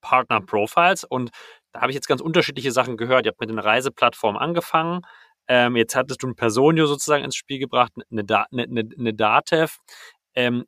Partner 0.00 0.40
Profiles. 0.40 1.04
Und 1.04 1.30
da 1.72 1.80
habe 1.80 1.90
ich 1.90 1.94
jetzt 1.94 2.08
ganz 2.08 2.20
unterschiedliche 2.20 2.72
Sachen 2.72 2.96
gehört. 2.96 3.26
Ihr 3.26 3.30
habt 3.30 3.40
mit 3.40 3.50
den 3.50 3.58
Reiseplattformen 3.58 4.40
angefangen. 4.40 5.02
Ähm, 5.48 5.76
jetzt 5.76 5.96
hattest 5.96 6.22
du 6.22 6.28
ein 6.28 6.36
Personio 6.36 6.86
sozusagen 6.86 7.24
ins 7.24 7.36
Spiel 7.36 7.58
gebracht, 7.58 7.92
eine, 8.10 8.24
da 8.24 8.46
eine, 8.52 8.64
eine, 8.64 8.88
eine 8.96 9.14
Datev. 9.14 9.78
Ähm, 10.34 10.66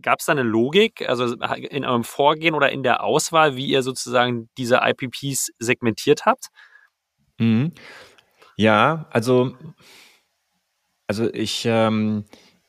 Gab 0.00 0.20
es 0.20 0.26
da 0.26 0.32
eine 0.32 0.42
Logik, 0.42 1.06
also 1.06 1.34
in 1.34 1.84
eurem 1.84 2.04
Vorgehen 2.04 2.54
oder 2.54 2.72
in 2.72 2.82
der 2.82 3.04
Auswahl, 3.04 3.56
wie 3.56 3.66
ihr 3.66 3.82
sozusagen 3.82 4.48
diese 4.56 4.80
IPPs 4.82 5.50
segmentiert 5.58 6.24
habt? 6.24 6.46
Mhm. 7.38 7.72
Ja, 8.56 9.06
also, 9.10 9.54
also 11.06 11.32
ich, 11.34 11.64
ähm, 11.66 12.24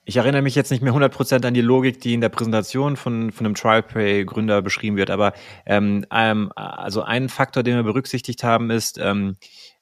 ich 0.06 0.18
erinnere 0.18 0.42
mich 0.42 0.56
jetzt 0.56 0.72
nicht 0.72 0.84
mehr 0.84 0.94
100% 0.94 1.46
an 1.46 1.54
die 1.54 1.62
Logik, 1.62 2.02
die 2.02 2.14
in 2.14 2.22
der 2.22 2.30
Präsentation 2.30 2.98
von, 2.98 3.32
von 3.32 3.46
einem 3.46 3.56
TrialPay-Gründer 3.56 4.62
beschrieben 4.62 4.98
wird, 4.98 5.10
aber 5.10 5.34
ähm, 5.66 6.06
ähm, 6.12 6.52
also 6.56 7.04
ein 7.04 7.30
Faktor, 7.30 7.64
den 7.64 7.76
wir 7.76 7.84
berücksichtigt 7.84 8.44
haben, 8.44 8.70
ist 8.70 8.98
ähm, 8.98 9.38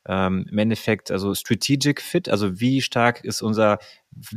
ähm, 0.07 0.45
im 0.49 0.57
Endeffekt 0.57 1.12
also 1.12 1.34
Strategic 1.34 2.01
Fit, 2.01 2.29
also 2.29 2.60
wie 2.60 2.81
stark 2.81 3.23
ist 3.23 3.41
unser 3.41 3.79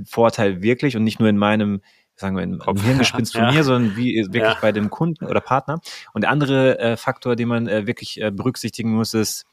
Vorteil 0.06 0.62
wirklich 0.62 0.96
und 0.96 1.04
nicht 1.04 1.20
nur 1.20 1.28
in 1.28 1.38
meinem 1.38 1.80
sagen 2.16 2.36
wir, 2.36 2.44
im, 2.44 2.62
im 2.64 2.80
Hirngespinst 2.80 3.34
von 3.34 3.42
ja. 3.44 3.52
mir, 3.52 3.64
sondern 3.64 3.96
wie 3.96 4.16
wirklich 4.16 4.42
ja. 4.42 4.58
bei 4.60 4.72
dem 4.72 4.88
Kunden 4.88 5.26
oder 5.26 5.40
Partner. 5.40 5.80
Und 6.12 6.22
der 6.22 6.30
andere 6.30 6.78
äh, 6.78 6.96
Faktor, 6.96 7.34
den 7.34 7.48
man 7.48 7.66
äh, 7.66 7.88
wirklich 7.88 8.20
äh, 8.20 8.30
berücksichtigen 8.30 8.92
muss, 8.92 9.14
ist, 9.14 9.46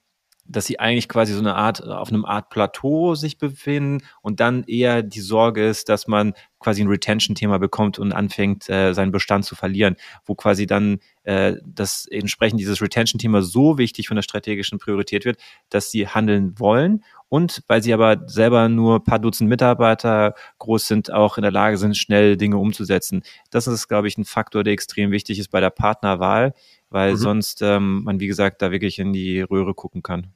dass 0.49 0.65
sie 0.65 0.79
eigentlich 0.79 1.09
quasi 1.09 1.33
so 1.33 1.39
eine 1.39 1.55
Art, 1.55 1.83
auf 1.83 2.09
einem 2.09 2.25
Art 2.25 2.49
Plateau 2.49 3.15
sich 3.15 3.37
befinden 3.37 4.03
und 4.21 4.39
dann 4.39 4.63
eher 4.63 5.03
die 5.03 5.21
Sorge 5.21 5.65
ist, 5.67 5.89
dass 5.89 6.07
man 6.07 6.33
quasi 6.59 6.81
ein 6.81 6.87
Retention-Thema 6.87 7.59
bekommt 7.59 7.99
und 7.99 8.13
anfängt, 8.13 8.69
äh, 8.69 8.93
seinen 8.93 9.11
Bestand 9.11 9.45
zu 9.45 9.55
verlieren, 9.55 9.95
wo 10.25 10.35
quasi 10.35 10.65
dann 10.65 10.99
äh, 11.23 11.55
das 11.65 12.07
entsprechend 12.09 12.59
dieses 12.59 12.81
Retention-Thema 12.81 13.41
so 13.41 13.77
wichtig 13.77 14.07
von 14.07 14.15
der 14.15 14.23
strategischen 14.23 14.79
Priorität 14.79 15.25
wird, 15.25 15.39
dass 15.69 15.91
sie 15.91 16.07
handeln 16.07 16.57
wollen 16.59 17.03
und 17.29 17.63
weil 17.67 17.83
sie 17.83 17.93
aber 17.93 18.27
selber 18.27 18.69
nur 18.69 19.03
paar 19.03 19.19
Dutzend 19.19 19.49
Mitarbeiter 19.49 20.33
groß 20.59 20.87
sind, 20.87 21.11
auch 21.11 21.37
in 21.37 21.43
der 21.43 21.51
Lage 21.51 21.77
sind, 21.77 21.97
schnell 21.97 22.37
Dinge 22.37 22.57
umzusetzen. 22.57 23.23
Das 23.51 23.67
ist, 23.67 23.87
glaube 23.87 24.07
ich, 24.07 24.17
ein 24.17 24.25
Faktor, 24.25 24.63
der 24.63 24.73
extrem 24.73 25.11
wichtig 25.11 25.39
ist 25.39 25.49
bei 25.49 25.59
der 25.59 25.69
Partnerwahl, 25.69 26.53
weil 26.89 27.11
mhm. 27.11 27.17
sonst 27.17 27.61
ähm, 27.61 28.03
man, 28.03 28.19
wie 28.19 28.27
gesagt, 28.27 28.61
da 28.61 28.71
wirklich 28.71 28.99
in 28.99 29.13
die 29.13 29.41
Röhre 29.41 29.73
gucken 29.73 30.01
kann. 30.01 30.33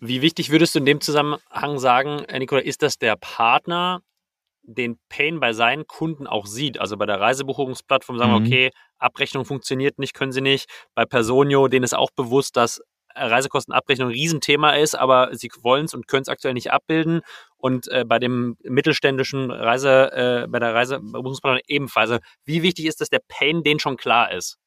Wie 0.00 0.22
wichtig 0.22 0.50
würdest 0.50 0.74
du 0.74 0.80
in 0.80 0.84
dem 0.84 1.00
Zusammenhang 1.00 1.78
sagen, 1.78 2.24
Nikola, 2.30 2.60
ist, 2.60 2.82
dass 2.82 2.98
der 2.98 3.16
Partner 3.16 4.02
den 4.62 4.98
Pain 5.08 5.40
bei 5.40 5.52
seinen 5.52 5.86
Kunden 5.86 6.26
auch 6.26 6.46
sieht? 6.46 6.78
Also 6.78 6.96
bei 6.96 7.06
der 7.06 7.20
Reisebuchungsplattform 7.20 8.18
sagen 8.18 8.32
wir, 8.32 8.40
mhm. 8.40 8.46
okay, 8.46 8.70
Abrechnung 8.98 9.44
funktioniert 9.44 9.98
nicht, 9.98 10.14
können 10.14 10.32
sie 10.32 10.40
nicht. 10.40 10.68
Bei 10.94 11.04
Personio, 11.04 11.68
denen 11.68 11.84
ist 11.84 11.94
auch 11.94 12.10
bewusst, 12.10 12.56
dass 12.56 12.80
Reisekostenabrechnung 13.14 14.08
ein 14.08 14.14
Riesenthema 14.14 14.72
ist, 14.72 14.94
aber 14.94 15.30
sie 15.34 15.50
wollen 15.62 15.84
es 15.84 15.94
und 15.94 16.08
können 16.08 16.22
es 16.22 16.28
aktuell 16.28 16.54
nicht 16.54 16.72
abbilden. 16.72 17.20
Und 17.56 17.88
äh, 17.88 18.04
bei 18.04 18.18
dem 18.18 18.56
mittelständischen 18.62 19.50
Reise, 19.50 20.12
äh, 20.12 20.46
bei 20.48 20.58
der 20.58 20.74
Reisebuchungsplattform 20.74 21.60
ebenfalls. 21.66 22.10
Also 22.10 22.22
wie 22.44 22.62
wichtig 22.62 22.86
ist, 22.86 23.00
dass 23.00 23.10
der 23.10 23.22
Pain 23.26 23.62
denen 23.62 23.80
schon 23.80 23.96
klar 23.96 24.32
ist? 24.32 24.58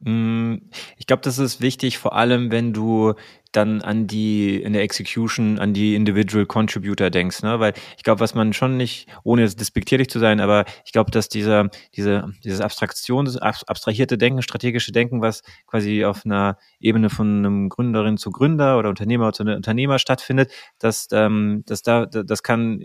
Mm, 0.00 0.56
ich 0.96 1.06
glaube, 1.06 1.22
das 1.22 1.38
ist 1.38 1.60
wichtig, 1.60 1.98
vor 1.98 2.14
allem 2.14 2.50
wenn 2.50 2.72
du 2.72 3.14
dann 3.56 3.82
an 3.82 4.06
die 4.06 4.56
in 4.62 4.72
der 4.72 4.82
Execution 4.82 5.58
an 5.58 5.72
die 5.72 5.94
Individual 5.94 6.46
Contributor 6.46 7.10
denkst, 7.10 7.42
ne? 7.42 7.58
Weil 7.60 7.74
ich 7.96 8.02
glaube, 8.02 8.20
was 8.20 8.34
man 8.34 8.52
schon 8.52 8.76
nicht, 8.76 9.08
ohne 9.24 9.42
jetzt 9.42 9.60
despektierlich 9.60 10.08
zu 10.08 10.18
sein, 10.18 10.40
aber 10.40 10.64
ich 10.84 10.92
glaube, 10.92 11.10
dass 11.10 11.28
dieser 11.28 11.70
diese 11.94 12.30
dieses 12.44 12.60
Abstraktion, 12.60 13.28
abstrahierte 13.38 14.18
Denken, 14.18 14.42
strategische 14.42 14.92
Denken, 14.92 15.22
was 15.22 15.42
quasi 15.66 16.04
auf 16.04 16.24
einer 16.24 16.58
Ebene 16.80 17.10
von 17.10 17.38
einem 17.38 17.68
Gründerin 17.68 18.18
zu 18.18 18.30
Gründer 18.30 18.78
oder 18.78 18.90
Unternehmer 18.90 19.32
zu 19.32 19.44
Unternehmer 19.44 19.98
stattfindet, 19.98 20.52
dass 20.78 21.08
ähm, 21.12 21.62
das 21.66 21.82
da 21.82 22.06
das 22.06 22.42
kann 22.42 22.80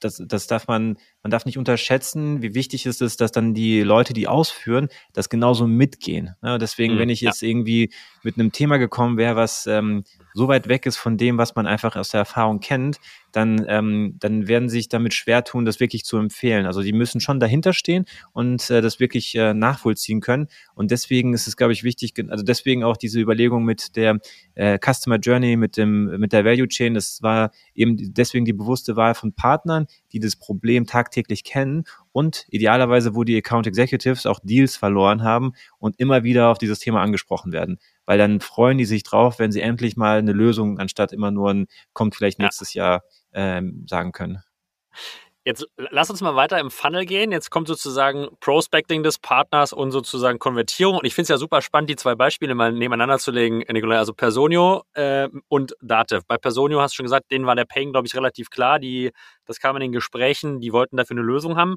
das, 0.00 0.22
das 0.26 0.46
darf 0.46 0.66
man, 0.66 0.96
man 1.22 1.30
darf 1.30 1.44
nicht 1.44 1.58
unterschätzen, 1.58 2.42
wie 2.42 2.54
wichtig 2.54 2.86
ist 2.86 3.02
es, 3.02 3.16
dass 3.16 3.32
dann 3.32 3.54
die 3.54 3.82
Leute, 3.82 4.12
die 4.12 4.28
ausführen, 4.28 4.88
das 5.12 5.28
genauso 5.28 5.66
mitgehen. 5.66 6.34
Ja, 6.42 6.58
deswegen, 6.58 6.94
mhm, 6.94 6.98
wenn 6.98 7.08
ich 7.10 7.20
jetzt 7.20 7.42
irgendwie 7.42 7.92
mit 8.22 8.36
einem 8.36 8.52
Thema 8.52 8.78
gekommen 8.78 9.16
wäre, 9.16 9.36
was 9.36 9.66
ähm, 9.66 10.04
so 10.34 10.48
weit 10.48 10.68
weg 10.68 10.86
ist 10.86 10.96
von 10.96 11.16
dem, 11.16 11.38
was 11.38 11.54
man 11.54 11.66
einfach 11.66 11.96
aus 11.96 12.10
der 12.10 12.20
Erfahrung 12.20 12.60
kennt, 12.60 12.98
dann, 13.32 13.64
ähm, 13.68 14.16
dann 14.18 14.48
werden 14.48 14.68
sie 14.68 14.78
sich 14.78 14.88
damit 14.88 15.14
schwer 15.14 15.44
tun, 15.44 15.64
das 15.64 15.80
wirklich 15.80 16.04
zu 16.04 16.16
empfehlen. 16.16 16.66
Also 16.66 16.82
die 16.82 16.92
müssen 16.92 17.20
schon 17.20 17.40
dahinter 17.40 17.72
stehen 17.72 18.06
und 18.32 18.70
äh, 18.70 18.80
das 18.80 19.00
wirklich 19.00 19.34
äh, 19.34 19.54
nachvollziehen 19.54 20.20
können. 20.20 20.48
Und 20.74 20.90
deswegen 20.90 21.32
ist 21.32 21.46
es, 21.46 21.56
glaube 21.56 21.72
ich, 21.72 21.84
wichtig, 21.84 22.14
also 22.28 22.44
deswegen 22.44 22.84
auch 22.84 22.96
diese 22.96 23.20
Überlegung 23.20 23.64
mit 23.64 23.96
der 23.96 24.18
äh, 24.54 24.78
Customer 24.78 25.16
Journey, 25.16 25.56
mit 25.56 25.76
dem, 25.76 26.18
mit 26.18 26.32
der 26.32 26.44
Value 26.44 26.68
Chain, 26.68 26.94
das 26.94 27.22
war 27.22 27.50
eben 27.74 27.96
deswegen 27.98 28.44
die 28.44 28.52
bewusste 28.52 28.96
Wahl 28.96 29.14
von 29.14 29.32
Partnern, 29.32 29.86
die 30.12 30.20
das 30.20 30.36
Problem 30.36 30.86
tagtäglich 30.86 31.44
kennen 31.44 31.84
und 32.12 32.46
idealerweise, 32.50 33.14
wo 33.14 33.24
die 33.24 33.36
Account 33.36 33.66
Executives 33.66 34.26
auch 34.26 34.40
Deals 34.42 34.76
verloren 34.76 35.22
haben 35.22 35.52
und 35.78 35.98
immer 36.00 36.24
wieder 36.24 36.48
auf 36.48 36.58
dieses 36.58 36.80
Thema 36.80 37.00
angesprochen 37.00 37.52
werden 37.52 37.78
weil 38.10 38.18
dann 38.18 38.40
freuen 38.40 38.76
die 38.76 38.86
sich 38.86 39.04
drauf, 39.04 39.38
wenn 39.38 39.52
sie 39.52 39.60
endlich 39.60 39.96
mal 39.96 40.18
eine 40.18 40.32
Lösung 40.32 40.80
anstatt 40.80 41.12
immer 41.12 41.30
nur 41.30 41.50
ein 41.50 41.66
kommt 41.92 42.16
vielleicht 42.16 42.40
nächstes 42.40 42.74
ja. 42.74 42.84
Jahr 42.84 43.02
ähm, 43.32 43.86
sagen 43.88 44.10
können. 44.10 44.42
Jetzt 45.44 45.64
lass 45.76 46.10
uns 46.10 46.20
mal 46.20 46.34
weiter 46.34 46.58
im 46.58 46.72
Funnel 46.72 47.06
gehen. 47.06 47.30
Jetzt 47.30 47.50
kommt 47.50 47.68
sozusagen 47.68 48.26
Prospecting 48.40 49.04
des 49.04 49.20
Partners 49.20 49.72
und 49.72 49.92
sozusagen 49.92 50.40
Konvertierung. 50.40 50.96
Und 50.96 51.04
ich 51.04 51.14
finde 51.14 51.22
es 51.22 51.28
ja 51.28 51.36
super 51.36 51.62
spannend, 51.62 51.88
die 51.88 51.94
zwei 51.94 52.16
Beispiele 52.16 52.56
mal 52.56 52.72
nebeneinander 52.72 53.20
zu 53.20 53.30
legen, 53.30 53.58
Nikolai. 53.58 53.98
Also 53.98 54.12
Personio 54.12 54.82
äh, 54.94 55.28
und 55.46 55.76
Datev. 55.80 56.24
Bei 56.26 56.36
Personio 56.36 56.80
hast 56.80 56.94
du 56.94 56.96
schon 56.96 57.06
gesagt, 57.06 57.30
denen 57.30 57.46
war 57.46 57.54
der 57.54 57.64
Pain, 57.64 57.92
glaube 57.92 58.08
ich, 58.08 58.16
relativ 58.16 58.50
klar. 58.50 58.80
Die, 58.80 59.12
das 59.44 59.60
kam 59.60 59.76
in 59.76 59.82
den 59.82 59.92
Gesprächen, 59.92 60.58
die 60.58 60.72
wollten 60.72 60.96
dafür 60.96 61.14
eine 61.14 61.24
Lösung 61.24 61.56
haben. 61.56 61.76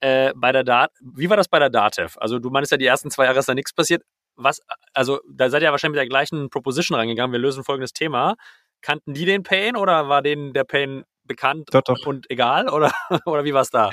Äh, 0.00 0.34
bei 0.36 0.52
der 0.52 0.62
Dat 0.62 0.90
Wie 1.00 1.30
war 1.30 1.38
das 1.38 1.48
bei 1.48 1.58
der 1.58 1.70
Datev? 1.70 2.18
Also 2.20 2.38
du 2.38 2.50
meinst 2.50 2.70
ja, 2.70 2.76
die 2.76 2.84
ersten 2.84 3.10
zwei 3.10 3.24
Jahre 3.24 3.38
ist 3.38 3.48
da 3.48 3.54
nichts 3.54 3.72
passiert 3.72 4.02
was, 4.42 4.60
also 4.94 5.20
da 5.30 5.50
seid 5.50 5.62
ihr 5.62 5.66
ja 5.66 5.70
wahrscheinlich 5.70 5.98
mit 5.98 6.02
der 6.02 6.08
gleichen 6.08 6.50
Proposition 6.50 6.96
reingegangen, 6.96 7.32
wir 7.32 7.38
lösen 7.38 7.64
folgendes 7.64 7.92
Thema. 7.92 8.34
Kannten 8.82 9.14
die 9.14 9.26
den 9.26 9.42
Pain 9.42 9.76
oder 9.76 10.08
war 10.08 10.22
denen 10.22 10.52
der 10.52 10.64
Pain 10.64 11.04
bekannt 11.24 11.68
doch, 11.72 11.82
doch. 11.82 12.06
und 12.06 12.30
egal? 12.30 12.68
Oder, 12.68 12.92
oder 13.26 13.44
wie 13.44 13.54
war 13.54 13.62
es 13.62 13.70
da? 13.70 13.90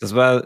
Das 0.00 0.14
war, 0.14 0.42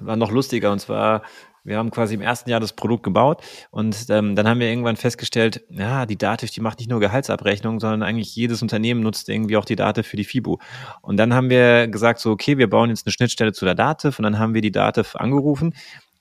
war 0.00 0.16
noch 0.16 0.30
lustiger 0.30 0.70
und 0.70 0.78
zwar, 0.78 1.22
wir 1.64 1.78
haben 1.78 1.90
quasi 1.90 2.14
im 2.14 2.20
ersten 2.20 2.48
Jahr 2.48 2.60
das 2.60 2.74
Produkt 2.74 3.02
gebaut 3.02 3.42
und 3.72 4.06
ähm, 4.08 4.36
dann 4.36 4.46
haben 4.46 4.60
wir 4.60 4.68
irgendwann 4.68 4.94
festgestellt, 4.94 5.64
ja, 5.68 6.06
die 6.06 6.16
Dativ, 6.16 6.52
die 6.52 6.60
macht 6.60 6.78
nicht 6.78 6.90
nur 6.90 7.00
Gehaltsabrechnung, 7.00 7.80
sondern 7.80 8.04
eigentlich 8.04 8.36
jedes 8.36 8.62
Unternehmen 8.62 9.00
nutzt 9.00 9.28
irgendwie 9.28 9.56
auch 9.56 9.64
die 9.64 9.74
Dativ 9.74 10.06
für 10.06 10.16
die 10.16 10.22
FIBU. 10.22 10.58
Und 11.02 11.16
dann 11.16 11.34
haben 11.34 11.50
wir 11.50 11.88
gesagt, 11.88 12.20
so, 12.20 12.30
okay, 12.30 12.56
wir 12.56 12.70
bauen 12.70 12.90
jetzt 12.90 13.04
eine 13.04 13.12
Schnittstelle 13.12 13.52
zu 13.52 13.64
der 13.64 13.74
Dativ 13.74 14.20
und 14.20 14.22
dann 14.22 14.38
haben 14.38 14.54
wir 14.54 14.62
die 14.62 14.72
Dativ 14.72 15.16
angerufen 15.16 15.74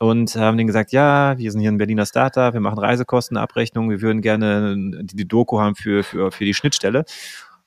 und 0.03 0.35
haben 0.35 0.57
denen 0.57 0.67
gesagt, 0.67 0.91
ja, 0.91 1.37
wir 1.37 1.49
sind 1.49 1.61
hier 1.61 1.71
ein 1.71 1.77
Berliner 1.77 2.05
Startup, 2.05 2.53
wir 2.53 2.59
machen 2.59 2.77
Reisekostenabrechnung, 2.77 3.89
wir 3.89 4.01
würden 4.01 4.21
gerne 4.21 4.75
die, 4.75 5.15
die 5.15 5.25
Doku 5.25 5.61
haben 5.61 5.75
für, 5.75 6.03
für, 6.03 6.29
für 6.29 6.43
die 6.43 6.53
Schnittstelle. 6.53 7.05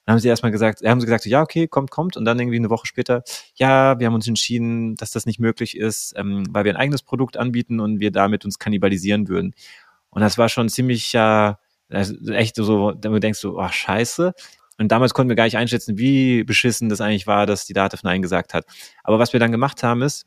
Dann 0.05 0.13
haben 0.13 0.21
sie 0.21 0.29
erstmal 0.29 0.53
gesagt, 0.53 0.83
haben 0.85 1.01
sie 1.01 1.07
gesagt, 1.07 1.25
ja, 1.25 1.41
okay, 1.41 1.67
kommt, 1.67 1.91
kommt. 1.91 2.15
Und 2.15 2.27
dann 2.27 2.39
irgendwie 2.39 2.59
eine 2.59 2.69
Woche 2.69 2.87
später, 2.87 3.23
ja, 3.55 3.99
wir 3.99 4.07
haben 4.07 4.15
uns 4.15 4.29
entschieden, 4.29 4.97
dass 4.97 5.13
das 5.13 5.25
nicht 5.25 5.41
möglich 5.41 5.79
ist, 5.79 6.13
ähm, 6.19 6.45
weil 6.51 6.67
wir 6.67 6.75
ein 6.75 6.77
eigenes 6.77 7.03
Produkt 7.03 7.39
anbieten 7.39 7.81
und 7.81 8.01
wir 8.01 8.11
damit 8.11 8.45
uns 8.45 8.59
kannibalisieren 8.59 9.29
würden. 9.29 9.55
Und 10.11 10.21
das 10.21 10.37
war 10.37 10.51
schon 10.51 10.69
ziemlich, 10.69 11.15
ja, 11.15 11.59
echt 11.89 12.57
so, 12.57 12.93
da 12.93 13.19
denkst 13.19 13.41
du, 13.41 13.59
oh, 13.59 13.69
scheiße. 13.69 14.35
Und 14.77 14.93
damals 14.93 15.15
konnten 15.15 15.31
wir 15.31 15.37
gar 15.37 15.45
nicht 15.45 15.57
einschätzen, 15.57 15.97
wie 15.97 16.45
beschissen 16.45 16.91
das 16.91 17.01
eigentlich 17.01 17.27
war, 17.27 17.47
dass 17.47 17.65
die 17.65 17.73
Dativ 17.73 18.03
Nein 18.03 18.21
gesagt 18.21 18.53
hat. 18.53 18.67
Aber 19.05 19.19
was 19.19 19.33
wir 19.33 19.41
dann 19.41 19.53
gemacht 19.53 19.83
haben, 19.83 20.03
ist, 20.03 20.27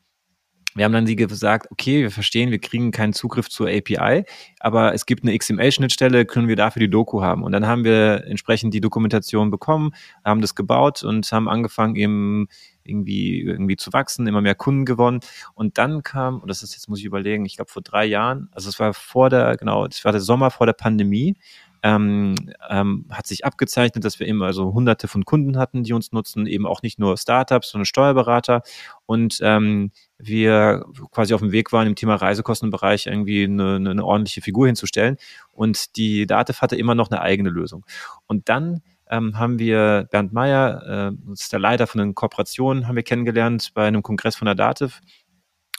wir 0.75 0.85
haben 0.85 0.93
dann 0.93 1.05
die 1.05 1.15
gesagt, 1.15 1.71
okay, 1.71 2.03
wir 2.03 2.11
verstehen, 2.11 2.51
wir 2.51 2.59
kriegen 2.59 2.91
keinen 2.91 3.13
Zugriff 3.13 3.49
zur 3.49 3.67
API, 3.67 4.23
aber 4.59 4.93
es 4.93 5.05
gibt 5.05 5.23
eine 5.23 5.35
XML-Schnittstelle, 5.37 6.25
können 6.25 6.47
wir 6.47 6.55
dafür 6.55 6.79
die 6.79 6.89
Doku 6.89 7.21
haben. 7.21 7.43
Und 7.43 7.51
dann 7.53 7.65
haben 7.65 7.83
wir 7.83 8.25
entsprechend 8.27 8.73
die 8.73 8.81
Dokumentation 8.81 9.49
bekommen, 9.49 9.91
haben 10.23 10.41
das 10.41 10.53
gebaut 10.53 11.03
und 11.03 11.31
haben 11.31 11.49
angefangen 11.49 11.95
eben 11.95 12.47
irgendwie, 12.83 13.41
irgendwie 13.41 13.77
zu 13.77 13.93
wachsen, 13.93 14.27
immer 14.27 14.41
mehr 14.41 14.55
Kunden 14.55 14.85
gewonnen. 14.85 15.21
Und 15.55 15.77
dann 15.77 16.03
kam, 16.03 16.39
und 16.39 16.49
das 16.49 16.61
ist 16.61 16.73
jetzt, 16.73 16.87
muss 16.87 16.99
ich 16.99 17.05
überlegen, 17.05 17.45
ich 17.45 17.55
glaube 17.55 17.71
vor 17.71 17.81
drei 17.81 18.05
Jahren, 18.05 18.49
also 18.51 18.69
es 18.69 18.79
war 18.79 18.93
vor 18.93 19.29
der, 19.29 19.57
genau, 19.57 19.85
es 19.85 20.05
war 20.05 20.11
der 20.11 20.21
Sommer 20.21 20.51
vor 20.51 20.65
der 20.67 20.73
Pandemie, 20.73 21.35
ähm, 21.83 22.35
ähm, 22.69 23.05
hat 23.09 23.27
sich 23.27 23.45
abgezeichnet, 23.45 24.03
dass 24.03 24.19
wir 24.19 24.27
eben 24.27 24.43
also 24.43 24.73
hunderte 24.73 25.07
von 25.07 25.25
Kunden 25.25 25.57
hatten, 25.57 25.83
die 25.83 25.93
uns 25.93 26.11
nutzen, 26.11 26.45
eben 26.45 26.65
auch 26.65 26.81
nicht 26.81 26.99
nur 26.99 27.17
Startups, 27.17 27.71
sondern 27.71 27.85
Steuerberater. 27.85 28.63
Und 29.05 29.39
ähm, 29.41 29.91
wir 30.17 30.85
quasi 31.11 31.33
auf 31.33 31.41
dem 31.41 31.51
Weg 31.51 31.71
waren, 31.71 31.87
im 31.87 31.95
Thema 31.95 32.15
Reisekostenbereich 32.15 33.07
irgendwie 33.07 33.45
eine, 33.45 33.75
eine, 33.75 34.03
ordentliche 34.03 34.41
Figur 34.41 34.67
hinzustellen. 34.67 35.17
Und 35.51 35.95
die 35.95 36.27
Dativ 36.27 36.61
hatte 36.61 36.75
immer 36.75 36.95
noch 36.95 37.09
eine 37.09 37.21
eigene 37.21 37.49
Lösung. 37.49 37.85
Und 38.27 38.49
dann 38.49 38.81
ähm, 39.09 39.37
haben 39.39 39.59
wir 39.59 40.07
Bernd 40.11 40.33
Meyer, 40.33 41.13
äh, 41.27 41.31
ist 41.31 41.51
der 41.51 41.59
Leiter 41.59 41.87
von 41.87 41.99
den 41.99 42.15
Kooperationen, 42.15 42.87
haben 42.87 42.95
wir 42.95 43.03
kennengelernt 43.03 43.71
bei 43.73 43.87
einem 43.87 44.03
Kongress 44.03 44.35
von 44.35 44.45
der 44.45 44.55
Dativ 44.55 45.01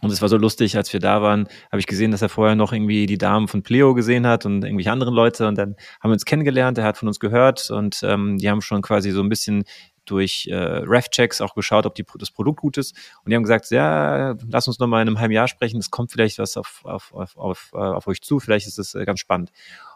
und 0.02 0.10
es 0.12 0.22
war 0.22 0.28
so 0.28 0.36
lustig, 0.36 0.76
als 0.76 0.92
wir 0.92 1.00
da 1.00 1.22
waren, 1.22 1.46
habe 1.70 1.80
ich 1.80 1.86
gesehen, 1.86 2.10
dass 2.10 2.22
er 2.22 2.28
vorher 2.28 2.56
noch 2.56 2.72
irgendwie 2.72 3.06
die 3.06 3.18
Damen 3.18 3.48
von 3.48 3.62
Pleo 3.62 3.94
gesehen 3.94 4.26
hat 4.26 4.46
und 4.46 4.64
irgendwelche 4.64 4.92
anderen 4.92 5.14
Leute. 5.14 5.46
Und 5.46 5.58
dann 5.58 5.76
haben 6.00 6.10
wir 6.10 6.14
uns 6.14 6.24
kennengelernt, 6.24 6.78
er 6.78 6.84
hat 6.84 6.96
von 6.96 7.08
uns 7.08 7.20
gehört 7.20 7.70
und 7.70 8.00
ähm, 8.02 8.38
die 8.38 8.48
haben 8.48 8.62
schon 8.62 8.82
quasi 8.82 9.10
so 9.10 9.20
ein 9.20 9.28
bisschen 9.28 9.64
durch 10.06 10.48
äh, 10.50 10.56
Ref-Checks 10.56 11.40
auch 11.40 11.54
geschaut, 11.54 11.86
ob 11.86 11.94
die, 11.94 12.04
das 12.18 12.30
Produkt 12.30 12.60
gut 12.60 12.78
ist. 12.78 12.96
Und 13.24 13.30
die 13.30 13.36
haben 13.36 13.42
gesagt, 13.42 13.70
ja, 13.70 14.34
lass 14.48 14.66
uns 14.66 14.78
noch 14.78 14.86
mal 14.86 15.02
in 15.02 15.08
einem 15.08 15.20
halben 15.20 15.32
Jahr 15.32 15.48
sprechen, 15.48 15.78
es 15.78 15.90
kommt 15.90 16.10
vielleicht 16.10 16.38
was 16.38 16.56
auf, 16.56 16.80
auf, 16.84 17.12
auf, 17.12 17.36
auf, 17.36 17.70
äh, 17.74 17.78
auf 17.78 18.06
euch 18.06 18.20
zu, 18.22 18.40
vielleicht 18.40 18.66
ist 18.66 18.78
es 18.78 18.94
äh, 18.94 19.04
ganz 19.04 19.20
spannend. 19.20 19.50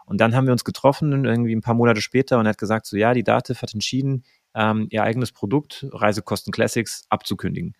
Und 0.05 0.21
dann 0.21 0.35
haben 0.35 0.45
wir 0.45 0.53
uns 0.53 0.63
getroffen, 0.63 1.25
irgendwie 1.25 1.55
ein 1.55 1.61
paar 1.61 1.73
Monate 1.73 1.99
später, 1.99 2.37
und 2.37 2.45
er 2.45 2.49
hat 2.49 2.57
gesagt, 2.57 2.85
so 2.85 2.95
ja, 2.95 3.13
die 3.13 3.23
Dativ 3.23 3.61
hat 3.61 3.73
entschieden, 3.73 4.23
ähm, 4.53 4.87
ihr 4.89 5.03
eigenes 5.03 5.31
Produkt, 5.31 5.85
Reisekosten 5.91 6.53
Classics, 6.53 7.05
abzukündigen. 7.09 7.73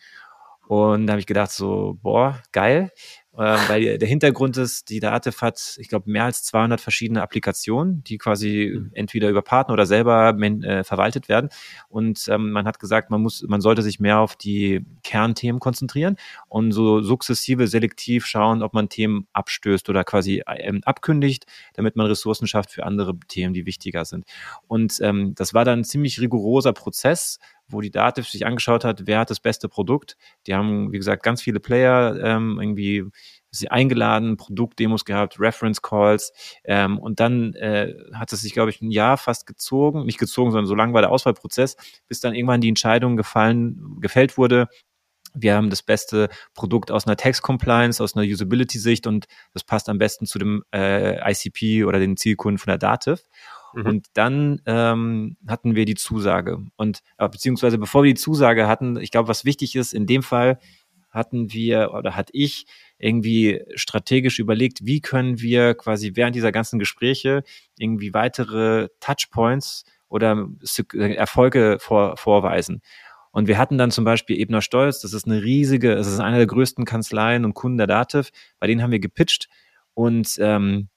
Und 0.68 1.08
da 1.08 1.14
habe 1.14 1.20
ich 1.20 1.28
gedacht, 1.28 1.52
so, 1.52 1.98
boah, 2.02 2.42
geil. 2.52 2.92
Ähm, 3.38 3.60
weil 3.68 3.98
der 3.98 4.08
Hintergrund 4.08 4.56
ist, 4.56 4.90
die 4.90 5.02
Dativ 5.02 5.42
hat, 5.42 5.76
ich 5.80 5.90
glaube, 5.90 6.10
mehr 6.10 6.24
als 6.24 6.44
200 6.44 6.80
verschiedene 6.80 7.22
Applikationen, 7.22 8.02
die 8.04 8.18
quasi 8.18 8.72
mhm. 8.74 8.92
entweder 8.94 9.30
über 9.30 9.42
Partner 9.42 9.74
oder 9.74 9.86
selber 9.86 10.34
äh, 10.40 10.84
verwaltet 10.86 11.28
werden. 11.28 11.50
Und 11.90 12.28
ähm, 12.30 12.52
man 12.52 12.66
hat 12.66 12.80
gesagt, 12.80 13.10
man 13.10 13.22
muss, 13.22 13.44
man 13.44 13.60
sollte 13.60 13.82
sich 13.82 14.00
mehr 14.00 14.20
auf 14.20 14.38
die 14.38 14.86
Kernthemen 15.04 15.60
konzentrieren 15.60 16.16
und 16.48 16.72
so 16.72 17.02
sukzessive, 17.02 17.68
selektiv 17.68 18.26
schauen, 18.26 18.64
ob 18.64 18.74
man 18.74 18.88
Themen 18.88 19.28
abstößt 19.34 19.90
oder 19.90 20.06
quasi 20.06 20.42
ähm, 20.48 20.82
abkündigt, 20.86 21.46
damit 21.74 21.98
man 21.98 22.08
Ressourcen 22.08 22.48
schafft 22.48 22.72
für 22.72 22.86
andere 22.86 23.18
Themen, 23.28 23.54
die 23.54 23.66
wichtiger 23.66 24.06
sind. 24.06 24.26
Und 24.68 25.00
ähm, 25.02 25.34
das 25.36 25.54
war 25.54 25.66
dann 25.66 25.80
ein 25.80 25.84
ziemlich 25.84 26.22
rigoroser 26.22 26.72
Prozess, 26.72 27.40
wo 27.68 27.82
die 27.82 27.92
Dativ 27.92 28.28
sich 28.28 28.46
angeschaut 28.46 28.84
hat, 28.84 29.08
wer 29.08 29.20
hat 29.20 29.30
das 29.30 29.40
beste 29.40 29.70
Produkt. 29.70 30.18
Die 30.48 30.54
haben, 30.54 30.92
wie 30.92 30.98
gesagt, 30.98 31.24
ganz 31.24 31.42
viele 31.42 31.60
Player 31.60 32.18
ähm, 32.24 32.60
irgendwie 32.60 33.06
sie 33.52 33.70
eingeladen, 33.70 34.38
Produktdemos 34.38 35.06
gehabt, 35.06 35.40
Reference 35.40 35.82
Calls 35.82 36.34
ähm, 36.66 37.00
und 37.00 37.20
dann 37.20 37.54
äh, 37.54 37.94
hat 38.14 38.34
es 38.34 38.42
sich, 38.42 38.54
glaube 38.54 38.70
ich, 38.70 38.82
ein 38.82 38.92
Jahr 38.92 39.18
fast 39.18 39.48
gezogen, 39.48 40.06
nicht 40.06 40.20
gezogen, 40.20 40.52
sondern 40.52 40.68
so 40.68 40.76
lang 40.76 40.94
war 40.94 41.02
der 41.02 41.12
Auswahlprozess, 41.12 41.78
bis 42.08 42.20
dann 42.20 42.36
irgendwann 42.36 42.62
die 42.62 42.70
Entscheidung 42.70 43.16
gefallen, 43.16 43.98
gefällt 44.02 44.38
wurde, 44.38 44.68
wir 45.36 45.56
haben 45.56 45.70
das 45.70 45.84
beste 45.84 46.30
Produkt 46.54 46.92
aus 46.92 47.06
einer 47.06 47.18
Text-Compliance, 47.18 48.02
aus 48.02 48.16
einer 48.16 48.26
Usability-Sicht 48.26 49.06
und 49.06 49.26
das 49.54 49.64
passt 49.64 49.90
am 49.90 49.98
besten 49.98 50.26
zu 50.26 50.40
dem 50.40 50.64
äh, 50.74 51.20
ICP 51.30 51.84
oder 51.84 52.00
den 52.00 52.18
Zielkunden 52.18 52.58
von 52.58 52.72
der 52.72 52.78
Dativ. 52.78 53.24
Mhm. 53.76 53.86
Und 53.86 54.08
dann 54.14 54.62
ähm, 54.66 55.38
hatten 55.48 55.76
wir 55.76 55.86
die 55.86 55.96
Zusage. 55.96 56.66
Und 56.76 57.02
äh, 57.18 57.28
beziehungsweise 57.28 57.78
bevor 57.78 58.04
wir 58.04 58.14
die 58.14 58.20
Zusage 58.20 58.68
hatten, 58.68 58.98
ich 58.98 59.12
glaube, 59.12 59.28
was 59.28 59.46
wichtig 59.46 59.76
ist, 59.76 59.94
in 59.94 60.06
dem 60.06 60.24
Fall 60.24 60.60
hatten 61.10 61.52
wir 61.54 61.94
oder 61.94 62.16
hat 62.16 62.30
ich 62.34 62.66
irgendwie 62.98 63.64
strategisch 63.76 64.40
überlegt, 64.40 64.86
wie 64.86 65.02
können 65.02 65.40
wir 65.40 65.74
quasi 65.74 66.12
während 66.16 66.36
dieser 66.36 66.52
ganzen 66.52 66.80
Gespräche 66.80 67.44
irgendwie 67.78 68.14
weitere 68.14 68.90
Touchpoints 69.00 69.86
oder 70.10 70.48
Erfolge 70.94 71.78
vor, 71.80 72.18
vorweisen. 72.18 72.82
Und 73.32 73.48
wir 73.48 73.58
hatten 73.58 73.78
dann 73.78 73.92
zum 73.92 74.06
Beispiel 74.06 74.40
Ebner 74.40 74.62
Stolz, 74.62 75.02
das 75.02 75.14
ist 75.14 75.26
eine 75.26 75.44
riesige, 75.44 75.96
das 75.96 76.08
ist 76.08 76.20
eine 76.20 76.38
der 76.38 76.48
größten 76.48 76.86
Kanzleien 76.86 77.44
und 77.44 77.54
Kunden 77.54 77.78
der 77.78 77.88
Dativ, 77.88 78.30
bei 78.60 78.68
denen 78.68 78.82
haben 78.82 78.92
wir 78.92 79.00
gepitcht 79.00 79.50
und 79.94 80.38
ähm, 80.40 80.90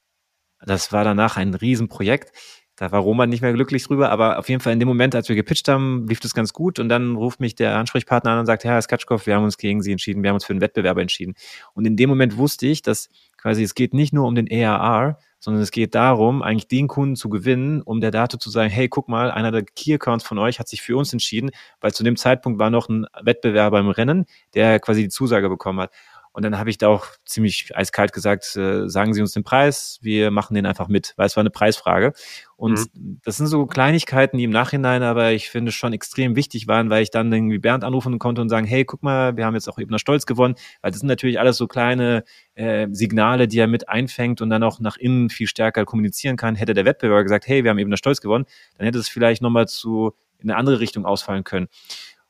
das 0.60 0.92
war 0.92 1.04
danach 1.04 1.36
ein 1.36 1.54
Riesenprojekt. 1.54 2.32
Da 2.78 2.92
war 2.92 3.00
Roman 3.00 3.28
nicht 3.28 3.40
mehr 3.42 3.52
glücklich 3.52 3.84
drüber, 3.84 4.10
aber 4.10 4.38
auf 4.38 4.48
jeden 4.48 4.60
Fall 4.60 4.72
in 4.72 4.78
dem 4.78 4.86
Moment, 4.86 5.16
als 5.16 5.28
wir 5.28 5.34
gepitcht 5.34 5.66
haben, 5.66 6.06
lief 6.06 6.20
das 6.20 6.32
ganz 6.32 6.52
gut 6.52 6.78
und 6.78 6.88
dann 6.88 7.16
ruft 7.16 7.40
mich 7.40 7.56
der 7.56 7.76
Ansprechpartner 7.76 8.30
an 8.30 8.38
und 8.38 8.46
sagt, 8.46 8.62
Herr 8.62 8.80
Skatschkow, 8.80 9.26
wir 9.26 9.34
haben 9.34 9.42
uns 9.42 9.58
gegen 9.58 9.82
Sie 9.82 9.90
entschieden, 9.90 10.22
wir 10.22 10.30
haben 10.30 10.36
uns 10.36 10.44
für 10.44 10.52
einen 10.52 10.60
Wettbewerber 10.60 11.02
entschieden. 11.02 11.34
Und 11.74 11.86
in 11.88 11.96
dem 11.96 12.08
Moment 12.08 12.36
wusste 12.36 12.68
ich, 12.68 12.82
dass 12.82 13.08
quasi 13.36 13.64
es 13.64 13.74
geht 13.74 13.94
nicht 13.94 14.12
nur 14.12 14.28
um 14.28 14.36
den 14.36 14.46
ERR, 14.46 15.18
sondern 15.40 15.62
es 15.62 15.72
geht 15.72 15.96
darum, 15.96 16.40
eigentlich 16.40 16.68
den 16.68 16.86
Kunden 16.86 17.16
zu 17.16 17.28
gewinnen, 17.28 17.82
um 17.82 18.00
der 18.00 18.12
Dato 18.12 18.38
zu 18.38 18.48
sagen, 18.48 18.70
hey, 18.70 18.88
guck 18.88 19.08
mal, 19.08 19.32
einer 19.32 19.50
der 19.50 19.64
Key-Accounts 19.64 20.24
von 20.24 20.38
euch 20.38 20.60
hat 20.60 20.68
sich 20.68 20.82
für 20.82 20.96
uns 20.96 21.12
entschieden, 21.12 21.50
weil 21.80 21.92
zu 21.92 22.04
dem 22.04 22.16
Zeitpunkt 22.16 22.60
war 22.60 22.70
noch 22.70 22.88
ein 22.88 23.06
Wettbewerber 23.20 23.80
im 23.80 23.88
Rennen, 23.88 24.26
der 24.54 24.78
quasi 24.78 25.02
die 25.02 25.08
Zusage 25.08 25.48
bekommen 25.48 25.80
hat. 25.80 25.90
Und 26.38 26.44
dann 26.44 26.56
habe 26.56 26.70
ich 26.70 26.78
da 26.78 26.86
auch 26.86 27.04
ziemlich 27.24 27.76
eiskalt 27.76 28.12
gesagt, 28.12 28.54
äh, 28.54 28.88
sagen 28.88 29.12
Sie 29.12 29.20
uns 29.20 29.32
den 29.32 29.42
Preis, 29.42 29.98
wir 30.02 30.30
machen 30.30 30.54
den 30.54 30.66
einfach 30.66 30.86
mit, 30.86 31.14
weil 31.16 31.26
es 31.26 31.34
war 31.34 31.40
eine 31.40 31.50
Preisfrage. 31.50 32.12
Und 32.54 32.78
mhm. 32.94 33.18
das 33.24 33.38
sind 33.38 33.48
so 33.48 33.66
Kleinigkeiten, 33.66 34.38
die 34.38 34.44
im 34.44 34.52
Nachhinein 34.52 35.02
aber 35.02 35.32
ich 35.32 35.50
finde 35.50 35.72
schon 35.72 35.92
extrem 35.92 36.36
wichtig 36.36 36.68
waren, 36.68 36.90
weil 36.90 37.02
ich 37.02 37.10
dann 37.10 37.32
irgendwie 37.32 37.58
Bernd 37.58 37.82
anrufen 37.82 38.20
konnte 38.20 38.40
und 38.40 38.50
sagen, 38.50 38.68
hey, 38.68 38.84
guck 38.84 39.02
mal, 39.02 39.36
wir 39.36 39.46
haben 39.46 39.54
jetzt 39.54 39.68
auch 39.68 39.78
Ebner 39.78 39.98
Stolz 39.98 40.26
gewonnen, 40.26 40.54
weil 40.80 40.92
das 40.92 41.00
sind 41.00 41.08
natürlich 41.08 41.40
alles 41.40 41.56
so 41.56 41.66
kleine 41.66 42.22
äh, 42.54 42.86
Signale, 42.92 43.48
die 43.48 43.58
er 43.58 43.66
mit 43.66 43.88
einfängt 43.88 44.40
und 44.40 44.48
dann 44.48 44.62
auch 44.62 44.78
nach 44.78 44.96
innen 44.96 45.30
viel 45.30 45.48
stärker 45.48 45.84
kommunizieren 45.86 46.36
kann. 46.36 46.54
Hätte 46.54 46.72
der 46.72 46.84
Wettbewerber 46.84 47.24
gesagt, 47.24 47.48
hey, 47.48 47.64
wir 47.64 47.72
haben 47.72 47.78
Ebner 47.78 47.96
Stolz 47.96 48.20
gewonnen, 48.20 48.44
dann 48.76 48.84
hätte 48.84 49.00
es 49.00 49.08
vielleicht 49.08 49.42
nochmal 49.42 49.66
zu 49.66 50.12
in 50.38 50.50
eine 50.50 50.56
andere 50.56 50.78
Richtung 50.78 51.04
ausfallen 51.04 51.42
können. 51.42 51.66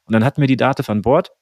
Und 0.07 0.15
dann 0.15 0.25
hatten 0.25 0.41
wir 0.41 0.49
die 0.49 0.57
Dativ 0.57 0.89
an 0.89 1.03
Bord 1.03 1.33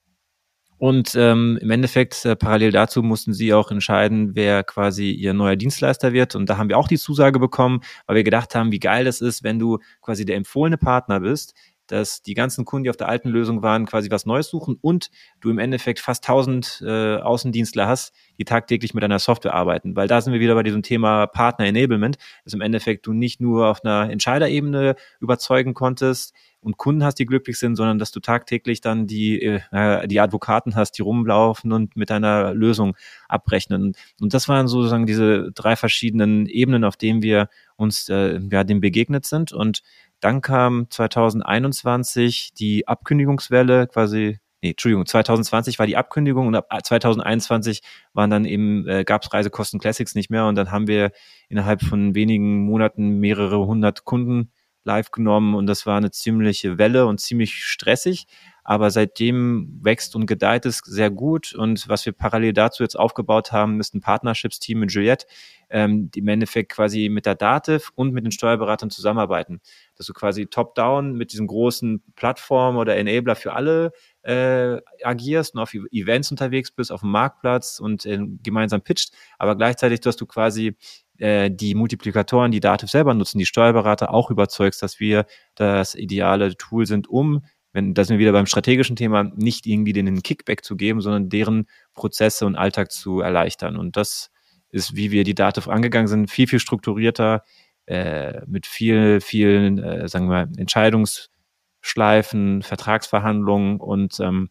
und 0.79 1.14
ähm, 1.14 1.59
im 1.61 1.70
Endeffekt, 1.70 2.24
äh, 2.24 2.37
parallel 2.37 2.70
dazu 2.70 3.03
mussten 3.03 3.33
sie 3.33 3.55
auch 3.55 3.70
entscheiden, 3.70 4.35
wer 4.35 4.62
quasi 4.62 5.11
ihr 5.11 5.33
neuer 5.33 5.57
Dienstleister 5.57 6.12
wird. 6.12 6.35
Und 6.35 6.51
da 6.51 6.59
haben 6.59 6.68
wir 6.68 6.79
auch 6.79 6.89
die 6.89 6.99
Zusage 6.99 7.39
bekommen, 7.39 7.81
weil 8.07 8.16
wir 8.16 8.24
gedacht 8.24 8.55
haben, 8.55 8.72
wie 8.72 8.81
geil 8.81 9.05
das 9.05 9.20
ist, 9.20 9.43
wenn 9.43 9.59
du 9.59 9.79
quasi 10.03 10.24
der 10.24 10.37
empfohlene 10.37 10.77
Partner 10.77 11.20
bist, 11.20 11.55
dass 11.87 12.22
die 12.22 12.35
ganzen 12.35 12.64
Kunden, 12.64 12.85
die 12.85 12.91
auf 12.91 12.97
der 12.97 13.09
alten 13.09 13.29
Lösung 13.29 13.62
waren, 13.62 13.87
quasi 13.87 14.11
was 14.11 14.27
Neues 14.27 14.49
suchen 14.49 14.77
und 14.81 15.11
du 15.41 15.51
im 15.51 15.59
Endeffekt 15.59 16.01
fast 16.01 16.29
1000 16.29 16.83
äh, 16.85 17.16
Außendienstler 17.16 17.87
hast, 17.87 18.12
die 18.39 18.45
tagtäglich 18.45 18.93
mit 18.93 19.03
deiner 19.03 19.18
Software 19.18 19.55
arbeiten. 19.55 19.97
Weil 19.97 20.09
da 20.09 20.20
sind 20.20 20.33
wir 20.33 20.41
wieder 20.41 20.55
bei 20.55 20.62
diesem 20.62 20.83
Thema 20.83 21.27
Partner 21.27 21.66
Enablement, 21.66 22.18
dass 22.45 22.55
im 22.55 22.61
Endeffekt 22.61 23.07
du 23.07 23.12
nicht 23.12 23.41
nur 23.41 23.68
auf 23.68 23.85
einer 23.85 24.11
Entscheiderebene 24.11 24.97
überzeugen 25.20 25.74
konntest, 25.74 26.35
und 26.66 26.78
Kunden 26.78 27.04
hast, 27.04 27.20
die 27.20 27.26
glücklich 27.26 27.60
sind, 27.60 27.76
sondern 27.76 28.00
dass 28.00 28.10
du 28.10 28.18
tagtäglich 28.18 28.80
dann 28.80 29.06
die, 29.06 29.40
äh, 29.40 30.08
die 30.08 30.18
Advokaten 30.18 30.74
hast, 30.74 30.98
die 30.98 31.02
rumlaufen 31.02 31.70
und 31.70 31.96
mit 31.96 32.10
deiner 32.10 32.52
Lösung 32.54 32.96
abrechnen. 33.28 33.92
Und 34.20 34.34
das 34.34 34.48
waren 34.48 34.66
sozusagen 34.66 35.06
diese 35.06 35.52
drei 35.52 35.76
verschiedenen 35.76 36.46
Ebenen, 36.46 36.82
auf 36.82 36.96
denen 36.96 37.22
wir 37.22 37.48
uns 37.76 38.08
äh, 38.08 38.40
ja, 38.50 38.64
dem 38.64 38.80
begegnet 38.80 39.26
sind. 39.26 39.52
Und 39.52 39.84
dann 40.18 40.40
kam 40.40 40.90
2021 40.90 42.52
die 42.58 42.88
Abkündigungswelle, 42.88 43.86
quasi 43.86 44.40
nee, 44.60 44.70
Entschuldigung, 44.70 45.06
2020 45.06 45.78
war 45.78 45.86
die 45.86 45.96
Abkündigung 45.96 46.48
und 46.48 46.56
ab 46.56 46.66
2021 46.84 47.82
waren 48.12 48.30
dann 48.30 48.44
eben, 48.44 48.88
äh, 48.88 49.04
gab 49.04 49.22
es 49.22 49.32
Reisekosten 49.32 49.78
Classics 49.78 50.16
nicht 50.16 50.30
mehr 50.30 50.46
und 50.46 50.56
dann 50.56 50.72
haben 50.72 50.88
wir 50.88 51.12
innerhalb 51.48 51.82
von 51.82 52.16
wenigen 52.16 52.64
Monaten 52.64 53.20
mehrere 53.20 53.64
hundert 53.66 54.04
Kunden 54.04 54.50
live 54.87 55.11
genommen 55.11 55.55
und 55.55 55.66
das 55.66 55.84
war 55.84 55.97
eine 55.97 56.11
ziemliche 56.11 56.78
Welle 56.78 57.07
und 57.07 57.20
ziemlich 57.20 57.64
stressig. 57.64 58.26
Aber 58.68 58.91
seitdem 58.91 59.78
wächst 59.80 60.16
und 60.16 60.26
gedeiht 60.26 60.66
es 60.66 60.78
sehr 60.78 61.09
gut. 61.09 61.55
Und 61.55 61.89
was 61.89 62.05
wir 62.05 62.12
parallel 62.12 62.53
dazu 62.53 62.82
jetzt 62.82 62.99
aufgebaut 62.99 63.53
haben, 63.53 63.78
ist 63.78 63.95
ein 63.95 64.01
Partnerships-Team 64.01 64.80
mit 64.80 64.91
Juliette, 64.91 65.26
ähm, 65.70 66.11
die 66.11 66.18
im 66.18 66.26
Endeffekt 66.26 66.72
quasi 66.72 67.09
mit 67.09 67.26
der 67.26 67.37
Dativ 67.37 67.93
und 67.95 68.12
mit 68.12 68.24
den 68.24 68.32
Steuerberatern 68.32 68.91
zusammenarbeiten. 68.91 69.61
Dass 69.95 70.07
du 70.07 70.12
quasi 70.14 70.47
top-down 70.47 71.12
mit 71.12 71.30
diesem 71.32 71.47
großen 71.47 72.03
Plattform 72.16 72.76
oder 72.76 72.97
Enabler 72.97 73.37
für 73.37 73.53
alle 73.53 73.93
äh, 74.22 74.80
agierst 75.05 75.55
und 75.55 75.61
auf 75.61 75.72
Events 75.72 76.32
unterwegs 76.32 76.72
bist, 76.72 76.91
auf 76.91 77.03
dem 77.03 77.11
Marktplatz 77.11 77.78
und 77.78 78.05
äh, 78.05 78.18
gemeinsam 78.43 78.82
pitcht, 78.82 79.12
aber 79.39 79.55
gleichzeitig, 79.55 80.01
dass 80.01 80.16
du 80.16 80.26
quasi 80.26 80.76
äh, 81.18 81.50
die 81.50 81.74
Multiplikatoren, 81.74 82.50
die 82.50 82.60
Dativ 82.60 82.90
selber 82.90 83.14
nutzen, 83.14 83.38
die 83.38 83.46
Steuerberater 83.46 84.12
auch 84.12 84.30
überzeugst, 84.30 84.82
dass 84.82 85.00
wir 85.00 85.26
das 85.54 85.94
ideale 85.94 86.56
Tool 86.56 86.86
sind, 86.86 87.08
um, 87.08 87.44
wenn, 87.72 87.94
da 87.94 88.04
sind 88.04 88.14
wir 88.14 88.20
wieder 88.20 88.32
beim 88.32 88.46
strategischen 88.46 88.96
Thema, 88.96 89.24
nicht 89.36 89.66
irgendwie 89.66 89.92
denen 89.92 90.22
Kickback 90.22 90.64
zu 90.64 90.76
geben, 90.76 91.00
sondern 91.00 91.28
deren 91.28 91.66
Prozesse 91.94 92.46
und 92.46 92.56
Alltag 92.56 92.90
zu 92.90 93.20
erleichtern. 93.20 93.76
Und 93.76 93.96
das 93.96 94.30
ist, 94.70 94.96
wie 94.96 95.10
wir 95.10 95.24
die 95.24 95.34
Dativ 95.34 95.68
angegangen 95.68 96.08
sind, 96.08 96.30
viel, 96.30 96.46
viel 96.46 96.60
strukturierter, 96.60 97.42
äh, 97.86 98.40
mit 98.46 98.66
viel, 98.66 99.20
vielen, 99.20 99.78
äh, 99.78 100.08
sagen 100.08 100.28
wir, 100.28 100.48
Entscheidungsschleifen, 100.56 102.62
Vertragsverhandlungen 102.62 103.78
und 103.78 104.18
ähm, 104.20 104.50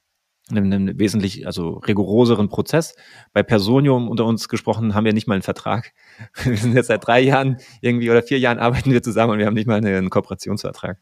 einem 0.49 0.99
wesentlich, 0.99 1.47
also 1.47 1.77
rigoroseren 1.77 2.49
Prozess. 2.49 2.95
Bei 3.33 3.41
Personium 3.41 4.09
unter 4.09 4.25
uns 4.25 4.47
gesprochen 4.47 4.93
haben 4.93 5.05
wir 5.05 5.13
nicht 5.13 5.27
mal 5.27 5.33
einen 5.35 5.41
Vertrag. 5.41 5.91
Wir 6.43 6.57
sind 6.57 6.75
jetzt 6.75 6.87
seit 6.87 7.05
drei 7.05 7.19
Jahren 7.21 7.57
irgendwie 7.81 8.09
oder 8.09 8.21
vier 8.21 8.39
Jahren 8.39 8.59
arbeiten 8.59 8.91
wir 8.91 9.01
zusammen 9.01 9.33
und 9.33 9.39
wir 9.39 9.47
haben 9.47 9.53
nicht 9.55 9.67
mal 9.67 9.83
einen 9.83 10.09
Kooperationsvertrag. 10.09 10.99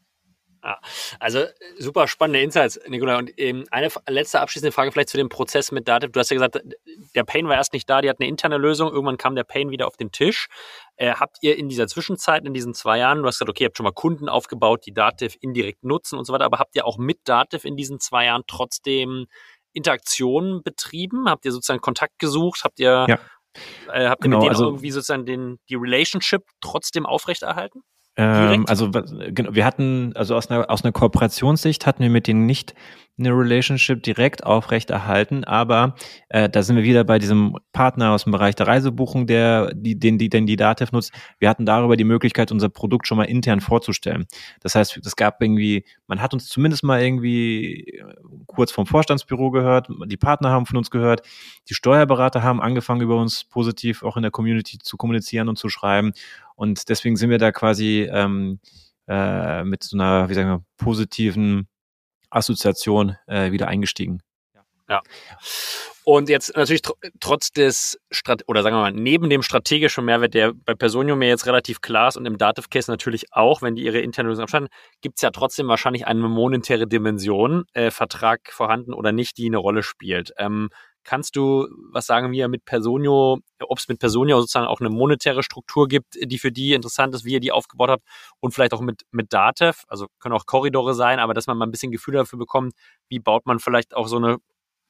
Ja, 0.64 0.80
also 1.20 1.44
super 1.78 2.08
spannende 2.08 2.40
Insights, 2.40 2.80
Nicola. 2.88 3.18
Und 3.18 3.38
ähm, 3.38 3.66
eine 3.70 3.90
letzte 4.08 4.40
abschließende 4.40 4.72
Frage 4.72 4.92
vielleicht 4.92 5.10
zu 5.10 5.18
dem 5.18 5.28
Prozess 5.28 5.72
mit 5.72 5.86
Dativ. 5.86 6.12
Du 6.12 6.20
hast 6.20 6.30
ja 6.30 6.36
gesagt, 6.36 6.58
der 7.14 7.24
Pain 7.24 7.46
war 7.48 7.56
erst 7.56 7.74
nicht 7.74 7.88
da, 7.90 8.00
die 8.00 8.08
hat 8.08 8.18
eine 8.18 8.30
interne 8.30 8.56
Lösung. 8.56 8.90
Irgendwann 8.90 9.18
kam 9.18 9.34
der 9.34 9.44
Pain 9.44 9.68
wieder 9.68 9.86
auf 9.86 9.98
den 9.98 10.10
Tisch. 10.10 10.48
Äh, 10.96 11.12
habt 11.12 11.36
ihr 11.42 11.58
in 11.58 11.68
dieser 11.68 11.86
Zwischenzeit, 11.86 12.46
in 12.46 12.54
diesen 12.54 12.72
zwei 12.72 12.96
Jahren, 12.98 13.20
du 13.20 13.26
hast 13.26 13.34
gesagt, 13.34 13.50
okay, 13.50 13.64
ihr 13.64 13.66
habt 13.66 13.76
schon 13.76 13.84
mal 13.84 13.92
Kunden 13.92 14.30
aufgebaut, 14.30 14.86
die 14.86 14.94
Dativ 14.94 15.36
indirekt 15.42 15.84
nutzen 15.84 16.18
und 16.18 16.24
so 16.24 16.32
weiter, 16.32 16.46
aber 16.46 16.58
habt 16.58 16.74
ihr 16.76 16.86
auch 16.86 16.96
mit 16.96 17.18
Dativ 17.24 17.66
in 17.66 17.76
diesen 17.76 18.00
zwei 18.00 18.24
Jahren 18.24 18.44
trotzdem 18.46 19.26
Interaktionen 19.74 20.62
betrieben? 20.62 21.28
Habt 21.28 21.44
ihr 21.44 21.52
sozusagen 21.52 21.82
Kontakt 21.82 22.18
gesucht? 22.18 22.64
Habt 22.64 22.80
ihr, 22.80 23.04
ja. 23.06 23.18
äh, 23.92 24.08
habt 24.08 24.22
ihr 24.22 24.30
genau, 24.30 24.38
mit 24.38 24.44
denen 24.44 24.50
also, 24.50 24.64
irgendwie 24.64 24.90
sozusagen 24.92 25.26
den, 25.26 25.58
die 25.68 25.74
Relationship 25.74 26.42
trotzdem 26.62 27.04
aufrechterhalten? 27.04 27.82
Ähm, 28.16 28.64
also 28.68 28.90
genau, 28.90 29.54
wir 29.54 29.64
hatten, 29.64 30.12
also 30.14 30.36
aus 30.36 30.48
einer, 30.48 30.70
aus 30.70 30.84
einer 30.84 30.92
Kooperationssicht 30.92 31.86
hatten 31.86 32.02
wir 32.02 32.10
mit 32.10 32.26
denen 32.26 32.46
nicht 32.46 32.74
eine 33.16 33.30
Relationship 33.30 34.02
direkt 34.02 34.44
aufrechterhalten, 34.44 35.44
aber 35.44 35.94
äh, 36.30 36.48
da 36.48 36.62
sind 36.64 36.74
wir 36.74 36.82
wieder 36.82 37.04
bei 37.04 37.20
diesem 37.20 37.56
Partner 37.72 38.10
aus 38.10 38.24
dem 38.24 38.32
Bereich 38.32 38.56
der 38.56 38.66
Reisebuchung, 38.66 39.28
der 39.28 39.72
die, 39.72 39.96
den, 39.96 40.18
die, 40.18 40.28
den 40.28 40.46
die 40.46 40.56
Dativ 40.56 40.90
nutzt. 40.90 41.12
Wir 41.38 41.48
hatten 41.48 41.64
darüber 41.64 41.96
die 41.96 42.04
Möglichkeit, 42.04 42.50
unser 42.50 42.68
Produkt 42.68 43.06
schon 43.06 43.16
mal 43.16 43.24
intern 43.24 43.60
vorzustellen. 43.60 44.26
Das 44.60 44.74
heißt, 44.74 44.98
es 45.04 45.16
gab 45.16 45.40
irgendwie, 45.40 45.84
man 46.08 46.20
hat 46.20 46.34
uns 46.34 46.48
zumindest 46.48 46.82
mal 46.82 47.02
irgendwie 47.02 47.84
äh, 47.86 48.14
kurz 48.46 48.72
vom 48.72 48.86
Vorstandsbüro 48.86 49.52
gehört, 49.52 49.86
die 50.06 50.16
Partner 50.16 50.50
haben 50.50 50.66
von 50.66 50.76
uns 50.76 50.90
gehört, 50.90 51.22
die 51.68 51.74
Steuerberater 51.74 52.42
haben 52.42 52.60
angefangen, 52.60 53.00
über 53.00 53.16
uns 53.16 53.44
positiv 53.44 54.02
auch 54.02 54.16
in 54.16 54.22
der 54.22 54.32
Community 54.32 54.78
zu 54.78 54.96
kommunizieren 54.96 55.48
und 55.48 55.56
zu 55.56 55.68
schreiben. 55.68 56.12
Und 56.54 56.88
deswegen 56.88 57.16
sind 57.16 57.30
wir 57.30 57.38
da 57.38 57.52
quasi 57.52 58.08
ähm, 58.10 58.60
äh, 59.08 59.64
mit 59.64 59.82
so 59.82 59.96
einer, 59.96 60.28
wie 60.28 60.34
sagen 60.34 60.48
wir, 60.48 60.64
positiven 60.76 61.68
Assoziation 62.30 63.16
äh, 63.26 63.52
wieder 63.52 63.68
eingestiegen. 63.68 64.20
Ja. 64.88 65.00
Und 66.04 66.28
jetzt 66.28 66.54
natürlich 66.54 66.82
tr 66.82 66.92
trotz 67.18 67.50
des, 67.50 67.98
Strat 68.10 68.42
oder 68.46 68.62
sagen 68.62 68.76
wir 68.76 68.82
mal, 68.82 68.92
neben 68.92 69.30
dem 69.30 69.42
strategischen 69.42 70.04
Mehrwert, 70.04 70.34
der 70.34 70.52
bei 70.52 70.74
Personio 70.74 71.16
mir 71.16 71.28
jetzt 71.28 71.46
relativ 71.46 71.80
klar 71.80 72.08
ist 72.08 72.18
und 72.18 72.26
im 72.26 72.36
Dativ 72.36 72.68
Case 72.68 72.90
natürlich 72.90 73.32
auch, 73.32 73.62
wenn 73.62 73.74
die 73.74 73.84
ihre 73.84 74.00
interne 74.00 74.28
Lösung 74.28 74.42
abschalten, 74.42 74.68
gibt 75.00 75.16
es 75.16 75.22
ja 75.22 75.30
trotzdem 75.30 75.66
wahrscheinlich 75.68 76.06
eine 76.06 76.28
monetäre 76.28 76.86
Dimension, 76.86 77.64
äh, 77.72 77.90
Vertrag 77.90 78.52
vorhanden 78.52 78.92
oder 78.92 79.12
nicht, 79.12 79.38
die 79.38 79.46
eine 79.46 79.56
Rolle 79.56 79.82
spielt. 79.82 80.34
Ähm, 80.36 80.68
Kannst 81.04 81.36
du 81.36 81.68
was 81.92 82.06
sagen, 82.06 82.32
wie 82.32 82.38
ihr 82.38 82.48
mit 82.48 82.64
Personio, 82.64 83.38
ob 83.60 83.78
es 83.78 83.88
mit 83.88 83.98
Personio 83.98 84.40
sozusagen 84.40 84.66
auch 84.66 84.80
eine 84.80 84.90
monetäre 84.90 85.42
Struktur 85.42 85.86
gibt, 85.86 86.14
die 86.20 86.38
für 86.38 86.50
die 86.50 86.72
interessant 86.72 87.14
ist, 87.14 87.24
wie 87.24 87.34
ihr 87.34 87.40
die 87.40 87.52
aufgebaut 87.52 87.90
habt 87.90 88.04
und 88.40 88.52
vielleicht 88.52 88.72
auch 88.72 88.80
mit, 88.80 89.02
mit 89.10 89.32
Datev, 89.32 89.84
also 89.88 90.06
können 90.18 90.34
auch 90.34 90.46
Korridore 90.46 90.94
sein, 90.94 91.18
aber 91.18 91.34
dass 91.34 91.46
man 91.46 91.58
mal 91.58 91.66
ein 91.66 91.70
bisschen 91.70 91.92
Gefühl 91.92 92.14
dafür 92.14 92.38
bekommt, 92.38 92.72
wie 93.08 93.18
baut 93.18 93.46
man 93.46 93.58
vielleicht 93.58 93.94
auch 93.94 94.08
so 94.08 94.16
eine 94.16 94.38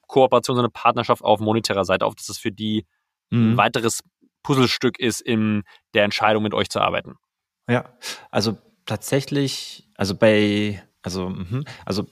Kooperation, 0.07 0.55
so 0.55 0.61
eine 0.61 0.69
Partnerschaft 0.69 1.21
auf 1.23 1.39
monetärer 1.39 1.85
Seite 1.85 2.05
auf, 2.05 2.15
dass 2.15 2.29
es 2.29 2.37
für 2.37 2.51
die 2.51 2.85
mhm. 3.29 3.53
ein 3.53 3.57
weiteres 3.57 4.01
Puzzlestück 4.43 4.99
ist, 4.99 5.21
in 5.21 5.63
der 5.93 6.03
Entscheidung 6.03 6.43
mit 6.43 6.53
euch 6.53 6.69
zu 6.69 6.79
arbeiten. 6.79 7.15
Ja, 7.67 7.89
also 8.31 8.57
tatsächlich, 8.85 9.89
also 9.95 10.15
bei, 10.15 10.83
also, 11.01 11.29
mh, 11.29 11.63
also 11.83 12.05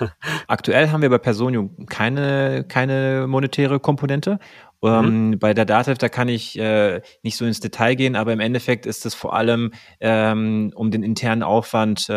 Aktuell 0.46 0.90
haben 0.90 1.02
wir 1.02 1.10
bei 1.10 1.18
Personio 1.18 1.70
keine, 1.86 2.64
keine 2.68 3.26
monetäre 3.28 3.80
Komponente. 3.80 4.38
Ähm, 4.82 5.30
mhm. 5.30 5.38
Bei 5.38 5.54
der 5.54 5.64
Datev, 5.64 5.98
da 5.98 6.08
kann 6.08 6.28
ich 6.28 6.58
äh, 6.58 7.00
nicht 7.22 7.36
so 7.36 7.44
ins 7.44 7.60
Detail 7.60 7.94
gehen, 7.94 8.14
aber 8.14 8.32
im 8.32 8.40
Endeffekt 8.40 8.86
ist 8.86 9.06
es 9.06 9.14
vor 9.14 9.34
allem 9.34 9.72
ähm, 10.00 10.70
um 10.74 10.90
den 10.90 11.02
internen 11.02 11.42
Aufwand, 11.42 12.08
äh, 12.08 12.12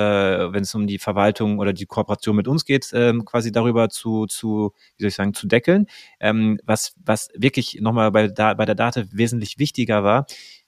wenn 0.53 0.63
es 0.63 0.75
um 0.75 0.85
die 0.85 0.99
Verwaltung 0.99 1.59
oder 1.59 1.73
die 1.73 1.85
Kooperation 1.85 2.35
mit 2.35 2.47
uns 2.47 2.65
geht, 2.65 2.89
ähm, 2.93 3.25
quasi 3.25 3.51
darüber 3.51 3.89
zu, 3.89 4.25
zu, 4.27 4.73
wie 4.97 5.03
soll 5.03 5.07
ich 5.09 5.15
sagen, 5.15 5.33
zu 5.33 5.47
deckeln. 5.47 5.87
Ähm, 6.19 6.59
was, 6.65 6.93
was 7.03 7.29
wirklich 7.35 7.79
nochmal 7.81 8.11
bei, 8.11 8.27
da, 8.27 8.53
bei 8.53 8.65
der 8.65 8.75
Datev 8.75 9.07
wesentlich 9.13 9.57
wichtiger 9.57 10.03
war, 10.03 10.25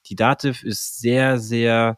die 0.07 0.15
Datev 0.15 0.65
ist 0.65 0.99
sehr, 0.99 1.37
sehr, 1.39 1.97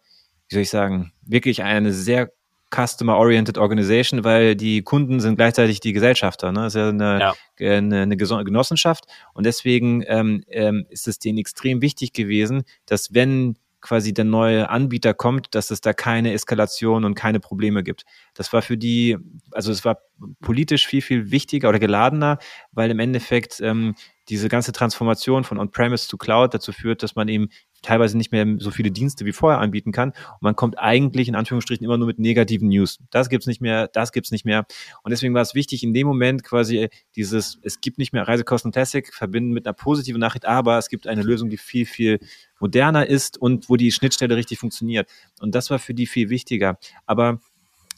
wie 0.49 0.55
soll 0.55 0.63
ich 0.63 0.69
sagen, 0.69 1.13
wirklich 1.21 1.63
eine 1.63 1.93
sehr 1.93 2.31
Customer-Oriented 2.73 3.57
Organization, 3.57 4.23
weil 4.23 4.55
die 4.55 4.81
Kunden 4.81 5.19
sind 5.19 5.35
gleichzeitig 5.35 5.79
die 5.79 5.93
Gesellschafter. 5.93 6.51
Ne? 6.51 6.61
Das 6.61 6.75
ist 6.75 6.79
ja 6.79 6.89
eine, 6.89 7.19
ja. 7.19 7.33
eine, 7.59 8.01
eine 8.01 8.17
Genossenschaft 8.17 9.05
und 9.33 9.45
deswegen 9.45 10.03
ähm, 10.07 10.43
ähm, 10.47 10.85
ist 10.89 11.07
es 11.07 11.19
denen 11.19 11.37
extrem 11.37 11.81
wichtig 11.81 12.13
gewesen, 12.13 12.63
dass 12.85 13.13
wenn 13.13 13.55
quasi 13.83 14.13
der 14.13 14.23
neue 14.23 14.69
Anbieter 14.69 15.13
kommt, 15.13 15.53
dass 15.55 15.69
es 15.69 15.81
da 15.81 15.93
keine 15.93 16.31
Eskalation 16.31 17.03
und 17.03 17.15
keine 17.15 17.41
Probleme 17.41 17.83
gibt. 17.83 18.05
Das 18.33 18.53
war 18.53 18.61
für 18.61 18.77
die, 18.77 19.17
also 19.51 19.71
es 19.73 19.83
war 19.83 19.97
politisch 20.39 20.87
viel, 20.87 21.01
viel 21.01 21.31
wichtiger 21.31 21.67
oder 21.67 21.79
geladener, 21.79 22.39
weil 22.71 22.89
im 22.89 22.99
Endeffekt 22.99 23.59
ähm, 23.59 23.95
diese 24.29 24.47
ganze 24.47 24.71
Transformation 24.71 25.43
von 25.43 25.59
On-Premise 25.59 26.07
zu 26.07 26.17
Cloud 26.17 26.53
dazu 26.53 26.71
führt, 26.71 27.03
dass 27.03 27.15
man 27.15 27.27
eben 27.27 27.49
teilweise 27.83 28.17
nicht 28.17 28.31
mehr 28.31 28.45
so 28.57 28.71
viele 28.71 28.89
Dienste 28.89 29.25
wie 29.25 29.31
vorher 29.31 29.59
anbieten 29.59 29.91
kann. 29.91 30.09
Und 30.09 30.41
man 30.41 30.55
kommt 30.55 30.79
eigentlich 30.79 31.27
in 31.27 31.35
Anführungsstrichen 31.35 31.85
immer 31.85 31.97
nur 31.97 32.07
mit 32.07 32.17
negativen 32.17 32.69
News. 32.69 32.99
Das 33.11 33.29
gibt's 33.29 33.45
nicht 33.45 33.61
mehr, 33.61 33.87
das 33.87 34.11
gibt's 34.11 34.31
nicht 34.31 34.45
mehr. 34.45 34.65
Und 35.03 35.11
deswegen 35.11 35.33
war 35.33 35.41
es 35.41 35.53
wichtig, 35.53 35.83
in 35.83 35.93
dem 35.93 36.07
Moment 36.07 36.43
quasi 36.43 36.89
dieses, 37.15 37.59
es 37.61 37.81
gibt 37.81 37.97
nicht 37.99 38.13
mehr 38.13 38.27
Reisekosten 38.27 38.71
Classic, 38.71 39.13
verbinden 39.13 39.51
mit 39.51 39.67
einer 39.67 39.73
positiven 39.73 40.19
Nachricht, 40.19 40.45
aber 40.45 40.77
es 40.77 40.89
gibt 40.89 41.05
eine 41.05 41.21
Lösung, 41.21 41.49
die 41.49 41.57
viel, 41.57 41.85
viel 41.85 42.19
moderner 42.59 43.07
ist 43.07 43.37
und 43.37 43.69
wo 43.69 43.75
die 43.75 43.91
Schnittstelle 43.91 44.35
richtig 44.35 44.57
funktioniert. 44.57 45.09
Und 45.41 45.53
das 45.53 45.69
war 45.69 45.79
für 45.79 45.93
die 45.93 46.07
viel 46.07 46.29
wichtiger. 46.29 46.77
Aber 47.05 47.39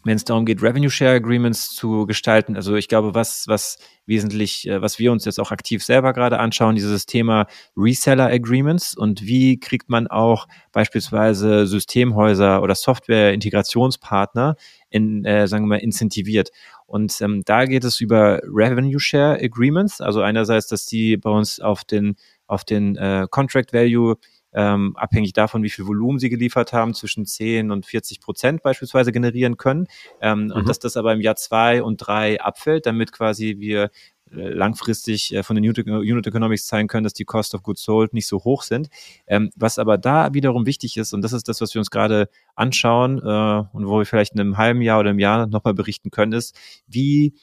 wenn 0.05 0.15
es 0.15 0.23
darum 0.23 0.45
geht, 0.45 0.61
Revenue 0.61 0.89
Share 0.89 1.15
Agreements 1.15 1.75
zu 1.75 2.05
gestalten. 2.05 2.55
Also 2.55 2.75
ich 2.75 2.87
glaube, 2.87 3.15
was, 3.15 3.47
was 3.47 3.77
wesentlich, 4.05 4.67
äh, 4.67 4.81
was 4.81 4.99
wir 4.99 5.11
uns 5.11 5.25
jetzt 5.25 5.39
auch 5.39 5.51
aktiv 5.51 5.83
selber 5.83 6.13
gerade 6.13 6.39
anschauen, 6.39 6.75
dieses 6.75 7.07
Thema 7.07 7.47
Reseller 7.75 8.27
Agreements 8.27 8.95
und 8.95 9.25
wie 9.25 9.59
kriegt 9.59 9.89
man 9.89 10.07
auch 10.07 10.47
beispielsweise 10.71 11.65
Systemhäuser 11.65 12.61
oder 12.61 12.75
Software-Integrationspartner 12.75 14.55
in, 14.89 15.25
äh, 15.25 15.47
sagen 15.47 15.65
wir 15.65 15.69
mal, 15.69 15.77
incentiviert. 15.77 16.51
Und 16.85 17.19
ähm, 17.21 17.41
da 17.43 17.65
geht 17.65 17.83
es 17.83 17.99
über 17.99 18.41
Revenue 18.43 18.99
Share 18.99 19.41
Agreements, 19.41 20.01
also 20.01 20.21
einerseits, 20.21 20.67
dass 20.67 20.85
die 20.85 21.17
bei 21.17 21.31
uns 21.31 21.59
auf 21.59 21.83
den 21.83 22.15
auf 22.47 22.63
den 22.63 22.95
äh, 22.95 23.25
Contract 23.31 23.73
Value 23.73 24.17
ähm, 24.55 24.95
abhängig 24.95 25.33
davon, 25.33 25.63
wie 25.63 25.69
viel 25.69 25.85
Volumen 25.85 26.17
sie 26.17 26.29
geliefert 26.29 26.73
haben, 26.73 26.93
zwischen 26.93 27.25
10 27.25 27.71
und 27.71 27.85
40 27.85 28.21
Prozent 28.21 28.63
beispielsweise 28.63 29.11
generieren 29.11 29.57
können. 29.57 29.87
Ähm, 30.21 30.45
mhm. 30.45 30.51
Und 30.51 30.69
dass 30.69 30.79
das 30.79 30.97
aber 30.97 31.13
im 31.13 31.21
Jahr 31.21 31.35
zwei 31.35 31.83
und 31.83 31.97
drei 31.97 32.41
abfällt, 32.41 32.85
damit 32.85 33.11
quasi 33.11 33.57
wir 33.59 33.91
äh, 34.31 34.49
langfristig 34.49 35.35
äh, 35.35 35.43
von 35.43 35.55
den 35.55 35.69
Unit 35.69 36.25
Economics 36.25 36.65
zeigen 36.65 36.87
können, 36.87 37.03
dass 37.03 37.13
die 37.13 37.25
Cost 37.25 37.53
of 37.53 37.63
Goods 37.63 37.83
Sold 37.83 38.13
nicht 38.13 38.27
so 38.27 38.43
hoch 38.43 38.63
sind. 38.63 38.87
Ähm, 39.27 39.51
was 39.55 39.77
aber 39.77 39.97
da 39.97 40.33
wiederum 40.33 40.65
wichtig 40.65 40.95
ist, 40.97 41.13
und 41.13 41.21
das 41.21 41.33
ist 41.33 41.49
das, 41.49 41.59
was 41.59 41.75
wir 41.75 41.79
uns 41.79 41.91
gerade 41.91 42.29
anschauen 42.55 43.19
äh, 43.19 43.63
und 43.73 43.87
wo 43.87 43.99
wir 43.99 44.05
vielleicht 44.05 44.33
in 44.33 44.39
einem 44.39 44.57
halben 44.57 44.81
Jahr 44.81 45.01
oder 45.01 45.09
einem 45.09 45.19
Jahr 45.19 45.47
nochmal 45.47 45.73
berichten 45.73 46.11
können, 46.11 46.31
ist, 46.31 46.57
wie, 46.87 47.33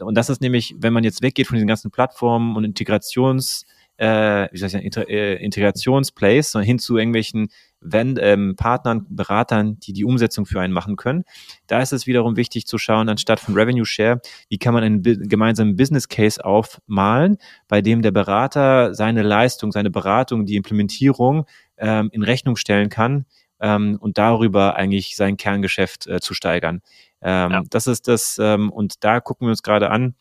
und 0.00 0.14
das 0.14 0.30
ist 0.30 0.40
nämlich, 0.40 0.76
wenn 0.78 0.92
man 0.92 1.02
jetzt 1.02 1.22
weggeht 1.22 1.48
von 1.48 1.56
diesen 1.56 1.68
ganzen 1.68 1.90
Plattformen 1.90 2.56
und 2.56 2.64
Integrations- 2.64 3.64
äh, 4.00 4.48
wie 4.50 4.58
soll 4.58 4.66
ich 4.66 4.72
sagen, 4.72 4.84
Inter 4.84 5.08
äh, 5.08 5.34
Integrationsplays 5.44 6.56
hin 6.62 6.78
zu 6.78 6.96
irgendwelchen 6.96 7.48
wenn, 7.82 8.18
ähm, 8.20 8.56
Partnern, 8.56 9.06
Beratern, 9.08 9.78
die 9.80 9.92
die 9.92 10.04
Umsetzung 10.04 10.44
für 10.46 10.60
einen 10.60 10.72
machen 10.72 10.96
können. 10.96 11.24
Da 11.66 11.80
ist 11.80 11.92
es 11.92 12.06
wiederum 12.06 12.36
wichtig 12.36 12.66
zu 12.66 12.78
schauen, 12.78 13.08
anstatt 13.08 13.40
von 13.40 13.54
Revenue 13.54 13.86
Share, 13.86 14.20
wie 14.48 14.58
kann 14.58 14.74
man 14.74 14.84
einen 14.84 15.02
gemeinsamen 15.02 15.76
Business 15.76 16.08
Case 16.08 16.44
aufmalen, 16.44 17.38
bei 17.68 17.80
dem 17.80 18.02
der 18.02 18.10
Berater 18.10 18.94
seine 18.94 19.22
Leistung, 19.22 19.72
seine 19.72 19.90
Beratung, 19.90 20.44
die 20.44 20.56
Implementierung 20.56 21.46
ähm, 21.78 22.10
in 22.12 22.22
Rechnung 22.22 22.56
stellen 22.56 22.90
kann 22.90 23.24
ähm, 23.60 23.96
und 24.00 24.18
darüber 24.18 24.76
eigentlich 24.76 25.16
sein 25.16 25.36
Kerngeschäft 25.36 26.06
äh, 26.06 26.20
zu 26.20 26.34
steigern. 26.34 26.82
Ähm, 27.22 27.50
ja. 27.50 27.62
Das 27.70 27.86
ist 27.86 28.08
das, 28.08 28.38
ähm, 28.40 28.70
und 28.70 29.04
da 29.04 29.20
gucken 29.20 29.46
wir 29.46 29.50
uns 29.50 29.62
gerade 29.62 29.90
an, 29.90 30.14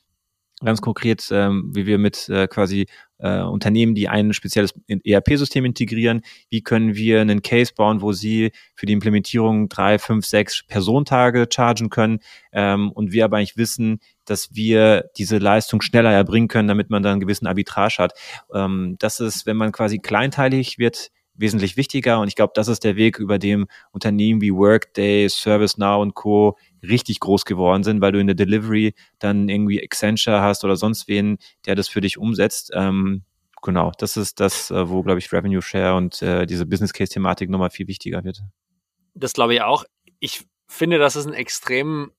ganz 0.64 0.82
konkret, 0.82 1.28
ähm, 1.32 1.72
wie 1.74 1.86
wir 1.86 1.98
mit 1.98 2.30
äh, 2.30 2.48
quasi 2.48 2.88
äh, 3.20 3.42
Unternehmen, 3.42 3.96
die 3.96 4.10
ein 4.10 4.34
spezielles 4.34 4.74
ERP-System 4.88 5.66
integrieren, 5.66 6.22
wie 6.50 6.62
können 6.62 6.96
wir 6.96 7.22
einen 7.22 7.42
Case 7.42 7.74
bauen, 7.76 8.02
wo 8.02 8.12
sie 8.12 8.52
für 8.76 8.86
die 8.86 8.94
Implementierung 8.94 9.70
drei, 9.70 10.00
fünf, 10.00 10.26
sechs 10.26 10.64
Personentage 10.66 11.48
chargen 11.54 11.90
können 11.90 12.20
ähm, 12.52 12.92
und 12.92 13.12
wir 13.12 13.26
aber 13.26 13.38
eigentlich 13.38 13.58
wissen, 13.58 14.00
dass 14.26 14.54
wir 14.54 15.10
diese 15.18 15.38
Leistung 15.38 15.82
schneller 15.82 16.12
erbringen 16.12 16.48
können, 16.48 16.68
damit 16.68 16.90
man 16.90 17.04
dann 17.04 17.14
einen 17.14 17.22
gewissen 17.22 17.48
Arbitrage 17.48 17.98
hat. 17.98 18.14
Ähm, 18.54 18.96
das 19.00 19.20
ist, 19.20 19.46
wenn 19.46 19.58
man 19.58 19.72
quasi 19.72 20.00
kleinteilig 20.00 20.78
wird, 20.78 21.10
wesentlich 21.40 21.78
wichtiger 21.78 22.20
und 22.20 22.28
ich 22.28 22.36
glaube, 22.36 22.54
das 22.56 22.68
ist 22.68 22.84
der 22.84 22.96
Weg, 22.96 23.18
über 23.18 23.40
dem 23.40 23.68
Unternehmen 23.92 24.42
wie 24.42 24.54
Workday, 24.54 25.28
ServiceNow 25.30 26.02
und 26.02 26.14
Co 26.14 26.58
richtig 26.84 27.20
groß 27.20 27.46
geworden 27.46 27.84
sind, 27.84 28.02
weil 28.02 28.12
du 28.12 28.20
in 28.20 28.28
der 28.28 28.36
Delivery 28.36 28.94
dann 29.20 29.50
irgendwie 29.50 29.82
Accenture 29.82 30.42
hast 30.42 30.64
oder 30.64 30.76
sonst 30.76 31.08
wen, 31.08 31.38
der 31.66 31.76
das 31.76 31.88
für 31.88 32.02
dich 32.02 32.18
umsetzt. 32.18 32.72
Ähm, 32.74 33.24
genau, 33.62 33.92
das 33.98 34.18
ist 34.18 34.40
das, 34.40 34.72
äh, 34.72 34.90
wo, 34.90 35.02
glaube 35.04 35.20
ich, 35.20 35.32
Revenue 35.32 35.62
Share 35.62 35.96
und 35.96 36.22
äh, 36.22 36.46
diese 36.46 36.66
Business 36.66 36.94
Case-Thematik 36.94 37.50
nochmal 37.50 37.70
viel 37.70 37.88
wichtiger 37.88 38.24
wird. 38.24 38.42
Das 39.14 39.34
glaube 39.34 39.56
ich 39.56 39.62
auch. 39.62 39.86
Ich 40.20 40.46
finde, 40.68 41.00
das 41.00 41.16
ist 41.16 41.26
ein 41.26 41.34
extrem 41.34 42.12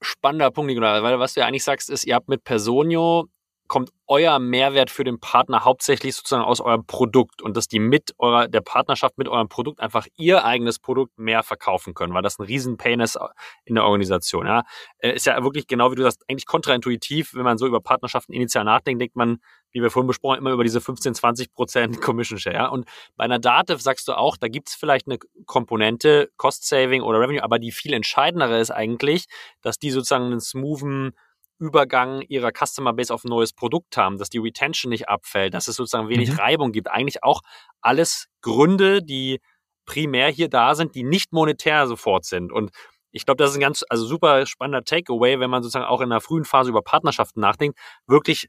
spannender 0.00 0.50
Punkt, 0.50 0.74
weil 0.74 1.18
was 1.18 1.34
du 1.34 1.40
ja 1.40 1.46
eigentlich 1.46 1.64
sagst, 1.64 1.90
ist, 1.90 2.04
ihr 2.04 2.14
habt 2.14 2.28
mit 2.28 2.44
Personio 2.44 3.28
kommt 3.74 3.90
euer 4.06 4.38
Mehrwert 4.38 4.88
für 4.88 5.02
den 5.02 5.18
Partner 5.18 5.64
hauptsächlich 5.64 6.14
sozusagen 6.14 6.44
aus 6.44 6.60
eurem 6.60 6.86
Produkt 6.86 7.42
und 7.42 7.56
dass 7.56 7.66
die 7.66 7.80
mit 7.80 8.14
eurer, 8.18 8.46
der 8.46 8.60
Partnerschaft 8.60 9.18
mit 9.18 9.26
eurem 9.26 9.48
Produkt 9.48 9.80
einfach 9.80 10.06
ihr 10.14 10.44
eigenes 10.44 10.78
Produkt 10.78 11.18
mehr 11.18 11.42
verkaufen 11.42 11.92
können, 11.92 12.14
weil 12.14 12.22
das 12.22 12.38
ein 12.38 12.44
riesen 12.44 12.76
Pain 12.76 13.00
ist 13.00 13.18
in 13.64 13.74
der 13.74 13.82
Organisation. 13.82 14.46
Ja. 14.46 14.62
Äh, 14.98 15.16
ist 15.16 15.26
ja 15.26 15.42
wirklich 15.42 15.66
genau 15.66 15.90
wie 15.90 15.96
du 15.96 16.04
sagst, 16.04 16.22
eigentlich 16.28 16.46
kontraintuitiv, 16.46 17.34
wenn 17.34 17.42
man 17.42 17.58
so 17.58 17.66
über 17.66 17.80
Partnerschaften 17.80 18.32
initial 18.32 18.62
nachdenkt, 18.62 19.02
denkt 19.02 19.16
man, 19.16 19.38
wie 19.72 19.82
wir 19.82 19.90
vorhin 19.90 20.06
besprochen, 20.06 20.38
immer 20.38 20.52
über 20.52 20.62
diese 20.62 20.80
15, 20.80 21.16
20 21.16 21.52
Prozent 21.52 22.00
Commission 22.00 22.38
Share. 22.38 22.54
Ja. 22.54 22.68
Und 22.68 22.86
bei 23.16 23.24
einer 23.24 23.40
Dativ 23.40 23.82
sagst 23.82 24.06
du 24.06 24.12
auch, 24.12 24.36
da 24.36 24.46
gibt's 24.46 24.76
vielleicht 24.76 25.08
eine 25.08 25.18
Komponente, 25.46 26.30
Cost 26.36 26.64
Saving 26.68 27.02
oder 27.02 27.18
Revenue, 27.18 27.42
aber 27.42 27.58
die 27.58 27.72
viel 27.72 27.92
entscheidendere 27.92 28.60
ist 28.60 28.70
eigentlich, 28.70 29.24
dass 29.62 29.80
die 29.80 29.90
sozusagen 29.90 30.26
einen 30.26 30.40
smoothen 30.40 31.16
Übergang 31.64 32.22
ihrer 32.22 32.50
Customer 32.52 32.92
Base 32.92 33.12
auf 33.12 33.24
ein 33.24 33.28
neues 33.28 33.52
Produkt 33.52 33.96
haben, 33.96 34.18
dass 34.18 34.30
die 34.30 34.38
Retention 34.38 34.90
nicht 34.90 35.08
abfällt, 35.08 35.54
dass 35.54 35.68
es 35.68 35.76
sozusagen 35.76 36.08
wenig 36.08 36.30
mhm. 36.30 36.36
Reibung 36.36 36.72
gibt. 36.72 36.88
Eigentlich 36.90 37.22
auch 37.22 37.40
alles 37.80 38.26
Gründe, 38.42 39.02
die 39.02 39.40
primär 39.86 40.28
hier 40.28 40.48
da 40.48 40.74
sind, 40.74 40.94
die 40.94 41.04
nicht 41.04 41.32
monetär 41.32 41.86
sofort 41.86 42.24
sind. 42.24 42.52
Und 42.52 42.70
ich 43.10 43.24
glaube, 43.26 43.42
das 43.42 43.50
ist 43.50 43.56
ein 43.56 43.60
ganz, 43.60 43.84
also 43.88 44.04
super 44.06 44.46
spannender 44.46 44.84
Takeaway, 44.84 45.40
wenn 45.40 45.50
man 45.50 45.62
sozusagen 45.62 45.84
auch 45.84 46.00
in 46.00 46.10
der 46.10 46.20
frühen 46.20 46.44
Phase 46.44 46.70
über 46.70 46.82
Partnerschaften 46.82 47.40
nachdenkt, 47.40 47.78
wirklich 48.06 48.48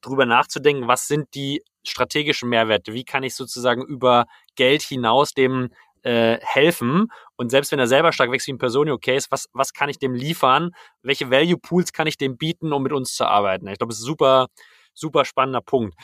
drüber 0.00 0.24
nachzudenken, 0.26 0.88
was 0.88 1.06
sind 1.06 1.34
die 1.34 1.62
strategischen 1.84 2.48
Mehrwerte? 2.48 2.94
Wie 2.94 3.04
kann 3.04 3.22
ich 3.22 3.34
sozusagen 3.34 3.82
über 3.82 4.26
Geld 4.56 4.82
hinaus 4.82 5.34
dem 5.34 5.70
äh, 6.02 6.38
helfen. 6.40 7.08
Und 7.40 7.48
selbst 7.48 7.72
wenn 7.72 7.78
er 7.78 7.86
selber 7.86 8.12
stark 8.12 8.30
wächst 8.30 8.48
wie 8.48 8.52
ein 8.52 8.58
Personio 8.58 8.98
Case, 8.98 9.26
was, 9.30 9.46
was 9.54 9.72
kann 9.72 9.88
ich 9.88 9.98
dem 9.98 10.12
liefern? 10.12 10.72
Welche 11.00 11.30
Value 11.30 11.56
Pools 11.56 11.94
kann 11.94 12.06
ich 12.06 12.18
dem 12.18 12.36
bieten, 12.36 12.70
um 12.70 12.82
mit 12.82 12.92
uns 12.92 13.14
zu 13.14 13.24
arbeiten? 13.24 13.66
Ich 13.68 13.78
glaube, 13.78 13.92
das 13.92 13.96
ist 13.96 14.04
ein 14.04 14.08
super, 14.08 14.48
super 14.92 15.24
spannender 15.24 15.62
Punkt. 15.62 15.94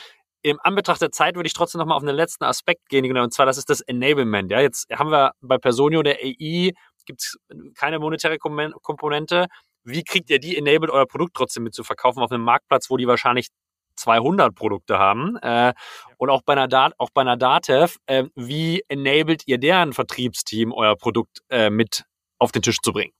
Im 0.41 0.59
Anbetracht 0.63 0.99
der 0.99 1.11
Zeit 1.11 1.35
würde 1.35 1.45
ich 1.45 1.53
trotzdem 1.53 1.77
nochmal 1.77 1.95
auf 1.95 2.01
einen 2.01 2.15
letzten 2.15 2.43
Aspekt 2.43 2.89
gehen, 2.89 3.03
genau, 3.03 3.21
und 3.21 3.35
zwar 3.35 3.45
das 3.45 3.59
ist 3.59 3.69
das 3.69 3.81
Enablement. 3.81 4.49
Ja, 4.49 4.61
jetzt 4.61 4.89
haben 4.91 5.11
wir 5.11 5.33
bei 5.39 5.59
Personio 5.59 6.01
der 6.01 6.15
AI 6.15 6.71
gibt 7.05 7.21
es 7.21 7.37
keine 7.75 7.99
monetäre 7.99 8.39
Komponente. 8.39 9.45
Wie 9.83 10.03
kriegt 10.03 10.31
ihr 10.31 10.39
die 10.39 10.57
enabled, 10.57 10.89
euer 10.89 11.05
Produkt 11.05 11.35
trotzdem 11.35 11.61
mit 11.61 11.75
zu 11.75 11.83
verkaufen 11.83 12.23
auf 12.23 12.31
einem 12.31 12.45
Marktplatz, 12.45 12.89
wo 12.89 12.97
die 12.97 13.05
wahrscheinlich 13.05 13.49
200 13.97 14.55
Produkte 14.55 14.97
haben. 14.97 15.37
Äh, 15.37 15.73
und 16.17 16.29
auch 16.29 16.41
bei 16.43 16.53
einer, 16.53 16.67
Dat 16.67 16.93
auch 16.97 17.09
bei 17.13 17.21
einer 17.21 17.37
Datev, 17.37 17.97
äh, 18.05 18.25
wie 18.35 18.83
enabled 18.87 19.43
ihr 19.47 19.57
deren 19.57 19.93
Vertriebsteam, 19.93 20.71
euer 20.71 20.95
Produkt 20.95 21.41
äh, 21.49 21.69
mit 21.69 22.05
auf 22.39 22.51
den 22.51 22.61
Tisch 22.61 22.79
zu 22.81 22.93
bringen? 22.93 23.13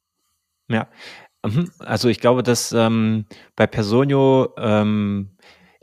Ja, 0.69 0.87
mhm. 1.45 1.71
also 1.79 2.09
ich 2.09 2.19
glaube, 2.19 2.43
dass 2.43 2.71
ähm, 2.71 3.25
bei 3.55 3.67
Personio 3.67 4.53
ähm, 4.57 5.37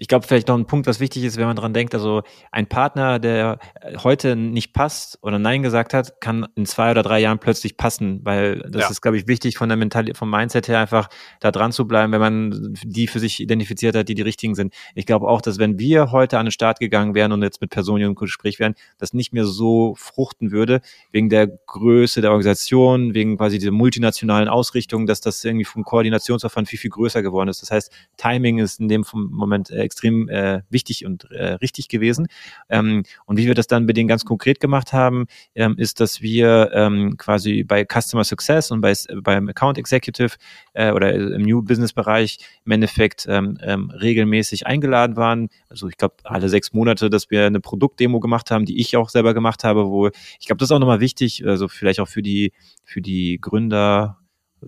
ich 0.05 0.09
glaube, 0.09 0.27
vielleicht 0.27 0.49
noch 0.49 0.59
ein 0.59 0.67
Punkt, 0.67 0.87
was 0.87 1.01
wichtig 1.01 1.25
ist, 1.25 1.39
wenn 1.39 1.47
man 1.47 1.57
dran 1.57 1.73
denkt, 1.73 1.95
also 1.95 2.25
ein 2.53 2.67
Partner, 2.67 3.19
der 3.19 3.59
heute 4.03 4.37
nicht 4.37 4.75
passt 4.75 5.19
oder 5.23 5.39
Nein 5.39 5.63
gesagt 5.63 5.95
hat, 5.95 6.21
kann 6.21 6.47
in 6.57 6.67
zwei 6.67 6.91
oder 6.91 7.03
drei 7.03 7.21
Jahren 7.21 7.39
plötzlich 7.39 7.79
passen, 7.79 8.21
weil 8.23 8.59
das 8.69 8.83
ja. 8.83 8.91
ist, 8.91 9.01
glaube 9.01 9.17
ich, 9.17 9.29
wichtig 9.29 9.57
von 9.57 9.71
der 9.71 9.79
Mental 9.79 10.05
vom 10.15 10.29
Mindset 10.29 10.69
her 10.69 10.79
einfach 10.79 11.09
da 11.41 11.51
dran 11.51 11.73
zu 11.73 11.89
bleiben, 11.89 12.13
wenn 12.13 12.21
man 12.21 12.75
die 12.85 13.07
für 13.07 13.19
sich 13.19 13.41
identifiziert 13.41 13.97
hat, 13.97 14.11
die 14.11 14.15
die 14.15 14.21
richtigen 14.21 14.55
sind. 14.55 14.75
Ich 14.95 15.07
glaube 15.07 15.27
auch, 15.27 15.41
dass 15.41 15.59
wenn 15.59 15.79
wir 15.79 16.13
heute 16.13 16.39
an 16.39 16.45
den 16.45 16.53
Start 16.53 16.81
gegangen 16.81 17.15
wären 17.15 17.33
und 17.33 17.43
jetzt 17.43 17.63
mit 17.63 17.71
Personen 17.71 18.05
im 18.05 18.15
Gespräch 18.15 18.59
wären, 18.59 18.75
das 18.99 19.15
nicht 19.15 19.33
mehr 19.33 19.47
so 19.47 19.95
fruchten 19.97 20.53
würde, 20.53 20.83
wegen 21.13 21.31
der 21.31 21.47
Größe 21.47 22.21
der 22.21 22.33
Organisation, 22.33 23.15
wegen 23.15 23.39
quasi 23.39 23.59
dieser 23.59 23.73
multinationalen 23.73 24.51
Ausrichtung, 24.51 25.07
dass 25.07 25.23
das 25.23 25.43
irgendwie 25.43 25.65
vom 25.65 25.83
Koordinationsaufwand 25.83 26.69
viel, 26.69 26.79
viel 26.79 26.91
größer 26.91 27.23
geworden 27.23 27.49
ist. 27.49 27.63
Das 27.63 27.71
heißt, 27.71 27.91
Timing 28.19 28.59
ist 28.59 28.81
in 28.81 28.89
dem 28.89 29.03
Moment 29.15 29.71
äh, 29.71 29.83
extrem 29.95 30.29
äh, 30.29 30.63
wichtig 30.71 31.07
und 31.07 31.31
äh, 31.31 31.55
richtig 31.55 31.89
gewesen. 31.89 32.27
Ähm, 32.69 33.05
und 33.27 33.37
wie 33.37 33.47
wir 33.47 33.55
das 33.55 33.69
dann 33.69 33.87
bei 33.87 33.93
denen 33.93 34.09
ganz 34.09 34.25
konkret 34.25 34.59
gemacht 34.61 34.93
haben, 34.93 35.27
ähm, 35.55 35.77
ist, 35.79 36.01
dass 36.01 36.21
wir 36.21 36.71
ähm, 36.75 37.17
quasi 37.17 37.63
bei 37.63 37.85
Customer 37.85 38.25
Success 38.25 38.71
und 38.71 38.81
bei, 38.81 38.93
beim 39.23 39.49
Account 39.49 39.79
Executive 39.79 40.37
äh, 40.73 40.91
oder 40.91 41.15
im 41.15 41.43
New 41.43 41.63
Business 41.63 41.93
Bereich 41.93 42.39
im 42.65 42.73
Endeffekt 42.73 43.27
ähm, 43.29 43.57
ähm, 43.63 43.91
regelmäßig 43.91 44.67
eingeladen 44.67 45.17
waren. 45.17 45.49
Also 45.69 45.89
ich 45.89 45.97
glaube 45.97 46.17
alle 46.25 46.49
sechs 46.49 46.73
Monate, 46.73 47.09
dass 47.09 47.31
wir 47.31 47.47
eine 47.47 47.61
Produktdemo 47.61 48.19
gemacht 48.19 48.51
haben, 48.51 48.65
die 48.65 48.81
ich 48.81 48.97
auch 48.97 49.11
selber 49.11 49.33
gemacht 49.33 49.63
habe, 49.63 49.87
wo 49.87 50.09
ich 50.09 50.47
glaube, 50.47 50.59
das 50.59 50.69
ist 50.69 50.73
auch 50.73 50.81
nochmal 50.81 51.01
wichtig, 51.01 51.47
also 51.47 51.69
vielleicht 51.69 52.01
auch 52.01 52.09
für 52.09 52.23
die 52.23 52.53
für 52.85 53.01
die 53.01 53.39
Gründer 53.41 54.19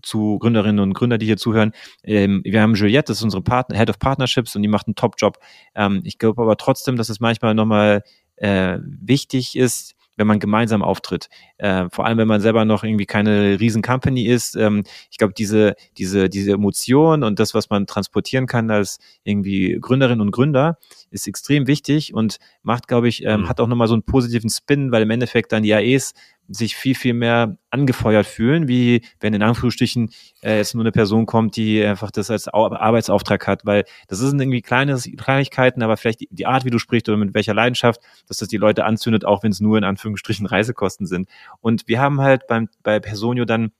zu 0.02 0.38
Gründerinnen 0.38 0.80
und 0.80 0.94
Gründer, 0.94 1.18
die 1.18 1.26
hier 1.26 1.36
zuhören. 1.36 1.72
Ähm, 2.02 2.42
wir 2.44 2.62
haben 2.62 2.74
Juliette, 2.74 3.10
das 3.10 3.18
ist 3.18 3.24
unsere 3.24 3.42
Partner, 3.42 3.76
Head 3.76 3.90
of 3.90 3.98
Partnerships 3.98 4.56
und 4.56 4.62
die 4.62 4.68
macht 4.68 4.86
einen 4.86 4.94
Top-Job. 4.94 5.38
Ähm, 5.74 6.02
ich 6.04 6.18
glaube 6.18 6.42
aber 6.42 6.56
trotzdem, 6.56 6.96
dass 6.96 7.08
es 7.08 7.20
manchmal 7.20 7.54
nochmal 7.54 8.02
äh, 8.36 8.78
wichtig 8.82 9.56
ist, 9.56 9.96
wenn 10.16 10.26
man 10.26 10.40
gemeinsam 10.40 10.82
auftritt. 10.82 11.28
Äh, 11.58 11.88
vor 11.90 12.06
allem, 12.06 12.18
wenn 12.18 12.28
man 12.28 12.40
selber 12.40 12.64
noch 12.64 12.84
irgendwie 12.84 13.06
keine 13.06 13.60
riesen 13.60 13.82
Company 13.82 14.24
ist. 14.24 14.56
Ähm, 14.56 14.84
ich 15.10 15.18
glaube, 15.18 15.34
diese, 15.34 15.74
diese, 15.98 16.28
diese 16.28 16.52
Emotion 16.52 17.22
und 17.22 17.38
das, 17.38 17.54
was 17.54 17.70
man 17.70 17.86
transportieren 17.86 18.46
kann 18.46 18.70
als 18.70 18.98
irgendwie 19.24 19.78
Gründerinnen 19.80 20.20
und 20.20 20.30
Gründer, 20.30 20.78
ist 21.10 21.28
extrem 21.28 21.66
wichtig 21.66 22.14
und 22.14 22.38
macht, 22.62 22.88
glaube 22.88 23.08
ich, 23.08 23.24
ähm, 23.24 23.42
mhm. 23.42 23.48
hat 23.48 23.60
auch 23.60 23.68
nochmal 23.68 23.88
so 23.88 23.94
einen 23.94 24.02
positiven 24.02 24.50
Spin, 24.50 24.90
weil 24.90 25.02
im 25.02 25.10
Endeffekt 25.10 25.52
dann 25.52 25.62
die 25.62 25.74
AEs 25.74 26.14
sich 26.48 26.76
viel, 26.76 26.94
viel 26.94 27.14
mehr 27.14 27.56
angefeuert 27.70 28.26
fühlen, 28.26 28.68
wie 28.68 29.02
wenn 29.20 29.34
in 29.34 29.42
Anführungsstrichen 29.42 30.10
äh, 30.42 30.58
jetzt 30.58 30.74
nur 30.74 30.82
eine 30.82 30.92
Person 30.92 31.26
kommt, 31.26 31.56
die 31.56 31.84
einfach 31.84 32.10
das 32.10 32.30
als 32.30 32.48
Arbeitsauftrag 32.48 33.46
hat, 33.46 33.66
weil 33.66 33.84
das 34.08 34.18
sind 34.18 34.40
irgendwie 34.40 34.62
kleine 34.62 34.96
Kleinigkeiten, 34.96 35.82
aber 35.82 35.96
vielleicht 35.96 36.20
die, 36.20 36.28
die 36.30 36.46
Art, 36.46 36.64
wie 36.64 36.70
du 36.70 36.78
sprichst 36.78 37.08
oder 37.08 37.18
mit 37.18 37.34
welcher 37.34 37.54
Leidenschaft, 37.54 38.00
dass 38.28 38.38
das 38.38 38.48
die 38.48 38.56
Leute 38.56 38.84
anzündet, 38.84 39.24
auch 39.24 39.42
wenn 39.42 39.52
es 39.52 39.60
nur 39.60 39.78
in 39.78 39.84
Anführungsstrichen 39.84 40.46
Reisekosten 40.46 41.06
sind. 41.06 41.28
Und 41.60 41.88
wir 41.88 42.00
haben 42.00 42.20
halt 42.20 42.46
beim, 42.46 42.68
bei 42.82 43.00
Personio 43.00 43.44
dann 43.44 43.72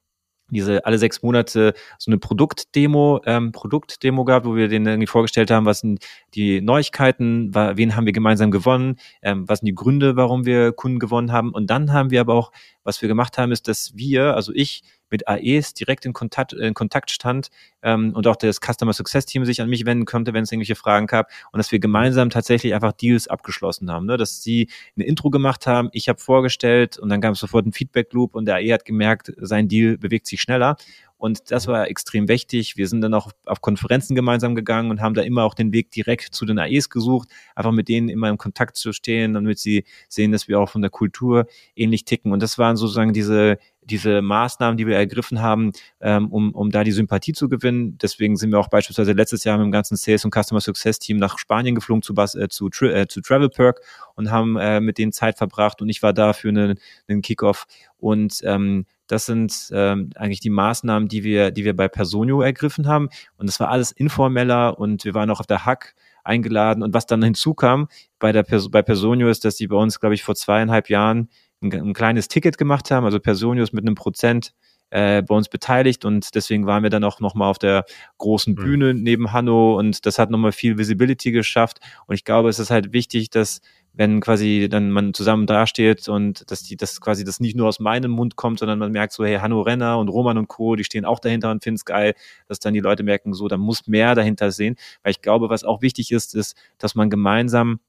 diese 0.50 0.84
alle 0.86 0.98
sechs 0.98 1.22
Monate 1.22 1.74
so 1.98 2.10
eine 2.10 2.18
Produktdemo, 2.18 3.20
ähm, 3.24 3.52
Produktdemo 3.52 4.24
gehabt, 4.24 4.46
wo 4.46 4.54
wir 4.54 4.68
denen 4.68 4.86
irgendwie 4.86 5.06
vorgestellt 5.06 5.50
haben, 5.50 5.66
was 5.66 5.80
sind 5.80 6.04
die 6.34 6.60
Neuigkeiten, 6.60 7.54
wen 7.54 7.96
haben 7.96 8.06
wir 8.06 8.12
gemeinsam 8.12 8.50
gewonnen, 8.50 8.96
ähm, 9.22 9.48
was 9.48 9.60
sind 9.60 9.66
die 9.66 9.74
Gründe, 9.74 10.16
warum 10.16 10.46
wir 10.46 10.72
Kunden 10.72 10.98
gewonnen 10.98 11.32
haben. 11.32 11.52
Und 11.52 11.70
dann 11.70 11.92
haben 11.92 12.10
wir 12.10 12.20
aber 12.20 12.34
auch, 12.34 12.52
was 12.84 13.02
wir 13.02 13.08
gemacht 13.08 13.38
haben, 13.38 13.52
ist, 13.52 13.68
dass 13.68 13.92
wir, 13.94 14.34
also 14.34 14.52
ich, 14.54 14.82
mit 15.10 15.28
AEs 15.28 15.74
direkt 15.74 16.04
in 16.04 16.12
Kontakt, 16.12 16.52
in 16.52 16.74
Kontakt 16.74 17.10
stand 17.10 17.48
ähm, 17.82 18.12
und 18.14 18.26
auch 18.26 18.36
das 18.36 18.60
Customer 18.60 18.92
Success 18.92 19.26
Team 19.26 19.44
sich 19.44 19.60
an 19.60 19.68
mich 19.68 19.86
wenden 19.86 20.04
konnte, 20.04 20.32
wenn 20.32 20.44
es 20.44 20.52
irgendwelche 20.52 20.74
Fragen 20.74 21.06
gab 21.06 21.30
und 21.52 21.58
dass 21.58 21.72
wir 21.72 21.78
gemeinsam 21.78 22.30
tatsächlich 22.30 22.74
einfach 22.74 22.92
Deals 22.92 23.28
abgeschlossen 23.28 23.90
haben, 23.90 24.06
ne? 24.06 24.16
dass 24.16 24.42
sie 24.42 24.68
eine 24.96 25.06
Intro 25.06 25.30
gemacht 25.30 25.66
haben, 25.66 25.88
ich 25.92 26.08
habe 26.08 26.20
vorgestellt 26.20 26.98
und 26.98 27.08
dann 27.08 27.20
gab 27.20 27.34
es 27.34 27.40
sofort 27.40 27.66
ein 27.66 27.72
Feedback 27.72 28.12
Loop 28.12 28.34
und 28.34 28.46
der 28.46 28.56
AE 28.56 28.72
hat 28.72 28.84
gemerkt, 28.84 29.32
sein 29.38 29.68
Deal 29.68 29.98
bewegt 29.98 30.26
sich 30.26 30.40
schneller 30.40 30.76
und 31.18 31.50
das 31.50 31.66
war 31.66 31.88
extrem 31.88 32.28
wichtig. 32.28 32.76
Wir 32.76 32.88
sind 32.88 33.00
dann 33.00 33.14
auch 33.14 33.30
auf 33.46 33.62
Konferenzen 33.62 34.14
gemeinsam 34.14 34.54
gegangen 34.54 34.90
und 34.90 35.00
haben 35.00 35.14
da 35.14 35.22
immer 35.22 35.44
auch 35.44 35.54
den 35.54 35.72
Weg 35.72 35.90
direkt 35.90 36.34
zu 36.34 36.44
den 36.44 36.58
AEs 36.58 36.90
gesucht, 36.90 37.28
einfach 37.54 37.72
mit 37.72 37.88
denen 37.88 38.08
immer 38.08 38.28
im 38.28 38.36
Kontakt 38.36 38.76
zu 38.76 38.92
stehen, 38.92 39.32
damit 39.32 39.58
sie 39.58 39.84
sehen, 40.08 40.32
dass 40.32 40.46
wir 40.46 40.60
auch 40.60 40.68
von 40.68 40.82
der 40.82 40.90
Kultur 40.90 41.46
ähnlich 41.74 42.04
ticken. 42.04 42.32
Und 42.32 42.42
das 42.42 42.58
waren 42.58 42.76
sozusagen 42.76 43.14
diese 43.14 43.58
diese 43.86 44.20
Maßnahmen, 44.20 44.76
die 44.76 44.86
wir 44.86 44.96
ergriffen 44.96 45.40
haben, 45.40 45.72
ähm, 46.00 46.28
um, 46.28 46.52
um 46.52 46.70
da 46.70 46.84
die 46.84 46.92
Sympathie 46.92 47.32
zu 47.32 47.48
gewinnen. 47.48 47.98
Deswegen 47.98 48.36
sind 48.36 48.50
wir 48.50 48.58
auch 48.58 48.68
beispielsweise 48.68 49.12
letztes 49.12 49.44
Jahr 49.44 49.56
mit 49.58 49.64
dem 49.64 49.72
ganzen 49.72 49.96
Sales 49.96 50.24
und 50.24 50.34
Customer 50.34 50.60
Success 50.60 50.98
Team 50.98 51.16
nach 51.16 51.38
Spanien 51.38 51.74
geflogen 51.74 52.02
zu, 52.02 52.14
äh, 52.14 52.48
zu, 52.48 52.68
äh, 52.82 53.06
zu 53.06 53.20
Travel 53.20 53.48
Perk 53.48 53.80
und 54.14 54.30
haben 54.30 54.56
äh, 54.56 54.80
mit 54.80 54.98
denen 54.98 55.12
Zeit 55.12 55.38
verbracht 55.38 55.80
und 55.80 55.88
ich 55.88 56.02
war 56.02 56.12
da 56.12 56.32
für 56.32 56.48
einen, 56.48 56.78
einen 57.08 57.22
Kickoff 57.22 57.66
und 57.98 58.40
ähm, 58.44 58.84
das 59.06 59.26
sind 59.26 59.68
ähm, 59.72 60.10
eigentlich 60.16 60.40
die 60.40 60.50
Maßnahmen, 60.50 61.08
die 61.08 61.22
wir, 61.22 61.50
die 61.52 61.64
wir 61.64 61.76
bei 61.76 61.88
Personio 61.88 62.40
ergriffen 62.40 62.88
haben. 62.88 63.08
Und 63.36 63.48
das 63.48 63.60
war 63.60 63.70
alles 63.70 63.92
informeller 63.92 64.78
und 64.78 65.04
wir 65.04 65.14
waren 65.14 65.30
auch 65.30 65.40
auf 65.40 65.46
der 65.46 65.64
Hack 65.64 65.94
eingeladen. 66.24 66.82
Und 66.82 66.92
was 66.92 67.06
dann 67.06 67.22
hinzukam 67.22 67.88
bei 68.18 68.32
der 68.32 68.44
bei 68.70 68.82
Personio 68.82 69.28
ist, 69.28 69.44
dass 69.44 69.56
die 69.56 69.68
bei 69.68 69.76
uns, 69.76 70.00
glaube 70.00 70.14
ich, 70.14 70.24
vor 70.24 70.34
zweieinhalb 70.34 70.90
Jahren 70.90 71.28
ein, 71.62 71.72
ein 71.72 71.94
kleines 71.94 72.28
Ticket 72.28 72.58
gemacht 72.58 72.90
haben. 72.90 73.04
Also 73.04 73.20
Personio 73.20 73.62
ist 73.62 73.72
mit 73.72 73.84
einem 73.84 73.94
Prozent 73.94 74.52
äh, 74.90 75.22
bei 75.22 75.34
uns 75.34 75.48
beteiligt 75.48 76.04
und 76.04 76.34
deswegen 76.34 76.66
waren 76.66 76.82
wir 76.82 76.90
dann 76.90 77.04
auch 77.04 77.20
nochmal 77.20 77.50
auf 77.50 77.58
der 77.58 77.84
großen 78.18 78.52
mhm. 78.52 78.56
Bühne 78.56 78.94
mhm. 78.94 79.02
neben 79.02 79.32
Hanno 79.32 79.76
und 79.78 80.06
das 80.06 80.18
hat 80.18 80.30
nochmal 80.30 80.52
viel 80.52 80.78
Visibility 80.78 81.32
geschafft 81.32 81.80
und 82.06 82.14
ich 82.14 82.24
glaube, 82.24 82.48
es 82.48 82.60
ist 82.60 82.70
halt 82.70 82.92
wichtig, 82.92 83.30
dass 83.30 83.60
wenn 83.96 84.20
quasi 84.20 84.68
dann 84.70 84.90
man 84.90 85.14
zusammen 85.14 85.46
dasteht 85.46 86.08
und 86.08 86.50
dass 86.50 86.62
die, 86.62 86.76
dass 86.76 87.00
quasi 87.00 87.24
das 87.24 87.40
nicht 87.40 87.56
nur 87.56 87.66
aus 87.66 87.80
meinem 87.80 88.10
Mund 88.10 88.36
kommt, 88.36 88.58
sondern 88.58 88.78
man 88.78 88.92
merkt 88.92 89.12
so, 89.14 89.24
hey, 89.24 89.38
Hanno 89.38 89.62
Renner 89.62 89.98
und 89.98 90.08
Roman 90.08 90.36
und 90.36 90.48
Co., 90.48 90.76
die 90.76 90.84
stehen 90.84 91.06
auch 91.06 91.18
dahinter 91.18 91.50
und 91.50 91.64
finden 91.64 91.76
es 91.76 91.86
geil, 91.86 92.14
dass 92.46 92.58
dann 92.58 92.74
die 92.74 92.80
Leute 92.80 93.02
merken, 93.02 93.32
so, 93.32 93.48
da 93.48 93.56
muss 93.56 93.86
mehr 93.86 94.14
dahinter 94.14 94.50
sehen. 94.50 94.76
Weil 95.02 95.12
ich 95.12 95.22
glaube, 95.22 95.48
was 95.48 95.64
auch 95.64 95.80
wichtig 95.80 96.12
ist, 96.12 96.34
ist, 96.34 96.56
dass 96.76 96.94
man 96.94 97.08
gemeinsam 97.08 97.80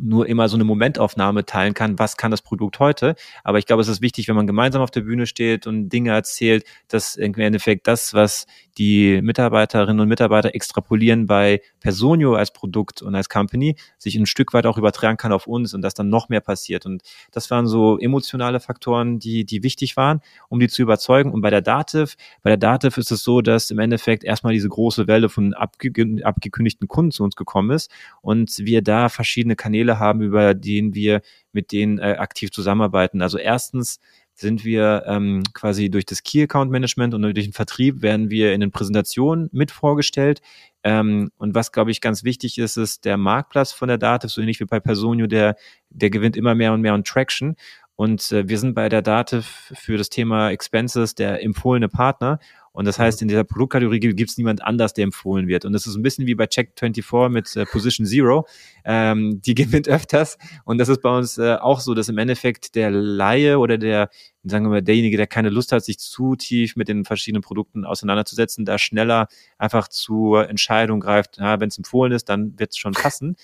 nur 0.00 0.26
immer 0.26 0.48
so 0.48 0.56
eine 0.56 0.64
Momentaufnahme 0.64 1.44
teilen 1.44 1.74
kann, 1.74 1.98
was 1.98 2.16
kann 2.16 2.30
das 2.30 2.42
Produkt 2.42 2.78
heute. 2.78 3.14
Aber 3.44 3.58
ich 3.58 3.66
glaube, 3.66 3.82
es 3.82 3.88
ist 3.88 4.00
wichtig, 4.00 4.28
wenn 4.28 4.36
man 4.36 4.46
gemeinsam 4.46 4.82
auf 4.82 4.90
der 4.90 5.02
Bühne 5.02 5.26
steht 5.26 5.66
und 5.66 5.90
Dinge 5.90 6.10
erzählt, 6.10 6.64
dass 6.88 7.16
im 7.16 7.34
Endeffekt 7.34 7.86
das, 7.86 8.14
was 8.14 8.46
die 8.78 9.20
Mitarbeiterinnen 9.22 10.00
und 10.00 10.08
Mitarbeiter 10.08 10.54
extrapolieren 10.54 11.26
bei 11.26 11.60
Personio 11.80 12.34
als 12.34 12.52
Produkt 12.52 13.02
und 13.02 13.14
als 13.14 13.28
Company, 13.28 13.76
sich 13.98 14.16
ein 14.16 14.26
Stück 14.26 14.54
weit 14.54 14.66
auch 14.66 14.78
übertragen 14.78 15.18
kann 15.18 15.32
auf 15.32 15.46
uns 15.46 15.74
und 15.74 15.82
dass 15.82 15.94
dann 15.94 16.08
noch 16.08 16.28
mehr 16.28 16.40
passiert. 16.40 16.86
Und 16.86 17.02
das 17.30 17.50
waren 17.50 17.66
so 17.66 17.98
emotionale 17.98 18.60
Faktoren, 18.60 19.18
die, 19.18 19.44
die 19.44 19.62
wichtig 19.62 19.96
waren, 19.96 20.20
um 20.48 20.58
die 20.58 20.68
zu 20.68 20.82
überzeugen. 20.82 21.32
Und 21.32 21.42
bei 21.42 21.50
der 21.50 21.60
Dativ, 21.60 22.16
bei 22.42 22.50
der 22.50 22.56
Dativ 22.56 22.96
ist 22.96 23.12
es 23.12 23.22
so, 23.22 23.42
dass 23.42 23.70
im 23.70 23.78
Endeffekt 23.78 24.24
erstmal 24.24 24.54
diese 24.54 24.68
große 24.68 25.06
Welle 25.06 25.28
von 25.28 25.52
abge 25.52 25.92
abgekündigten 26.22 26.88
Kunden 26.88 27.10
zu 27.10 27.24
uns 27.24 27.36
gekommen 27.36 27.70
ist 27.70 27.90
und 28.22 28.56
wir 28.58 28.82
da 28.82 29.08
verschiedene 29.08 29.56
Kanäle 29.56 29.81
Kanäle 29.82 29.98
haben, 29.98 30.22
über 30.22 30.54
den 30.54 30.94
wir 30.94 31.20
mit 31.52 31.72
denen 31.72 31.98
äh, 31.98 32.16
aktiv 32.18 32.50
zusammenarbeiten. 32.50 33.22
Also 33.22 33.38
erstens 33.38 34.00
sind 34.34 34.64
wir 34.64 35.04
ähm, 35.06 35.42
quasi 35.52 35.90
durch 35.90 36.06
das 36.06 36.22
Key 36.22 36.42
Account 36.42 36.70
Management 36.70 37.12
und 37.14 37.22
durch 37.22 37.34
den 37.34 37.52
Vertrieb 37.52 38.00
werden 38.00 38.30
wir 38.30 38.54
in 38.54 38.60
den 38.60 38.70
Präsentationen 38.70 39.50
mit 39.52 39.70
vorgestellt. 39.70 40.40
Ähm, 40.82 41.30
und 41.36 41.54
was, 41.54 41.70
glaube 41.70 41.90
ich, 41.90 42.00
ganz 42.00 42.24
wichtig 42.24 42.58
ist, 42.58 42.76
ist 42.76 43.04
der 43.04 43.18
Marktplatz 43.18 43.72
von 43.72 43.88
der 43.88 43.98
Dativ, 43.98 44.30
so 44.30 44.40
ähnlich 44.40 44.58
wie 44.58 44.64
bei 44.64 44.80
Personio, 44.80 45.26
der, 45.26 45.56
der 45.90 46.10
gewinnt 46.10 46.36
immer 46.36 46.54
mehr 46.54 46.72
und 46.72 46.80
mehr 46.80 46.94
an 46.94 47.04
Traction. 47.04 47.56
Und 47.94 48.32
äh, 48.32 48.48
wir 48.48 48.58
sind 48.58 48.74
bei 48.74 48.88
der 48.88 49.02
Dativ 49.02 49.72
für 49.74 49.98
das 49.98 50.08
Thema 50.08 50.50
Expenses 50.50 51.14
der 51.14 51.42
empfohlene 51.42 51.88
Partner. 51.88 52.38
Und 52.72 52.86
das 52.86 52.98
heißt, 52.98 53.20
in 53.20 53.28
dieser 53.28 53.44
Produktkategorie 53.44 54.00
gibt 54.00 54.30
es 54.30 54.38
niemand 54.38 54.64
anders, 54.64 54.94
der 54.94 55.04
empfohlen 55.04 55.46
wird. 55.46 55.64
Und 55.64 55.74
das 55.74 55.86
ist 55.86 55.94
ein 55.94 56.02
bisschen 56.02 56.26
wie 56.26 56.34
bei 56.34 56.46
Check24 56.46 57.28
mit 57.28 57.54
äh, 57.54 57.66
Position 57.66 58.06
Zero. 58.06 58.46
Ähm, 58.84 59.40
die 59.42 59.54
gewinnt 59.54 59.88
öfters. 59.88 60.38
Und 60.64 60.78
das 60.78 60.88
ist 60.88 61.02
bei 61.02 61.16
uns 61.16 61.36
äh, 61.36 61.56
auch 61.56 61.80
so, 61.80 61.94
dass 61.94 62.08
im 62.08 62.18
Endeffekt 62.18 62.74
der 62.74 62.90
Laie 62.90 63.58
oder 63.58 63.76
der, 63.76 64.08
sagen 64.42 64.64
wir 64.64 64.70
mal, 64.70 64.82
derjenige, 64.82 65.18
der 65.18 65.26
keine 65.26 65.50
Lust 65.50 65.72
hat, 65.72 65.84
sich 65.84 65.98
zu 65.98 66.34
tief 66.34 66.74
mit 66.74 66.88
den 66.88 67.04
verschiedenen 67.04 67.42
Produkten 67.42 67.84
auseinanderzusetzen, 67.84 68.64
da 68.64 68.78
schneller 68.78 69.28
einfach 69.58 69.88
zur 69.88 70.48
Entscheidung 70.48 71.00
greift, 71.00 71.36
ja, 71.38 71.60
wenn 71.60 71.68
es 71.68 71.76
empfohlen 71.76 72.12
ist, 72.12 72.28
dann 72.30 72.58
wird 72.58 72.70
es 72.70 72.78
schon 72.78 72.92
passen. 72.92 73.36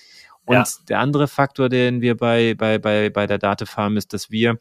Und 0.45 0.55
ja. 0.55 0.65
der 0.87 0.99
andere 0.99 1.27
Faktor, 1.27 1.69
den 1.69 2.01
wir 2.01 2.17
bei, 2.17 2.55
bei, 2.55 2.79
bei, 2.79 3.11
bei 3.11 3.27
der 3.27 3.37
Datev 3.37 3.77
haben, 3.77 3.97
ist, 3.97 4.13
dass 4.13 4.31
wir 4.31 4.57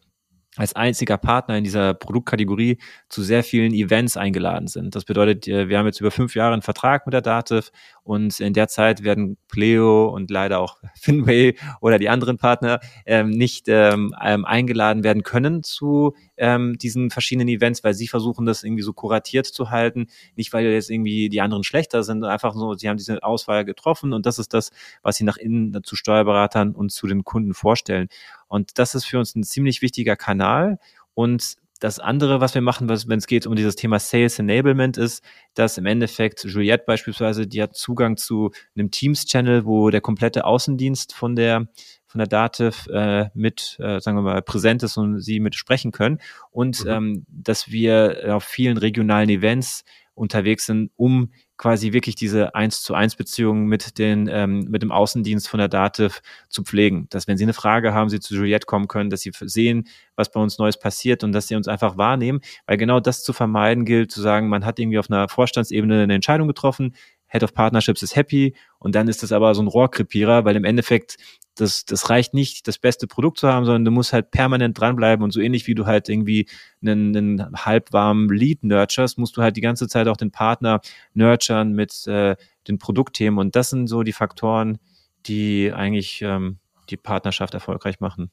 als 0.58 0.74
einziger 0.74 1.16
Partner 1.16 1.56
in 1.56 1.64
dieser 1.64 1.94
Produktkategorie 1.94 2.78
zu 3.08 3.22
sehr 3.22 3.44
vielen 3.44 3.72
Events 3.72 4.16
eingeladen 4.16 4.66
sind. 4.66 4.94
Das 4.94 5.04
bedeutet, 5.04 5.46
äh, 5.46 5.68
wir 5.68 5.78
haben 5.78 5.86
jetzt 5.86 6.00
über 6.00 6.10
fünf 6.10 6.34
Jahre 6.34 6.52
einen 6.52 6.62
Vertrag 6.62 7.06
mit 7.06 7.12
der 7.12 7.22
Dativ 7.22 7.70
und 8.02 8.40
in 8.40 8.54
der 8.54 8.68
Zeit 8.68 9.04
werden 9.04 9.36
Pleo 9.48 10.08
und 10.08 10.30
leider 10.30 10.58
auch 10.58 10.78
Finway 10.94 11.54
oder 11.80 11.98
die 11.98 12.08
anderen 12.08 12.38
Partner 12.38 12.80
ähm, 13.06 13.30
nicht 13.30 13.66
ähm, 13.68 14.14
ähm, 14.22 14.44
eingeladen 14.44 15.04
werden 15.04 15.22
können 15.22 15.62
zu 15.62 16.14
ähm, 16.36 16.76
diesen 16.78 17.10
verschiedenen 17.10 17.48
Events, 17.48 17.84
weil 17.84 17.94
sie 17.94 18.08
versuchen, 18.08 18.44
das 18.44 18.64
irgendwie 18.64 18.82
so 18.82 18.92
kuratiert 18.92 19.46
zu 19.46 19.70
halten. 19.70 20.08
Nicht, 20.34 20.52
weil 20.52 20.66
jetzt 20.66 20.90
irgendwie 20.90 21.28
die 21.28 21.40
anderen 21.40 21.64
schlechter 21.64 22.02
sind, 22.02 22.24
einfach 22.24 22.54
so, 22.54 22.74
sie 22.74 22.88
haben 22.88 22.96
diese 22.96 23.22
Auswahl 23.22 23.64
getroffen 23.64 24.12
und 24.12 24.26
das 24.26 24.38
ist 24.38 24.54
das, 24.54 24.70
was 25.02 25.16
sie 25.16 25.24
nach 25.24 25.36
innen 25.36 25.84
zu 25.84 25.94
Steuerberatern 25.94 26.74
und 26.74 26.90
zu 26.90 27.06
den 27.06 27.22
Kunden 27.22 27.54
vorstellen. 27.54 28.08
Und 28.48 28.78
das 28.78 28.94
ist 28.94 29.04
für 29.04 29.18
uns 29.18 29.34
ein 29.34 29.44
ziemlich 29.44 29.82
wichtiger 29.82 30.16
Kanal. 30.16 30.78
Und 31.14 31.56
das 31.80 32.00
andere, 32.00 32.40
was 32.40 32.54
wir 32.54 32.62
machen, 32.62 32.88
wenn 32.88 33.18
es 33.18 33.26
geht 33.26 33.46
um 33.46 33.54
dieses 33.54 33.76
Thema 33.76 33.98
Sales 34.00 34.38
Enablement, 34.38 34.96
ist, 34.96 35.22
dass 35.54 35.78
im 35.78 35.86
Endeffekt 35.86 36.44
Juliette 36.44 36.84
beispielsweise, 36.86 37.46
die 37.46 37.62
hat 37.62 37.76
Zugang 37.76 38.16
zu 38.16 38.50
einem 38.74 38.90
Teams-Channel, 38.90 39.64
wo 39.64 39.90
der 39.90 40.00
komplette 40.00 40.44
Außendienst 40.44 41.14
von 41.14 41.36
der 41.36 41.68
von 42.08 42.20
der 42.20 42.26
Dativ 42.26 42.86
äh, 42.86 43.28
mit, 43.34 43.76
äh, 43.80 44.00
sagen 44.00 44.16
wir 44.16 44.22
mal, 44.22 44.40
präsent 44.40 44.82
ist 44.82 44.96
und 44.96 45.20
sie 45.20 45.40
mit 45.40 45.54
sprechen 45.54 45.92
können. 45.92 46.18
Und 46.50 46.84
mhm. 46.84 46.90
ähm, 46.90 47.26
dass 47.28 47.70
wir 47.70 48.34
auf 48.34 48.44
vielen 48.44 48.78
regionalen 48.78 49.28
Events 49.28 49.84
unterwegs 50.14 50.64
sind, 50.64 50.90
um 50.96 51.32
quasi 51.58 51.92
wirklich 51.92 52.14
diese 52.14 52.54
eins 52.54 52.82
zu 52.82 52.94
eins 52.94 53.16
Beziehung 53.16 53.66
mit 53.66 53.98
den 53.98 54.28
ähm, 54.32 54.60
mit 54.70 54.82
dem 54.82 54.92
Außendienst 54.92 55.48
von 55.48 55.58
der 55.58 55.68
Dativ 55.68 56.22
zu 56.48 56.62
pflegen. 56.62 57.08
Dass 57.10 57.26
wenn 57.26 57.36
Sie 57.36 57.44
eine 57.44 57.52
Frage 57.52 57.92
haben, 57.92 58.08
Sie 58.08 58.20
zu 58.20 58.34
Juliette 58.34 58.64
kommen 58.64 58.88
können, 58.88 59.10
dass 59.10 59.20
Sie 59.20 59.32
sehen, 59.40 59.88
was 60.16 60.30
bei 60.30 60.40
uns 60.40 60.58
Neues 60.58 60.78
passiert 60.78 61.24
und 61.24 61.32
dass 61.32 61.48
Sie 61.48 61.56
uns 61.56 61.68
einfach 61.68 61.98
wahrnehmen, 61.98 62.40
weil 62.66 62.76
genau 62.76 63.00
das 63.00 63.22
zu 63.24 63.32
vermeiden 63.32 63.84
gilt, 63.84 64.12
zu 64.12 64.22
sagen, 64.22 64.48
man 64.48 64.64
hat 64.64 64.78
irgendwie 64.78 64.98
auf 64.98 65.10
einer 65.10 65.28
Vorstandsebene 65.28 66.04
eine 66.04 66.14
Entscheidung 66.14 66.48
getroffen, 66.48 66.94
Head 67.28 67.42
of 67.42 67.54
Partnerships 67.54 68.02
ist 68.02 68.16
happy 68.16 68.54
und 68.78 68.94
dann 68.94 69.08
ist 69.08 69.22
das 69.22 69.32
aber 69.32 69.54
so 69.54 69.62
ein 69.62 69.68
Rohrkrepierer, 69.68 70.44
weil 70.44 70.56
im 70.56 70.64
Endeffekt 70.64 71.16
das, 71.56 71.84
das 71.84 72.08
reicht 72.08 72.34
nicht, 72.34 72.68
das 72.68 72.78
beste 72.78 73.06
Produkt 73.06 73.38
zu 73.38 73.48
haben, 73.48 73.64
sondern 73.64 73.84
du 73.84 73.90
musst 73.90 74.12
halt 74.12 74.30
permanent 74.30 74.78
dranbleiben 74.78 75.22
und 75.24 75.32
so 75.32 75.40
ähnlich 75.40 75.66
wie 75.66 75.74
du 75.74 75.86
halt 75.86 76.08
irgendwie 76.08 76.48
einen, 76.80 77.16
einen 77.16 77.64
halbwarmen 77.64 78.28
Lead 78.28 78.64
nurturst, 78.64 79.18
musst 79.18 79.36
du 79.36 79.42
halt 79.42 79.56
die 79.56 79.60
ganze 79.60 79.88
Zeit 79.88 80.08
auch 80.08 80.16
den 80.16 80.30
Partner 80.30 80.80
nurturen 81.14 81.72
mit 81.72 82.06
äh, 82.06 82.36
den 82.68 82.78
Produktthemen 82.78 83.38
und 83.38 83.56
das 83.56 83.70
sind 83.70 83.88
so 83.88 84.02
die 84.02 84.12
Faktoren, 84.12 84.78
die 85.26 85.72
eigentlich 85.72 86.22
ähm, 86.22 86.58
die 86.90 86.96
Partnerschaft 86.96 87.54
erfolgreich 87.54 88.00
machen. 88.00 88.30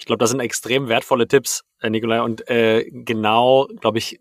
Ich 0.00 0.06
glaube, 0.06 0.18
das 0.18 0.30
sind 0.30 0.40
extrem 0.40 0.88
wertvolle 0.88 1.28
Tipps, 1.28 1.62
äh, 1.82 1.90
Nikolai, 1.90 2.22
und 2.22 2.48
äh, 2.48 2.86
genau, 2.90 3.68
glaube 3.80 3.98
ich, 3.98 4.18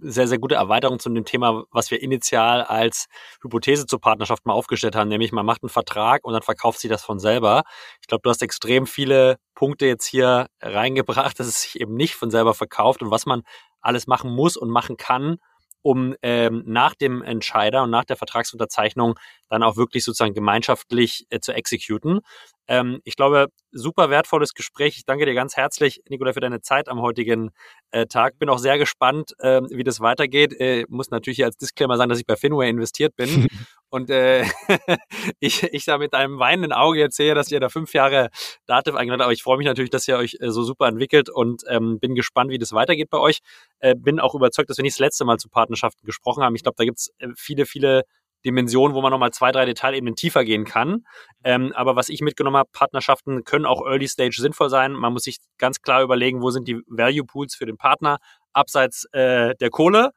sehr, 0.00 0.26
sehr 0.26 0.38
gute 0.38 0.56
Erweiterung 0.56 0.98
zu 0.98 1.10
dem 1.10 1.24
Thema, 1.24 1.62
was 1.70 1.92
wir 1.92 2.02
initial 2.02 2.62
als 2.62 3.06
Hypothese 3.40 3.86
zur 3.86 4.00
Partnerschaft 4.00 4.44
mal 4.46 4.52
aufgestellt 4.52 4.96
haben, 4.96 5.06
nämlich 5.08 5.30
man 5.30 5.46
macht 5.46 5.62
einen 5.62 5.70
Vertrag 5.70 6.24
und 6.24 6.32
dann 6.32 6.42
verkauft 6.42 6.80
sie 6.80 6.88
das 6.88 7.04
von 7.04 7.20
selber. 7.20 7.62
Ich 8.00 8.08
glaube, 8.08 8.22
du 8.24 8.30
hast 8.30 8.42
extrem 8.42 8.88
viele 8.88 9.36
Punkte 9.54 9.86
jetzt 9.86 10.06
hier 10.06 10.48
reingebracht, 10.60 11.38
dass 11.38 11.46
es 11.46 11.62
sich 11.62 11.80
eben 11.80 11.94
nicht 11.94 12.16
von 12.16 12.32
selber 12.32 12.52
verkauft 12.52 13.00
und 13.00 13.12
was 13.12 13.24
man 13.24 13.42
alles 13.80 14.08
machen 14.08 14.34
muss 14.34 14.56
und 14.56 14.70
machen 14.70 14.96
kann, 14.96 15.36
um 15.82 16.16
ähm, 16.22 16.64
nach 16.66 16.96
dem 16.96 17.22
Entscheider 17.22 17.84
und 17.84 17.90
nach 17.90 18.04
der 18.04 18.16
Vertragsunterzeichnung 18.16 19.16
dann 19.48 19.62
auch 19.62 19.76
wirklich 19.76 20.02
sozusagen 20.02 20.34
gemeinschaftlich 20.34 21.26
äh, 21.30 21.38
zu 21.38 21.52
exekuten. 21.52 22.22
Ähm, 22.68 23.00
ich 23.04 23.16
glaube, 23.16 23.48
super 23.72 24.10
wertvolles 24.10 24.54
Gespräch. 24.54 24.96
Ich 24.96 25.04
danke 25.04 25.26
dir 25.26 25.34
ganz 25.34 25.56
herzlich, 25.56 26.00
Nikola, 26.08 26.32
für 26.32 26.40
deine 26.40 26.60
Zeit 26.60 26.88
am 26.88 27.00
heutigen 27.00 27.50
äh, 27.90 28.06
Tag. 28.06 28.38
Bin 28.38 28.48
auch 28.48 28.58
sehr 28.58 28.78
gespannt, 28.78 29.32
äh, 29.38 29.60
wie 29.70 29.84
das 29.84 30.00
weitergeht. 30.00 30.52
Äh, 30.60 30.84
muss 30.88 31.10
natürlich 31.10 31.36
hier 31.36 31.46
als 31.46 31.56
Disclaimer 31.56 31.96
sagen, 31.96 32.08
dass 32.08 32.18
ich 32.18 32.26
bei 32.26 32.36
Finway 32.36 32.68
investiert 32.68 33.16
bin 33.16 33.48
und 33.88 34.10
äh, 34.10 34.44
ich, 35.40 35.62
ich 35.64 35.84
da 35.84 35.98
mit 35.98 36.14
einem 36.14 36.38
weinenden 36.38 36.72
Auge 36.72 36.98
jetzt 36.98 37.16
sehe, 37.16 37.34
dass 37.34 37.50
ihr 37.50 37.60
da 37.60 37.68
fünf 37.68 37.92
Jahre 37.94 38.30
Dativ 38.66 38.94
eingeladen 38.94 39.20
habt. 39.20 39.26
Aber 39.26 39.32
ich 39.32 39.42
freue 39.42 39.58
mich 39.58 39.66
natürlich, 39.66 39.90
dass 39.90 40.06
ihr 40.06 40.16
euch 40.16 40.36
äh, 40.40 40.50
so 40.50 40.62
super 40.62 40.86
entwickelt 40.86 41.28
und 41.30 41.62
ähm, 41.68 41.98
bin 41.98 42.14
gespannt, 42.14 42.50
wie 42.50 42.58
das 42.58 42.72
weitergeht 42.72 43.10
bei 43.10 43.18
euch. 43.18 43.40
Äh, 43.80 43.94
bin 43.96 44.20
auch 44.20 44.34
überzeugt, 44.34 44.70
dass 44.70 44.78
wir 44.78 44.82
nicht 44.82 44.94
das 44.94 45.00
letzte 45.00 45.24
Mal 45.24 45.38
zu 45.38 45.48
Partnerschaften 45.48 46.06
gesprochen 46.06 46.42
haben. 46.42 46.54
Ich 46.54 46.62
glaube, 46.62 46.76
da 46.78 46.84
gibt's 46.84 47.10
äh, 47.18 47.28
viele, 47.36 47.66
viele 47.66 48.04
Dimension, 48.44 48.94
wo 48.94 49.00
man 49.02 49.10
nochmal 49.10 49.32
zwei, 49.32 49.52
drei 49.52 49.64
Detailebenen 49.64 50.16
tiefer 50.16 50.44
gehen 50.44 50.64
kann. 50.64 51.06
Ähm, 51.44 51.72
aber 51.74 51.96
was 51.96 52.08
ich 52.08 52.20
mitgenommen 52.20 52.56
habe, 52.56 52.70
Partnerschaften 52.72 53.44
können 53.44 53.66
auch 53.66 53.84
Early 53.86 54.08
Stage 54.08 54.36
sinnvoll 54.40 54.70
sein. 54.70 54.92
Man 54.92 55.12
muss 55.12 55.24
sich 55.24 55.38
ganz 55.58 55.80
klar 55.80 56.02
überlegen, 56.02 56.42
wo 56.42 56.50
sind 56.50 56.68
die 56.68 56.80
Value 56.86 57.24
Pools 57.24 57.54
für 57.54 57.66
den 57.66 57.76
Partner 57.76 58.18
abseits 58.52 59.04
äh, 59.12 59.54
der 59.56 59.70
Kohle. 59.70 60.10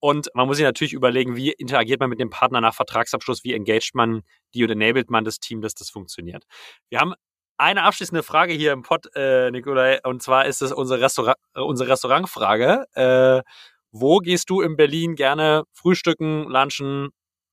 Und 0.00 0.28
man 0.34 0.46
muss 0.46 0.58
sich 0.58 0.64
natürlich 0.64 0.92
überlegen, 0.92 1.36
wie 1.36 1.50
interagiert 1.50 2.00
man 2.00 2.10
mit 2.10 2.20
dem 2.20 2.30
Partner 2.30 2.60
nach 2.60 2.74
Vertragsabschluss, 2.74 3.42
wie 3.42 3.54
engaged 3.54 3.94
man 3.94 4.22
die 4.54 4.62
und 4.62 4.70
enabled 4.70 5.10
man 5.10 5.24
das 5.24 5.40
Team, 5.40 5.60
dass 5.60 5.74
das 5.74 5.90
funktioniert. 5.90 6.44
Wir 6.88 7.00
haben 7.00 7.14
eine 7.56 7.82
abschließende 7.82 8.22
Frage 8.22 8.52
hier 8.52 8.72
im 8.72 8.82
Pod, 8.82 9.08
äh, 9.16 9.50
Nikolai, 9.50 9.98
und 10.04 10.22
zwar 10.22 10.46
ist 10.46 10.62
es 10.62 10.70
unsere, 10.70 11.00
Restaurant, 11.00 11.36
äh, 11.54 11.60
unsere 11.60 11.90
Restaurantfrage. 11.90 12.84
Äh, 12.94 13.42
wo 13.90 14.18
gehst 14.18 14.50
du 14.50 14.60
in 14.60 14.76
Berlin 14.76 15.16
gerne 15.16 15.64
frühstücken, 15.72 16.44
lunchen, 16.44 17.08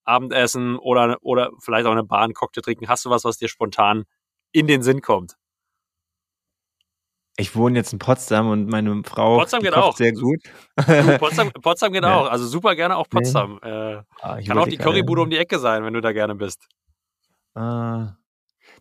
Abendessen 0.06 0.78
oder, 0.78 1.18
oder 1.22 1.52
vielleicht 1.60 1.86
auch 1.86 1.92
eine 1.92 2.10
einen 2.10 2.34
Cocktail 2.34 2.62
trinken? 2.62 2.88
Hast 2.88 3.06
du 3.06 3.10
was, 3.10 3.24
was 3.26 3.38
dir 3.38 3.50
spontan 3.50 4.06
in 4.52 4.68
den 4.68 4.82
Sinn 4.82 5.02
kommt? 5.02 5.36
Ich 7.38 7.56
wohne 7.56 7.78
jetzt 7.78 7.92
in 7.92 8.00
Potsdam 8.00 8.50
und 8.50 8.70
meine 8.70 9.02
Frau 9.04 9.40
Potsdam 9.40 9.62
geht 9.62 9.74
auch. 9.74 9.98
sehr 9.98 10.14
gut. 10.14 10.42
Potsdam, 11.20 11.52
Potsdam 11.52 11.92
geht 11.92 12.04
ja. 12.04 12.16
auch. 12.16 12.30
Also 12.30 12.48
super 12.48 12.76
gerne 12.76 12.96
auch 12.96 13.10
Potsdam. 13.10 13.60
Nee. 13.62 13.70
Äh, 13.70 14.04
ah, 14.22 14.42
kann 14.42 14.58
auch 14.58 14.68
die 14.68 14.78
Currybude 14.78 15.22
um 15.22 15.30
die 15.30 15.38
Ecke 15.38 15.60
sein, 15.60 15.84
wenn 15.84 15.94
du 15.94 16.00
da 16.00 16.14
gerne 16.14 16.36
bist. 16.36 16.66
Ah, 17.54 18.16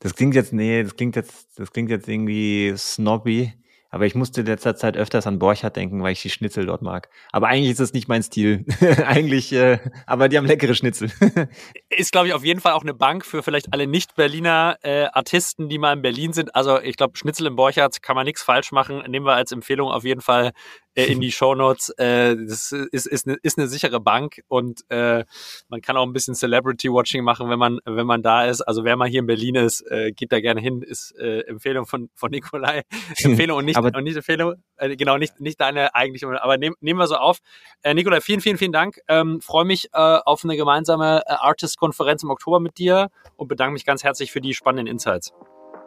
das 0.01 0.15
klingt 0.15 0.37
jetzt, 0.37 0.53
nee, 0.53 0.83
das 0.85 0.95
klingt 0.95 1.17
jetzt, 1.17 1.59
das 1.59 1.73
klingt 1.73 1.91
jetzt 1.91 2.09
irgendwie 2.09 2.75
snobby. 2.77 3.53
Aber 3.95 4.07
ich 4.07 4.17
musste 4.17 4.41
in 4.41 4.49
letzter 4.49 4.75
Zeit 4.75 4.97
öfters 4.97 5.25
an 5.29 5.39
Borchardt 5.39 5.77
denken, 5.77 6.03
weil 6.03 6.11
ich 6.11 6.21
die 6.21 6.29
Schnitzel 6.29 6.67
dort 6.67 6.83
mag. 6.83 7.09
Aber 7.31 7.47
eigentlich 7.47 7.71
ist 7.71 7.79
das 7.79 7.93
nicht 7.93 8.09
mein 8.09 8.25
Stil. 8.25 8.65
eigentlich, 9.07 9.53
äh, 9.53 9.79
aber 10.05 10.29
die 10.29 10.37
haben 10.37 10.47
leckere 10.47 10.75
Schnitzel. 10.75 11.13
ist, 11.91 12.11
glaube 12.11 12.27
ich, 12.27 12.35
auf 12.35 12.45
jeden 12.45 12.59
Fall 12.59 12.73
auch 12.73 12.83
eine 12.83 12.93
Bank 12.93 13.25
für 13.25 13.45
vielleicht 13.45 13.73
alle 13.73 13.87
Nicht-Berliner 13.87 14.79
äh, 14.83 15.05
Artisten, 15.13 15.69
die 15.69 15.79
mal 15.79 15.93
in 15.93 16.03
Berlin 16.03 16.33
sind. 16.33 16.57
Also 16.57 16.81
ich 16.81 16.97
glaube, 16.97 17.17
Schnitzel 17.17 17.47
im 17.47 17.55
Borchardt 17.55 18.03
kann 18.03 18.17
man 18.17 18.25
nichts 18.25 18.43
falsch 18.43 18.73
machen. 18.73 19.01
Nehmen 19.07 19.27
wir 19.27 19.35
als 19.35 19.53
Empfehlung 19.53 19.89
auf 19.93 20.03
jeden 20.03 20.23
Fall 20.23 20.51
äh, 20.95 21.05
in 21.05 21.21
die 21.21 21.33
Shownotes. 21.33 21.91
Äh, 21.91 22.37
das 22.37 22.73
ist, 22.73 23.07
ist, 23.07 23.27
eine, 23.27 23.37
ist 23.43 23.59
eine 23.59 23.69
sichere 23.69 24.01
Bank 24.01 24.43
und 24.49 24.81
äh, 24.91 25.25
man 25.69 25.81
kann 25.81 25.97
auch 25.97 26.07
ein 26.07 26.13
bisschen 26.13 26.35
Celebrity-Watching 26.35 27.23
machen, 27.23 27.49
wenn 27.51 27.59
man, 27.59 27.79
wenn 27.85 28.07
man 28.07 28.23
da 28.23 28.45
ist. 28.45 28.63
Also 28.63 28.85
wer 28.85 28.97
mal 28.97 29.09
hier 29.09 29.21
in 29.21 29.27
Berlin 29.27 29.55
ist, 29.57 29.83
äh, 29.91 30.13
geht 30.13 30.33
da 30.33 30.41
gerne 30.41 30.61
hin, 30.61 30.83
ist 30.83 31.15
äh, 31.19 31.41
Empfehlung 31.41 31.87
von, 31.87 32.11
von 32.15 32.31
Nikolai. 32.31 32.83
Empfehlung 33.23 33.59
und 33.59 33.65
nicht, 33.65 33.79
und 33.79 34.05
nicht 34.05 34.17
Empfehlung, 34.17 34.55
äh, 34.77 34.97
genau, 34.97 35.19
nicht, 35.19 35.41
nicht 35.41 35.61
deine 35.61 35.95
eigentliche, 35.95 36.27
aber 36.43 36.57
nehm, 36.59 36.75
nehmen 36.81 36.99
wir 36.99 37.07
so 37.07 37.17
auf. 37.17 37.39
Äh, 37.83 37.95
Nikolai, 37.95 38.21
vielen, 38.21 38.41
vielen, 38.41 38.59
vielen 38.59 38.73
Dank. 38.73 38.99
Ähm, 39.09 39.41
Freue 39.41 39.65
mich 39.65 39.87
äh, 39.93 39.99
auf 39.99 40.45
eine 40.45 40.57
gemeinsame 40.57 41.23
äh, 41.27 41.33
Artist-Konferenz 41.33 42.23
im 42.23 42.31
Oktober 42.31 42.61
mit 42.61 42.79
dir 42.79 43.09
und 43.37 43.49
bedanke 43.49 43.75
mich 43.75 43.85
ganz 43.85 44.05
herzlich 44.05 44.33
für 44.33 44.41
die 44.41 44.55
spannenden 44.55 44.87
Insights. 44.87 45.33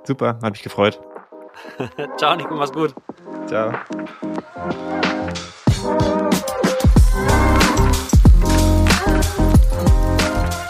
Super, 0.03 0.39
hat 0.41 0.51
mich 0.51 0.63
gefreut. 0.63 0.99
Ciao, 2.17 2.35
Nico, 2.35 2.55
mach's 2.55 2.71
gut. 2.71 2.93
Ciao. 3.47 3.73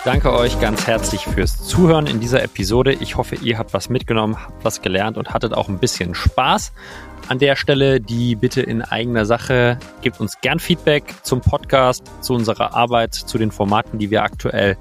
Danke 0.07 0.31
euch 0.31 0.57
ganz 0.61 0.87
herzlich 0.87 1.25
fürs 1.25 1.61
Zuhören 1.67 2.07
in 2.07 2.21
dieser 2.21 2.41
Episode. 2.41 2.93
Ich 2.93 3.17
hoffe, 3.17 3.35
ihr 3.35 3.57
habt 3.57 3.73
was 3.73 3.89
mitgenommen, 3.89 4.41
habt 4.41 4.63
was 4.63 4.81
gelernt 4.81 5.17
und 5.17 5.33
hattet 5.33 5.53
auch 5.53 5.67
ein 5.67 5.79
bisschen 5.79 6.15
Spaß. 6.15 6.71
An 7.27 7.39
der 7.39 7.57
Stelle 7.57 7.99
die 7.99 8.35
Bitte 8.35 8.61
in 8.61 8.81
eigener 8.81 9.25
Sache, 9.25 9.77
gebt 10.01 10.21
uns 10.21 10.39
gern 10.39 10.59
Feedback 10.59 11.13
zum 11.23 11.41
Podcast, 11.41 12.09
zu 12.21 12.35
unserer 12.35 12.73
Arbeit, 12.73 13.15
zu 13.15 13.37
den 13.37 13.51
Formaten, 13.51 13.99
die 13.99 14.09
wir 14.09 14.23
aktuell 14.23 14.77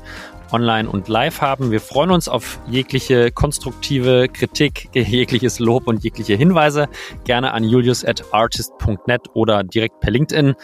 online 0.53 0.88
und 0.88 1.09
live 1.09 1.40
haben. 1.40 1.70
Wir 1.70 1.80
freuen 1.80 2.11
uns 2.11 2.28
auf 2.28 2.59
jegliche 2.68 3.30
konstruktive 3.30 4.28
Kritik, 4.28 4.88
jegliches 4.94 5.59
Lob 5.59 5.86
und 5.86 6.05
jegliche 6.05 6.34
Hinweise. 6.34 6.88
Gerne 7.24 7.53
an 7.53 7.64
julius 7.64 8.05
at 8.05 8.22
artist.net 8.32 9.22
oder 9.34 9.64
direkt 9.64 10.01
per 10.01 10.11
LinkedIn. 10.11 10.55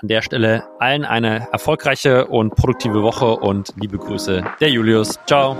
An 0.00 0.08
der 0.08 0.22
Stelle 0.22 0.64
allen 0.78 1.04
eine 1.04 1.48
erfolgreiche 1.52 2.26
und 2.26 2.54
produktive 2.54 3.02
Woche 3.02 3.36
und 3.36 3.72
liebe 3.76 3.98
Grüße, 3.98 4.44
der 4.60 4.70
Julius. 4.70 5.18
Ciao. 5.26 5.56